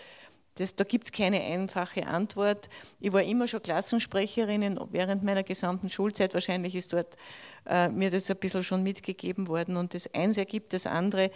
das, 0.56 0.76
da 0.76 0.84
gibt 0.84 1.06
es 1.06 1.12
keine 1.12 1.42
einfache 1.42 2.06
Antwort. 2.06 2.70
Ich 3.00 3.12
war 3.12 3.24
immer 3.24 3.48
schon 3.48 3.64
Klassensprecherin 3.64 4.80
während 4.92 5.24
meiner 5.24 5.44
gesamten 5.44 5.90
Schulzeit. 5.90 6.34
Wahrscheinlich 6.34 6.76
ist 6.76 6.94
dort 6.94 7.18
äh, 7.66 7.90
mir 7.90 8.12
das 8.12 8.30
ein 8.30 8.38
bisschen 8.38 8.64
schon 8.64 8.84
mitgegeben 8.84 9.48
worden. 9.48 9.78
Und 9.78 9.94
das 9.94 10.14
eins 10.14 10.38
ergibt 10.38 10.74
das 10.74 10.86
andere. 10.86 11.32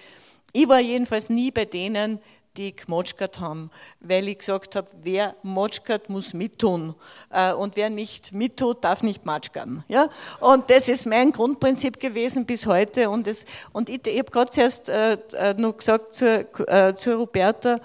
Ich 0.54 0.70
war 0.70 0.80
jedenfalls 0.80 1.30
nie 1.30 1.52
bei 1.52 1.66
denen, 1.66 2.20
die 2.58 2.76
gemotschkert 2.76 3.40
haben, 3.40 3.70
weil 4.00 4.28
ich 4.28 4.40
gesagt 4.40 4.76
habe, 4.76 4.90
wer 5.04 5.36
motschkert, 5.44 6.10
muss 6.10 6.34
mittun. 6.34 6.96
Äh, 7.30 7.54
und 7.54 7.76
wer 7.76 7.90
nicht 7.90 8.34
mittut, 8.34 8.84
darf 8.84 9.04
nicht 9.04 9.26
matschkern. 9.26 9.84
Ja? 9.88 10.10
Und 10.40 10.70
das 10.70 10.90
ist 10.90 11.06
mein 11.06 11.32
Grundprinzip 11.32 12.00
gewesen 12.00 12.46
bis 12.46 12.66
heute. 12.66 13.10
Und, 13.10 13.28
das, 13.28 13.46
und 13.74 13.90
ich, 13.90 14.06
ich 14.06 14.20
habe 14.20 14.32
gerade 14.32 14.50
zuerst 14.50 14.90
äh, 14.90 15.18
äh, 15.34 15.54
noch 15.54 15.78
gesagt 15.78 16.16
zur, 16.16 16.46
äh, 16.68 16.94
zur 16.96 17.16
Roberta, 17.16 17.80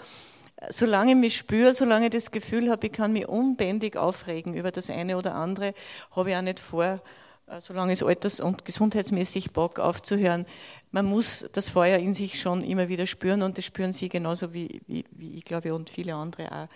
solange 0.68 1.12
ich 1.12 1.16
mich 1.16 1.36
spüre, 1.36 1.74
solange 1.74 2.06
ich 2.06 2.12
das 2.12 2.30
Gefühl 2.30 2.70
habe, 2.70 2.86
ich 2.86 2.92
kann 2.92 3.12
mich 3.12 3.28
unbändig 3.28 3.96
aufregen 3.96 4.54
über 4.54 4.70
das 4.70 4.90
eine 4.90 5.16
oder 5.16 5.34
andere, 5.34 5.74
habe 6.10 6.30
ich 6.30 6.36
auch 6.36 6.42
nicht 6.42 6.60
vor, 6.60 7.00
äh, 7.46 7.60
solange 7.60 7.92
es 7.92 8.02
alters- 8.02 8.40
und 8.40 8.64
gesundheitsmäßig 8.64 9.52
Bock 9.52 9.78
aufzuhören. 9.78 10.46
Man 10.90 11.06
muss 11.06 11.46
das 11.52 11.68
Feuer 11.68 11.98
in 11.98 12.14
sich 12.14 12.40
schon 12.40 12.62
immer 12.62 12.88
wieder 12.88 13.06
spüren 13.06 13.42
und 13.42 13.58
das 13.58 13.64
spüren 13.64 13.92
Sie 13.92 14.08
genauso 14.08 14.52
wie, 14.52 14.80
wie, 14.86 15.04
wie 15.12 15.38
ich 15.38 15.44
glaube 15.44 15.74
und 15.74 15.90
viele 15.90 16.14
andere 16.14 16.52
auch. 16.52 16.68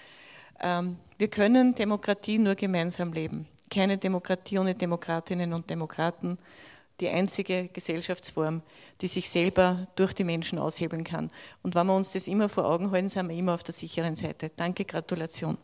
Ähm, 0.60 0.96
wir 1.18 1.28
können 1.28 1.74
Demokratie 1.74 2.38
nur 2.38 2.54
gemeinsam 2.54 3.12
leben. 3.12 3.46
Keine 3.70 3.98
Demokratie 3.98 4.58
ohne 4.58 4.74
Demokratinnen 4.74 5.52
und 5.52 5.68
Demokraten 5.68 6.38
die 7.00 7.08
einzige 7.08 7.68
Gesellschaftsform, 7.68 8.62
die 9.00 9.08
sich 9.08 9.28
selber 9.28 9.86
durch 9.96 10.14
die 10.14 10.24
Menschen 10.24 10.58
aushebeln 10.58 11.04
kann. 11.04 11.30
Und 11.62 11.74
wenn 11.74 11.86
wir 11.86 11.94
uns 11.94 12.12
das 12.12 12.26
immer 12.26 12.48
vor 12.48 12.64
Augen 12.64 12.90
halten, 12.90 13.08
sind 13.08 13.28
wir 13.28 13.36
immer 13.36 13.54
auf 13.54 13.62
der 13.62 13.74
sicheren 13.74 14.16
Seite. 14.16 14.50
Danke, 14.56 14.84
Gratulation. 14.84 15.58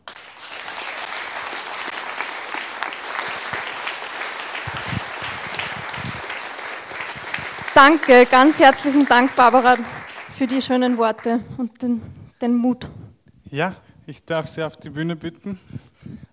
Danke, 7.74 8.26
ganz 8.26 8.58
herzlichen 8.60 9.06
Dank, 9.06 9.34
Barbara, 9.34 9.76
für 10.36 10.46
die 10.46 10.60
schönen 10.60 10.98
Worte 10.98 11.40
und 11.56 11.80
den, 11.80 12.02
den 12.40 12.54
Mut. 12.54 12.86
Ja, 13.50 13.74
ich 14.06 14.22
darf 14.26 14.46
Sie 14.48 14.62
auf 14.62 14.76
die 14.76 14.90
Bühne 14.90 15.16
bitten 15.16 15.58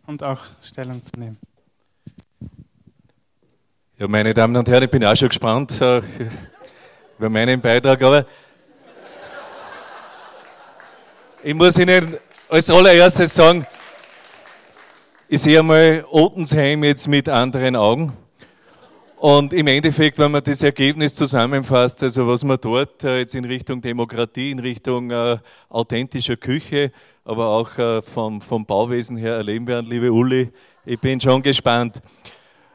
und 0.06 0.22
auch 0.22 0.41
Stellung 0.62 1.04
zu 1.06 1.18
nehmen. 1.18 1.38
Ja, 4.00 4.08
meine 4.08 4.34
Damen 4.34 4.56
und 4.56 4.70
Herren, 4.70 4.84
ich 4.84 4.89
bin 4.89 5.04
auch 5.04 5.14
schon 5.14 5.28
gespannt 5.28 5.82
äh, 5.82 6.02
über 7.18 7.30
meinen 7.30 7.60
Beitrag, 7.60 8.02
aber 8.02 8.26
ich 11.43 11.54
muss 11.54 11.78
Ihnen 11.78 12.16
als 12.47 12.70
allererstes 12.70 13.36
sagen, 13.36 13.68
ich 15.28 15.41
sehe 15.41 15.60
einmal 15.60 16.06
Otensheim 16.10 16.86
jetzt 16.86 17.10
mit 17.10 17.28
anderen 17.28 17.76
Augen. 17.76 18.14
Und 19.18 19.52
im 19.54 19.68
Endeffekt, 19.68 20.18
wenn 20.18 20.32
man 20.32 20.45
das 20.45 20.64
Ergebnis 20.64 21.14
zusammenfasst, 21.14 22.02
also 22.02 22.26
was 22.26 22.45
man 22.45 22.58
dort 22.62 23.04
äh, 23.04 23.18
jetzt 23.18 23.36
in 23.36 23.43
Richtung 23.43 23.82
Demokratie, 23.82 24.52
in 24.52 24.60
Richtung 24.60 25.12
äh, 25.12 25.39
authentischer 25.68 26.38
Küche, 26.38 26.93
aber 27.26 27.47
auch 27.47 27.78
äh, 27.78 28.02
vom, 28.02 28.39
vom 28.39 28.66
Bauwesen 28.66 29.18
her 29.18 29.34
erleben 29.34 29.68
werden, 29.68 29.88
liebe 29.88 30.10
Uli, 30.10 30.54
ich 30.86 31.02
bin 31.02 31.20
schon 31.20 31.41
gespannt. 31.41 32.02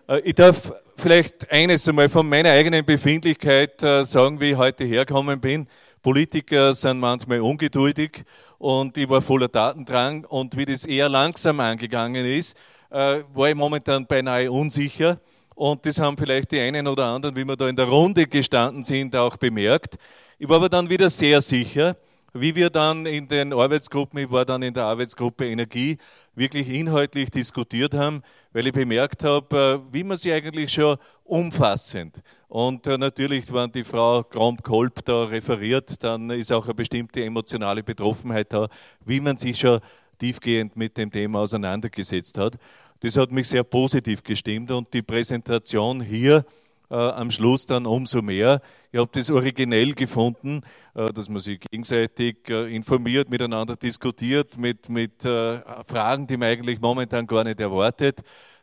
Äh, 0.06 0.20
ich 0.20 0.34
darf 0.34 0.70
vielleicht 0.96 1.50
eines 1.50 1.88
einmal 1.88 2.08
von 2.08 2.28
meiner 2.28 2.50
eigenen 2.50 2.84
Befindlichkeit 2.84 3.82
äh, 3.82 4.04
sagen, 4.04 4.40
wie 4.40 4.52
ich 4.52 4.56
heute 4.56 4.84
hergekommen 4.84 5.40
bin. 5.40 5.66
Politiker 6.02 6.74
sind 6.74 7.00
manchmal 7.00 7.40
ungeduldig 7.40 8.24
und 8.58 8.96
ich 8.96 9.08
war 9.08 9.22
voller 9.22 9.48
Datendrang 9.48 10.24
und 10.24 10.56
wie 10.56 10.66
das 10.66 10.84
eher 10.84 11.08
langsam 11.08 11.60
angegangen 11.60 12.26
ist, 12.26 12.56
äh, 12.90 13.22
war 13.32 13.48
ich 13.48 13.54
momentan 13.54 14.06
beinahe 14.06 14.50
unsicher. 14.50 15.18
Und 15.54 15.86
das 15.86 15.98
haben 16.00 16.16
vielleicht 16.16 16.50
die 16.50 16.60
einen 16.60 16.86
oder 16.86 17.06
anderen, 17.06 17.36
wie 17.36 17.44
wir 17.44 17.56
da 17.56 17.68
in 17.68 17.76
der 17.76 17.86
Runde 17.86 18.26
gestanden 18.26 18.82
sind, 18.82 19.14
auch 19.14 19.36
bemerkt. 19.36 19.96
Ich 20.38 20.48
war 20.48 20.56
aber 20.56 20.68
dann 20.68 20.90
wieder 20.90 21.08
sehr 21.08 21.40
sicher, 21.40 21.96
wie 22.32 22.56
wir 22.56 22.68
dann 22.68 23.06
in 23.06 23.28
den 23.28 23.52
Arbeitsgruppen, 23.52 24.18
ich 24.18 24.30
war 24.30 24.44
dann 24.44 24.62
in 24.62 24.74
der 24.74 24.84
Arbeitsgruppe 24.84 25.46
Energie, 25.46 25.98
wirklich 26.34 26.68
inhaltlich 26.68 27.30
diskutiert 27.30 27.94
haben, 27.94 28.22
weil 28.54 28.68
ich 28.68 28.72
bemerkt 28.72 29.24
habe, 29.24 29.82
äh, 29.90 29.92
wie 29.92 30.04
man 30.04 30.16
sie 30.16 30.32
eigentlich 30.32 30.72
schon 30.72 30.96
umfassend. 31.24 32.22
Und 32.48 32.86
äh, 32.86 32.96
natürlich, 32.96 33.52
wenn 33.52 33.70
die 33.72 33.82
Frau 33.82 34.22
Kramp-Kolb 34.22 35.04
da 35.04 35.24
referiert, 35.24 36.02
dann 36.02 36.30
ist 36.30 36.52
auch 36.52 36.64
eine 36.64 36.74
bestimmte 36.74 37.22
emotionale 37.22 37.82
Betroffenheit 37.82 38.52
da, 38.52 38.68
wie 39.04 39.20
man 39.20 39.36
sich 39.36 39.58
schon 39.58 39.80
tiefgehend 40.18 40.76
mit 40.76 40.96
dem 40.96 41.10
Thema 41.10 41.40
auseinandergesetzt 41.40 42.38
hat. 42.38 42.56
Das 43.00 43.16
hat 43.16 43.32
mich 43.32 43.48
sehr 43.48 43.64
positiv 43.64 44.22
gestimmt 44.22 44.70
und 44.70 44.94
die 44.94 45.02
Präsentation 45.02 46.00
hier 46.00 46.46
äh, 46.90 46.94
am 46.94 47.32
Schluss 47.32 47.66
dann 47.66 47.86
umso 47.86 48.22
mehr. 48.22 48.62
Ich 48.94 49.00
habe 49.00 49.10
das 49.10 49.28
originell 49.28 49.92
gefunden, 49.92 50.62
äh, 50.94 51.12
dass 51.12 51.28
man 51.28 51.40
sich 51.40 51.58
gegenseitig 51.58 52.36
äh, 52.48 52.72
informiert, 52.72 53.28
miteinander 53.28 53.74
diskutiert, 53.74 54.56
mit, 54.56 54.88
mit 54.88 55.24
äh, 55.24 55.58
Fragen, 55.84 56.28
die 56.28 56.36
man 56.36 56.50
eigentlich 56.50 56.80
momentan 56.80 57.26
gar 57.26 57.42
nicht 57.42 57.58
erwartet. 57.58 58.20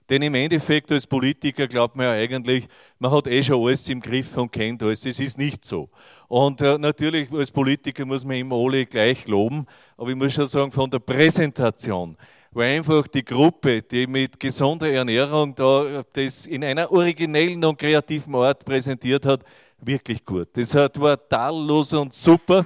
Denn 0.10 0.22
im 0.22 0.34
Endeffekt 0.36 0.90
als 0.94 1.06
Politiker 1.06 1.68
glaubt 1.68 1.98
man 1.98 2.06
ja 2.06 2.12
eigentlich, 2.14 2.70
man 2.98 3.12
hat 3.12 3.28
eh 3.28 3.44
schon 3.44 3.62
alles 3.62 3.90
im 3.90 4.00
Griff 4.00 4.38
und 4.38 4.54
kennt 4.54 4.82
alles. 4.82 5.02
Das 5.02 5.20
ist 5.20 5.38
nicht 5.38 5.66
so. 5.66 5.90
Und 6.30 6.62
natürlich 6.62 7.30
als 7.34 7.52
Politiker 7.52 8.06
muss 8.06 8.24
man 8.24 8.38
immer 8.38 8.56
alle 8.56 8.86
gleich 8.86 9.28
loben, 9.28 9.66
aber 9.98 10.12
ich 10.12 10.16
muss 10.16 10.32
schon 10.32 10.48
sagen, 10.48 10.72
von 10.72 10.90
der 10.90 11.00
Präsentation 11.00 12.16
war 12.52 12.66
einfach 12.66 13.08
die 13.08 13.24
Gruppe, 13.24 13.82
die 13.82 14.08
mit 14.08 14.40
gesunder 14.40 14.90
Ernährung 14.90 15.56
da 15.56 16.04
das 16.14 16.46
in 16.46 16.64
einer 16.64 16.90
originellen 16.92 17.64
und 17.64 17.78
kreativen 17.78 18.36
Art 18.36 18.64
präsentiert 18.66 19.26
hat, 19.26 19.44
wirklich 19.82 20.26
gut. 20.26 20.50
Das 20.54 20.74
war 20.74 21.18
tadellos 21.28 21.94
und 21.94 22.14
super. 22.14 22.66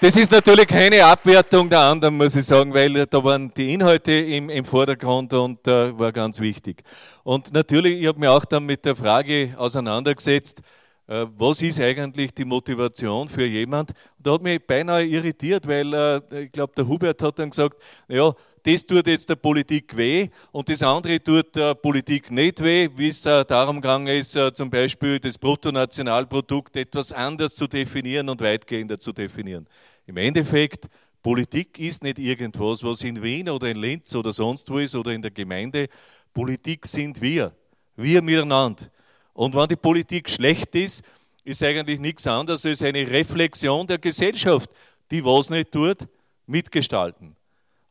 Das 0.00 0.16
ist 0.16 0.32
natürlich 0.32 0.66
keine 0.66 1.04
Abwertung 1.04 1.70
der 1.70 1.78
anderen, 1.78 2.16
muss 2.16 2.34
ich 2.34 2.44
sagen, 2.44 2.74
weil 2.74 3.06
da 3.06 3.22
waren 3.22 3.54
die 3.54 3.72
Inhalte 3.72 4.10
im, 4.10 4.50
im 4.50 4.64
Vordergrund 4.64 5.32
und 5.32 5.68
äh, 5.68 5.96
war 5.96 6.10
ganz 6.10 6.40
wichtig. 6.40 6.82
Und 7.22 7.52
natürlich, 7.52 8.00
ich 8.00 8.08
habe 8.08 8.18
mich 8.18 8.28
auch 8.28 8.44
dann 8.44 8.66
mit 8.66 8.84
der 8.84 8.96
Frage 8.96 9.54
auseinandergesetzt, 9.56 10.60
äh, 11.06 11.26
was 11.36 11.62
ist 11.62 11.78
eigentlich 11.78 12.34
die 12.34 12.44
Motivation 12.44 13.28
für 13.28 13.44
jemand? 13.44 13.90
Und 14.18 14.26
da 14.26 14.32
hat 14.32 14.42
mich 14.42 14.66
beinahe 14.66 15.04
irritiert, 15.04 15.68
weil 15.68 15.94
äh, 15.94 16.44
ich 16.46 16.50
glaube, 16.50 16.72
der 16.76 16.88
Hubert 16.88 17.22
hat 17.22 17.38
dann 17.38 17.50
gesagt, 17.50 17.76
ja, 18.08 18.34
das 18.64 18.86
tut 18.86 19.06
jetzt 19.06 19.28
der 19.28 19.34
Politik 19.34 19.96
weh 19.96 20.28
und 20.52 20.68
das 20.68 20.82
andere 20.82 21.22
tut 21.22 21.56
der 21.56 21.74
Politik 21.74 22.30
nicht 22.30 22.62
weh, 22.62 22.88
wie 22.94 23.08
es 23.08 23.26
äh, 23.26 23.44
darum 23.44 23.80
gegangen 23.80 24.06
ist, 24.06 24.36
äh, 24.36 24.52
zum 24.52 24.70
Beispiel 24.70 25.18
das 25.18 25.36
Bruttonationalprodukt 25.36 26.76
etwas 26.76 27.12
anders 27.12 27.54
zu 27.56 27.66
definieren 27.66 28.28
und 28.28 28.40
weitgehender 28.40 28.98
zu 28.98 29.12
definieren. 29.12 29.66
Im 30.06 30.16
Endeffekt, 30.16 30.88
Politik 31.22 31.78
ist 31.78 32.02
nicht 32.02 32.18
irgendwas, 32.18 32.82
was 32.82 33.02
in 33.02 33.22
Wien 33.22 33.48
oder 33.48 33.68
in 33.68 33.78
Linz 33.78 34.14
oder 34.14 34.32
sonst 34.32 34.70
wo 34.70 34.78
ist 34.78 34.94
oder 34.94 35.12
in 35.12 35.22
der 35.22 35.30
Gemeinde. 35.30 35.88
Politik 36.32 36.86
sind 36.86 37.20
wir. 37.20 37.52
Wir 37.96 38.22
miteinander. 38.22 38.86
Und 39.32 39.54
wenn 39.54 39.68
die 39.68 39.76
Politik 39.76 40.30
schlecht 40.30 40.74
ist, 40.74 41.02
ist 41.44 41.62
eigentlich 41.62 42.00
nichts 42.00 42.26
anderes 42.26 42.64
als 42.64 42.82
eine 42.82 43.08
Reflexion 43.08 43.86
der 43.86 43.98
Gesellschaft, 43.98 44.70
die 45.10 45.24
was 45.24 45.50
nicht 45.50 45.72
tut, 45.72 46.06
mitgestalten. 46.46 47.36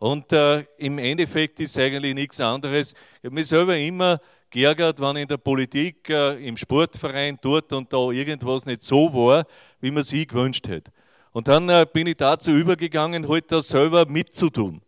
Und 0.02 0.34
äh, 0.34 0.66
im 0.78 0.98
Endeffekt 0.98 1.60
ist 1.60 1.78
eigentlich 1.78 2.16
nichts 2.16 2.42
anderes. 2.42 2.96
Ich 3.20 3.26
habe 3.26 3.36
mich 3.36 3.46
selber 3.46 3.78
immer 3.78 4.20
geärgert, 4.50 5.00
wenn 5.00 5.16
in 5.16 5.28
der 5.28 5.38
Politik, 5.38 6.10
äh, 6.10 6.44
im 6.44 6.58
Sportverein 6.58 7.38
dort 7.40 7.72
und 7.72 7.94
da 7.94 8.10
irgendwas 8.10 8.66
nicht 8.66 8.82
so 8.82 9.14
war, 9.14 9.46
wie 9.80 9.92
man 9.92 10.02
sich 10.02 10.28
gewünscht 10.28 10.68
hätte. 10.68 10.92
Und 11.34 11.48
dann 11.48 11.70
äh, 11.70 11.86
bin 11.86 12.08
ich 12.08 12.18
dazu 12.18 12.50
übergegangen, 12.50 13.30
halt 13.30 13.52
das 13.52 13.68
selber 13.68 14.08
mitzutun. 14.08 14.82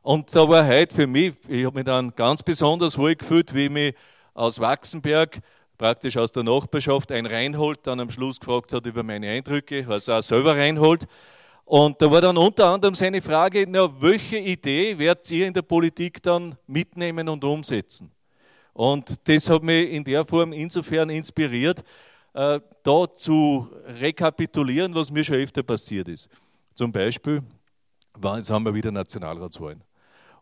Und 0.00 0.34
da 0.34 0.48
war 0.48 0.66
heute 0.66 0.94
für 0.94 1.06
mich, 1.06 1.34
ich 1.46 1.66
habe 1.66 1.76
mich 1.76 1.84
dann 1.84 2.14
ganz 2.16 2.42
besonders 2.42 2.96
wohl 2.96 3.16
gefühlt, 3.16 3.54
wie 3.54 3.66
ich 3.66 3.70
mich 3.70 3.94
aus 4.32 4.60
Wachsenberg, 4.60 5.40
praktisch 5.76 6.16
aus 6.16 6.32
der 6.32 6.42
Nachbarschaft, 6.42 7.12
ein 7.12 7.26
Reinhold 7.26 7.86
dann 7.86 8.00
am 8.00 8.10
Schluss 8.10 8.40
gefragt 8.40 8.72
hat 8.72 8.86
über 8.86 9.02
meine 9.02 9.28
Eindrücke, 9.28 9.84
also 9.86 10.14
auch 10.14 10.22
selber 10.22 10.56
Reinhold. 10.56 11.06
Und 11.64 12.00
da 12.00 12.10
war 12.10 12.20
dann 12.20 12.36
unter 12.36 12.66
anderem 12.66 12.94
seine 12.94 13.22
Frage, 13.22 13.64
na, 13.66 13.88
welche 14.00 14.38
Idee 14.38 14.98
werdet 14.98 15.30
ihr 15.30 15.46
in 15.46 15.54
der 15.54 15.62
Politik 15.62 16.22
dann 16.22 16.56
mitnehmen 16.66 17.28
und 17.28 17.42
umsetzen? 17.42 18.10
Und 18.74 19.16
das 19.28 19.48
hat 19.48 19.62
mich 19.62 19.90
in 19.90 20.04
der 20.04 20.24
Form 20.24 20.52
insofern 20.52 21.08
inspiriert, 21.08 21.82
äh, 22.34 22.60
da 22.82 23.12
zu 23.14 23.68
rekapitulieren, 23.86 24.94
was 24.94 25.10
mir 25.10 25.24
schon 25.24 25.36
öfter 25.36 25.62
passiert 25.62 26.08
ist. 26.08 26.28
Zum 26.74 26.92
Beispiel, 26.92 27.42
jetzt 28.36 28.50
haben 28.50 28.64
wir 28.64 28.74
wieder 28.74 28.90
Nationalratswahlen. 28.90 29.82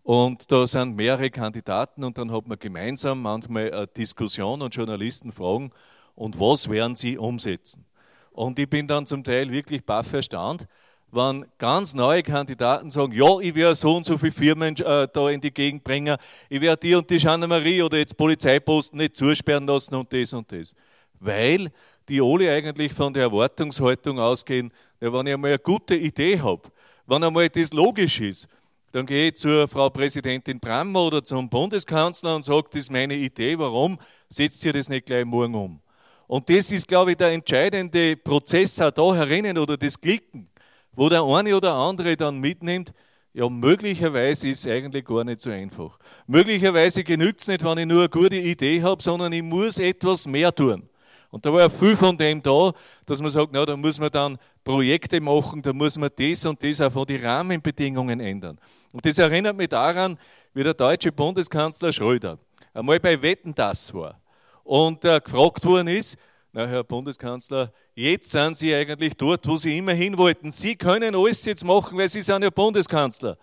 Und 0.02 0.50
da 0.50 0.66
sind 0.66 0.96
mehrere 0.96 1.30
Kandidaten 1.30 2.02
und 2.02 2.18
dann 2.18 2.32
hat 2.32 2.48
man 2.48 2.58
gemeinsam 2.58 3.22
manchmal 3.22 3.72
eine 3.72 3.86
Diskussion 3.86 4.62
und 4.62 4.74
Journalisten 4.74 5.30
fragen, 5.30 5.70
und 6.14 6.38
was 6.38 6.68
werden 6.68 6.94
sie 6.94 7.16
umsetzen? 7.16 7.86
Und 8.32 8.58
ich 8.58 8.68
bin 8.68 8.86
dann 8.86 9.06
zum 9.06 9.24
Teil 9.24 9.50
wirklich 9.50 9.84
baff 9.84 10.12
erstaunt, 10.12 10.66
wenn 11.12 11.46
ganz 11.58 11.94
neue 11.94 12.22
Kandidaten 12.22 12.90
sagen, 12.90 13.12
ja, 13.12 13.38
ich 13.38 13.54
werde 13.54 13.74
so 13.74 13.96
und 13.96 14.06
so 14.06 14.18
viele 14.18 14.32
Firmen 14.32 14.76
äh, 14.78 15.06
da 15.12 15.30
in 15.30 15.40
die 15.40 15.52
Gegend 15.52 15.84
bringen, 15.84 16.16
ich 16.48 16.60
werde 16.60 16.80
die 16.80 16.94
und 16.94 17.08
die 17.08 17.18
Gendarmerie 17.18 17.82
oder 17.82 17.98
jetzt 17.98 18.16
Polizeiposten 18.16 18.98
nicht 18.98 19.16
zusperren 19.16 19.66
lassen 19.66 19.94
und 19.94 20.12
das 20.12 20.32
und 20.32 20.50
das 20.50 20.74
weil 21.22 21.70
die 22.08 22.20
alle 22.20 22.52
eigentlich 22.52 22.92
von 22.92 23.12
der 23.12 23.24
Erwartungshaltung 23.24 24.18
ausgehen, 24.18 24.72
ja, 25.00 25.12
wenn 25.12 25.26
ich 25.26 25.34
einmal 25.34 25.50
eine 25.50 25.58
gute 25.58 25.94
Idee 25.94 26.40
habe, 26.40 26.62
wenn 27.06 27.22
einmal 27.22 27.48
das 27.48 27.72
logisch 27.72 28.20
ist, 28.20 28.48
dann 28.90 29.06
gehe 29.06 29.28
ich 29.28 29.36
zur 29.36 29.68
Frau 29.68 29.88
Präsidentin 29.88 30.60
Brammer 30.60 31.06
oder 31.06 31.24
zum 31.24 31.48
Bundeskanzler 31.48 32.36
und 32.36 32.42
sage, 32.42 32.68
das 32.72 32.82
ist 32.82 32.90
meine 32.90 33.14
Idee, 33.14 33.58
warum 33.58 33.98
setzt 34.28 34.64
ihr 34.64 34.72
das 34.72 34.88
nicht 34.88 35.06
gleich 35.06 35.24
morgen 35.24 35.54
um? 35.54 35.80
Und 36.26 36.48
das 36.48 36.70
ist, 36.70 36.88
glaube 36.88 37.12
ich, 37.12 37.16
der 37.16 37.32
entscheidende 37.32 38.16
Prozess 38.16 38.80
auch 38.80 38.90
da 38.90 39.14
herinnen 39.14 39.56
oder 39.58 39.76
das 39.76 40.00
Klicken, 40.00 40.48
wo 40.94 41.08
der 41.08 41.22
eine 41.22 41.56
oder 41.56 41.74
andere 41.74 42.16
dann 42.16 42.38
mitnimmt, 42.38 42.92
ja, 43.34 43.48
möglicherweise 43.48 44.48
ist 44.48 44.66
es 44.66 44.70
eigentlich 44.70 45.04
gar 45.06 45.24
nicht 45.24 45.40
so 45.40 45.50
einfach. 45.50 45.98
Möglicherweise 46.26 47.02
genügt 47.02 47.40
es 47.40 47.48
nicht, 47.48 47.64
wenn 47.64 47.78
ich 47.78 47.86
nur 47.86 48.00
eine 48.00 48.08
gute 48.10 48.36
Idee 48.36 48.82
habe, 48.82 49.02
sondern 49.02 49.32
ich 49.32 49.42
muss 49.42 49.78
etwas 49.78 50.26
mehr 50.26 50.54
tun. 50.54 50.88
Und 51.30 51.46
da 51.46 51.52
war 51.52 51.60
ja 51.60 51.68
viel 51.70 51.96
von 51.96 52.16
dem 52.18 52.42
da, 52.42 52.72
dass 53.06 53.22
man 53.22 53.30
sagt, 53.30 53.52
na, 53.52 53.64
da 53.64 53.74
muss 53.74 53.98
man 53.98 54.10
dann 54.10 54.36
Projekte 54.62 55.18
machen, 55.18 55.62
da 55.62 55.72
muss 55.72 55.96
man 55.96 56.10
das 56.14 56.44
und 56.44 56.62
das 56.62 56.78
auch 56.82 56.92
von 56.92 57.06
den 57.06 57.24
Rahmenbedingungen 57.24 58.20
ändern. 58.20 58.58
Und 58.92 59.06
das 59.06 59.16
erinnert 59.16 59.56
mich 59.56 59.70
daran, 59.70 60.18
wie 60.52 60.62
der 60.62 60.74
deutsche 60.74 61.10
Bundeskanzler 61.10 61.90
Schröder 61.90 62.38
einmal 62.74 63.00
bei 63.00 63.20
Wetten 63.20 63.54
das 63.54 63.94
war 63.94 64.20
und 64.62 65.04
äh, 65.06 65.20
gefragt 65.20 65.64
worden 65.64 65.88
ist, 65.88 66.18
na 66.52 66.66
Herr 66.66 66.84
Bundeskanzler, 66.84 67.72
jetzt 67.94 68.30
sind 68.30 68.58
Sie 68.58 68.74
eigentlich 68.74 69.14
dort, 69.14 69.46
wo 69.48 69.56
Sie 69.56 69.78
immer 69.78 69.94
hin 69.94 70.16
wollten. 70.18 70.50
Sie 70.50 70.76
können 70.76 71.14
alles 71.14 71.44
jetzt 71.44 71.64
machen, 71.64 71.96
weil 71.96 72.08
Sie 72.08 72.22
sind 72.22 72.42
ja 72.42 72.50
Bundeskanzler. 72.50 73.38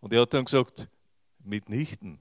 Und 0.00 0.12
er 0.12 0.22
hat 0.22 0.34
dann 0.34 0.44
gesagt, 0.44 0.86
mitnichten. 1.42 2.18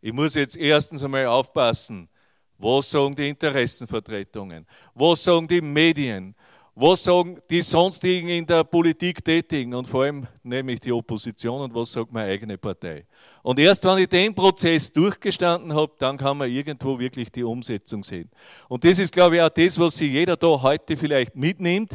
Ich 0.00 0.12
muss 0.12 0.34
jetzt 0.34 0.56
erstens 0.56 1.04
einmal 1.04 1.26
aufpassen, 1.26 2.08
was 2.56 2.90
sagen 2.90 3.14
die 3.14 3.28
Interessenvertretungen? 3.28 4.66
Was 4.94 5.24
sagen 5.24 5.46
die 5.46 5.60
Medien? 5.60 6.34
Was 6.74 7.04
sagen 7.04 7.40
die 7.50 7.62
sonstigen 7.62 8.28
in 8.28 8.46
der 8.46 8.64
Politik 8.64 9.24
Tätigen 9.24 9.74
und 9.74 9.86
vor 9.86 10.04
allem 10.04 10.26
nämlich 10.42 10.80
die 10.80 10.92
Opposition 10.92 11.60
und 11.60 11.74
was 11.74 11.92
sagt 11.92 12.10
meine 12.12 12.30
eigene 12.30 12.58
Partei? 12.58 13.06
Und 13.44 13.58
erst 13.60 13.84
wenn 13.84 13.98
ich 13.98 14.08
den 14.08 14.34
Prozess 14.34 14.90
durchgestanden 14.90 15.74
habe, 15.74 15.92
dann 15.98 16.16
kann 16.16 16.38
man 16.38 16.50
irgendwo 16.50 16.98
wirklich 16.98 17.30
die 17.30 17.44
Umsetzung 17.44 18.02
sehen. 18.02 18.30
Und 18.68 18.84
das 18.84 18.98
ist, 18.98 19.12
glaube 19.12 19.36
ich, 19.36 19.42
auch 19.42 19.50
das, 19.50 19.78
was 19.78 19.98
sich 19.98 20.10
jeder 20.10 20.34
da 20.34 20.46
heute 20.46 20.96
vielleicht 20.96 21.36
mitnimmt, 21.36 21.92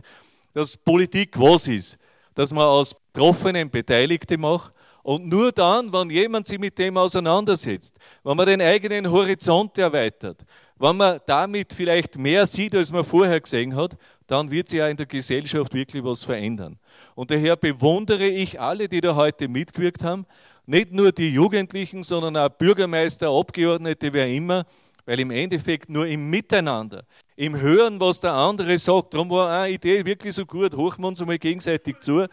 dass 0.53 0.77
Politik 0.77 1.39
was 1.39 1.67
ist. 1.67 1.97
Dass 2.35 2.53
man 2.53 2.65
aus 2.65 2.93
Betroffenen 2.93 3.67
Beteiligte 3.67 4.37
macht 4.37 4.71
und 5.01 5.27
nur 5.27 5.51
dann, 5.51 5.91
wenn 5.91 6.11
jemand 6.11 6.45
sich 6.45 6.59
mit 6.59 6.77
dem 6.77 6.95
auseinandersetzt, 6.97 7.97
wenn 8.23 8.37
man 8.37 8.45
den 8.45 8.61
eigenen 8.61 9.09
Horizont 9.09 9.75
erweitert, 9.79 10.45
wenn 10.77 10.97
man 10.97 11.19
damit 11.25 11.73
vielleicht 11.73 12.15
mehr 12.19 12.45
sieht, 12.45 12.75
als 12.75 12.91
man 12.91 13.03
vorher 13.03 13.41
gesehen 13.41 13.75
hat, 13.75 13.97
dann 14.27 14.51
wird 14.51 14.69
sich 14.69 14.77
ja 14.77 14.87
in 14.87 14.97
der 14.97 15.07
Gesellschaft 15.07 15.73
wirklich 15.73 16.03
was 16.03 16.23
verändern. 16.23 16.77
Und 17.15 17.31
daher 17.31 17.55
bewundere 17.55 18.27
ich 18.27 18.61
alle, 18.61 18.87
die 18.87 19.01
da 19.01 19.15
heute 19.15 19.47
mitgewirkt 19.47 20.03
haben, 20.03 20.27
nicht 20.69 20.91
nur 20.91 21.11
die 21.11 21.29
Jugendlichen, 21.29 22.03
sondern 22.03 22.37
auch 22.37 22.49
Bürgermeister, 22.49 23.27
Abgeordnete, 23.29 24.13
wer 24.13 24.27
immer, 24.27 24.65
weil 25.03 25.19
im 25.19 25.31
Endeffekt 25.31 25.89
nur 25.89 26.05
im 26.05 26.29
Miteinander, 26.29 27.05
im 27.35 27.59
Hören, 27.59 27.99
was 27.99 28.19
der 28.19 28.33
andere 28.33 28.77
sagt, 28.77 29.15
darum 29.15 29.31
war 29.31 29.63
eine 29.63 29.73
Idee 29.73 30.05
wirklich 30.05 30.35
so 30.35 30.45
gut, 30.45 30.75
hochen 30.75 31.01
wir 31.01 31.07
uns 31.07 31.19
einmal 31.19 31.39
gegenseitig 31.39 31.99
zu, 32.01 32.27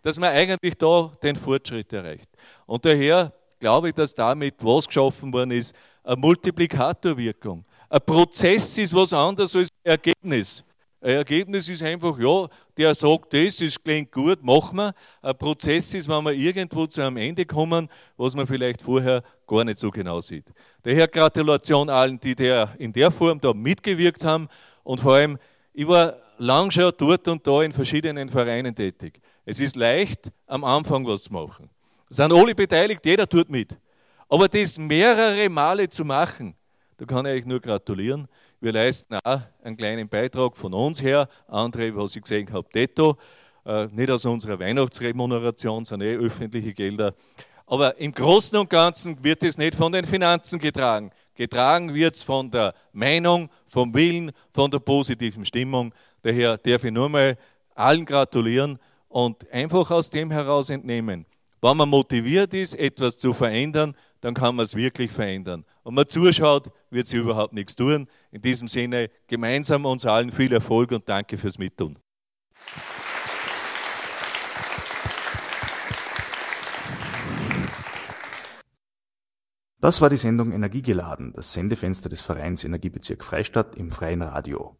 dass 0.00 0.18
man 0.18 0.30
eigentlich 0.30 0.74
da 0.78 1.12
den 1.22 1.36
Fortschritt 1.36 1.92
erreicht. 1.92 2.30
Und 2.64 2.82
daher 2.82 3.30
glaube 3.60 3.88
ich, 3.88 3.94
dass 3.94 4.14
damit 4.14 4.54
was 4.60 4.86
geschaffen 4.86 5.30
worden 5.30 5.50
ist, 5.50 5.74
eine 6.02 6.16
Multiplikatorwirkung. 6.16 7.62
Ein 7.90 8.00
Prozess 8.06 8.78
ist 8.78 8.94
was 8.94 9.12
anderes 9.12 9.54
als 9.54 9.68
ein 9.84 9.90
Ergebnis. 9.90 10.64
Ein 11.02 11.16
Ergebnis 11.16 11.68
ist 11.68 11.82
einfach, 11.82 12.18
ja, 12.18 12.48
der 12.76 12.94
sagt 12.94 13.34
das, 13.34 13.60
es 13.60 13.82
klingt 13.82 14.10
gut, 14.10 14.42
machen 14.42 14.76
wir. 14.76 14.94
Ein 15.20 15.36
Prozess 15.36 15.92
ist, 15.94 16.08
wenn 16.08 16.24
wir 16.24 16.32
irgendwo 16.32 16.86
zu 16.86 17.02
einem 17.02 17.16
Ende 17.18 17.44
kommen, 17.44 17.88
was 18.16 18.34
man 18.34 18.46
vielleicht 18.46 18.80
vorher 18.80 19.22
gar 19.46 19.64
nicht 19.64 19.78
so 19.78 19.90
genau 19.90 20.20
sieht. 20.20 20.52
Daher 20.82 21.08
Gratulation 21.08 21.90
allen, 21.90 22.18
die 22.18 22.34
der 22.34 22.74
in 22.78 22.92
der 22.92 23.10
Form 23.10 23.40
da 23.40 23.52
mitgewirkt 23.52 24.24
haben. 24.24 24.48
Und 24.84 25.00
vor 25.00 25.14
allem, 25.14 25.38
ich 25.74 25.86
war 25.86 26.14
lang 26.38 26.70
schon 26.70 26.92
dort 26.96 27.28
und 27.28 27.46
da 27.46 27.62
in 27.62 27.72
verschiedenen 27.72 28.28
Vereinen 28.28 28.74
tätig. 28.74 29.20
Es 29.44 29.60
ist 29.60 29.76
leicht, 29.76 30.30
am 30.46 30.64
Anfang 30.64 31.06
was 31.06 31.24
zu 31.24 31.32
machen. 31.32 31.68
Es 32.08 32.16
sind 32.16 32.32
alle 32.32 32.54
beteiligt, 32.54 33.04
jeder 33.04 33.28
tut 33.28 33.48
mit. 33.48 33.76
Aber 34.28 34.48
das 34.48 34.78
mehrere 34.78 35.48
Male 35.48 35.88
zu 35.88 36.04
machen, 36.04 36.54
da 36.96 37.04
kann 37.04 37.26
ich 37.26 37.32
euch 37.32 37.46
nur 37.46 37.60
gratulieren. 37.60 38.28
Wir 38.62 38.72
leisten 38.72 39.18
auch 39.24 39.40
einen 39.64 39.76
kleinen 39.76 40.08
Beitrag 40.08 40.56
von 40.56 40.72
uns 40.72 41.02
her. 41.02 41.28
Andere, 41.48 41.96
was 41.96 42.14
ich 42.14 42.22
gesehen 42.22 42.48
habe, 42.52 42.68
detto. 42.72 43.16
Äh, 43.66 43.88
nicht 43.88 44.08
aus 44.08 44.24
unserer 44.24 44.56
Weihnachtsremuneration, 44.60 45.84
sondern 45.84 46.08
eh 46.08 46.14
öffentliche 46.16 46.72
Gelder. 46.72 47.12
Aber 47.66 47.98
im 47.98 48.12
Großen 48.12 48.56
und 48.56 48.70
Ganzen 48.70 49.24
wird 49.24 49.42
es 49.42 49.58
nicht 49.58 49.74
von 49.74 49.90
den 49.90 50.04
Finanzen 50.04 50.60
getragen. 50.60 51.10
Getragen 51.34 51.92
wird 51.92 52.14
es 52.14 52.22
von 52.22 52.52
der 52.52 52.72
Meinung, 52.92 53.50
vom 53.66 53.92
Willen, 53.94 54.30
von 54.52 54.70
der 54.70 54.78
positiven 54.78 55.44
Stimmung. 55.44 55.92
Daher 56.22 56.56
darf 56.56 56.84
ich 56.84 56.92
nur 56.92 57.08
mal 57.08 57.36
allen 57.74 58.04
gratulieren 58.04 58.78
Und 59.08 59.50
einfach 59.50 59.90
aus 59.90 60.08
dem 60.08 60.30
heraus 60.30 60.70
entnehmen, 60.70 61.26
wenn 61.60 61.76
man 61.76 61.88
motiviert 61.88 62.54
ist, 62.54 62.74
etwas 62.74 63.18
zu 63.18 63.32
verändern, 63.32 63.96
dann 64.20 64.34
kann 64.34 64.56
man 64.56 64.64
es 64.64 64.74
wirklich 64.74 65.10
verändern. 65.10 65.64
Und 65.82 65.94
man 65.94 66.08
zuschaut, 66.08 66.70
wird 66.90 67.06
sie 67.06 67.16
überhaupt 67.16 67.52
nichts 67.52 67.76
tun. 67.76 68.08
In 68.32 68.40
diesem 68.40 68.66
Sinne, 68.66 69.10
gemeinsam 69.26 69.84
uns 69.84 70.06
allen 70.06 70.30
viel 70.30 70.52
Erfolg 70.54 70.90
und 70.92 71.06
danke 71.06 71.36
fürs 71.36 71.58
Mittun. 71.58 71.98
Das 79.80 80.00
war 80.00 80.08
die 80.08 80.16
Sendung 80.16 80.52
Energiegeladen, 80.52 81.34
das 81.34 81.52
Sendefenster 81.52 82.08
des 82.08 82.22
Vereins 82.22 82.64
Energiebezirk 82.64 83.22
Freistadt 83.22 83.76
im 83.76 83.90
freien 83.90 84.22
Radio. 84.22 84.78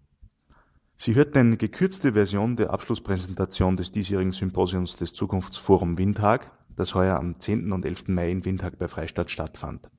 Sie 0.96 1.14
hörten 1.14 1.38
eine 1.38 1.57
gekürzte 1.59 2.14
Version 2.14 2.57
der 2.57 2.70
Abschlusspräsentation 2.70 3.76
des 3.76 3.92
diesjährigen 3.92 4.32
Symposiums 4.32 4.96
des 4.96 5.12
Zukunftsforum 5.12 5.98
Windhag, 5.98 6.53
das 6.74 6.94
heuer 6.94 7.18
am 7.18 7.38
10. 7.38 7.72
und 7.72 7.84
11. 7.84 8.09
Mai 8.09 8.30
in 8.30 8.44
Windhag 8.46 8.78
bei 8.78 8.88
Freistadt 8.88 9.30
stattfand. 9.30 9.90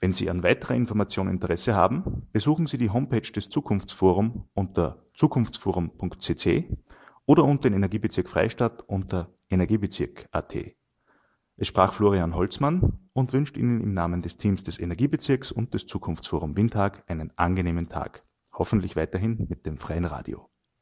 Wenn 0.00 0.12
Sie 0.12 0.28
an 0.28 0.42
weiterer 0.42 0.74
Information 0.74 1.28
Interesse 1.28 1.74
haben, 1.74 2.28
besuchen 2.32 2.66
Sie 2.66 2.78
die 2.78 2.90
Homepage 2.90 3.32
des 3.32 3.48
Zukunftsforum 3.48 4.48
unter 4.54 5.04
zukunftsforum.cc 5.14 6.76
oder 7.24 7.44
unter 7.44 7.68
den 7.70 7.74
Energiebezirk 7.74 8.28
Freistadt 8.28 8.82
unter 8.82 9.30
energiebezirk.at. 9.50 10.54
Es 11.56 11.68
sprach 11.68 11.94
Florian 11.94 12.34
Holzmann 12.34 12.98
und 13.14 13.32
wünscht 13.32 13.56
Ihnen 13.56 13.80
im 13.80 13.94
Namen 13.94 14.20
des 14.20 14.36
Teams 14.36 14.62
des 14.62 14.78
Energiebezirks 14.78 15.50
und 15.50 15.72
des 15.72 15.86
Zukunftsforum 15.86 16.56
Windhag 16.56 17.02
einen 17.06 17.32
angenehmen 17.36 17.88
Tag. 17.88 18.22
Hoffentlich 18.52 18.96
weiterhin 18.96 19.46
mit 19.48 19.64
dem 19.64 19.78
freien 19.78 20.04
Radio. 20.04 20.50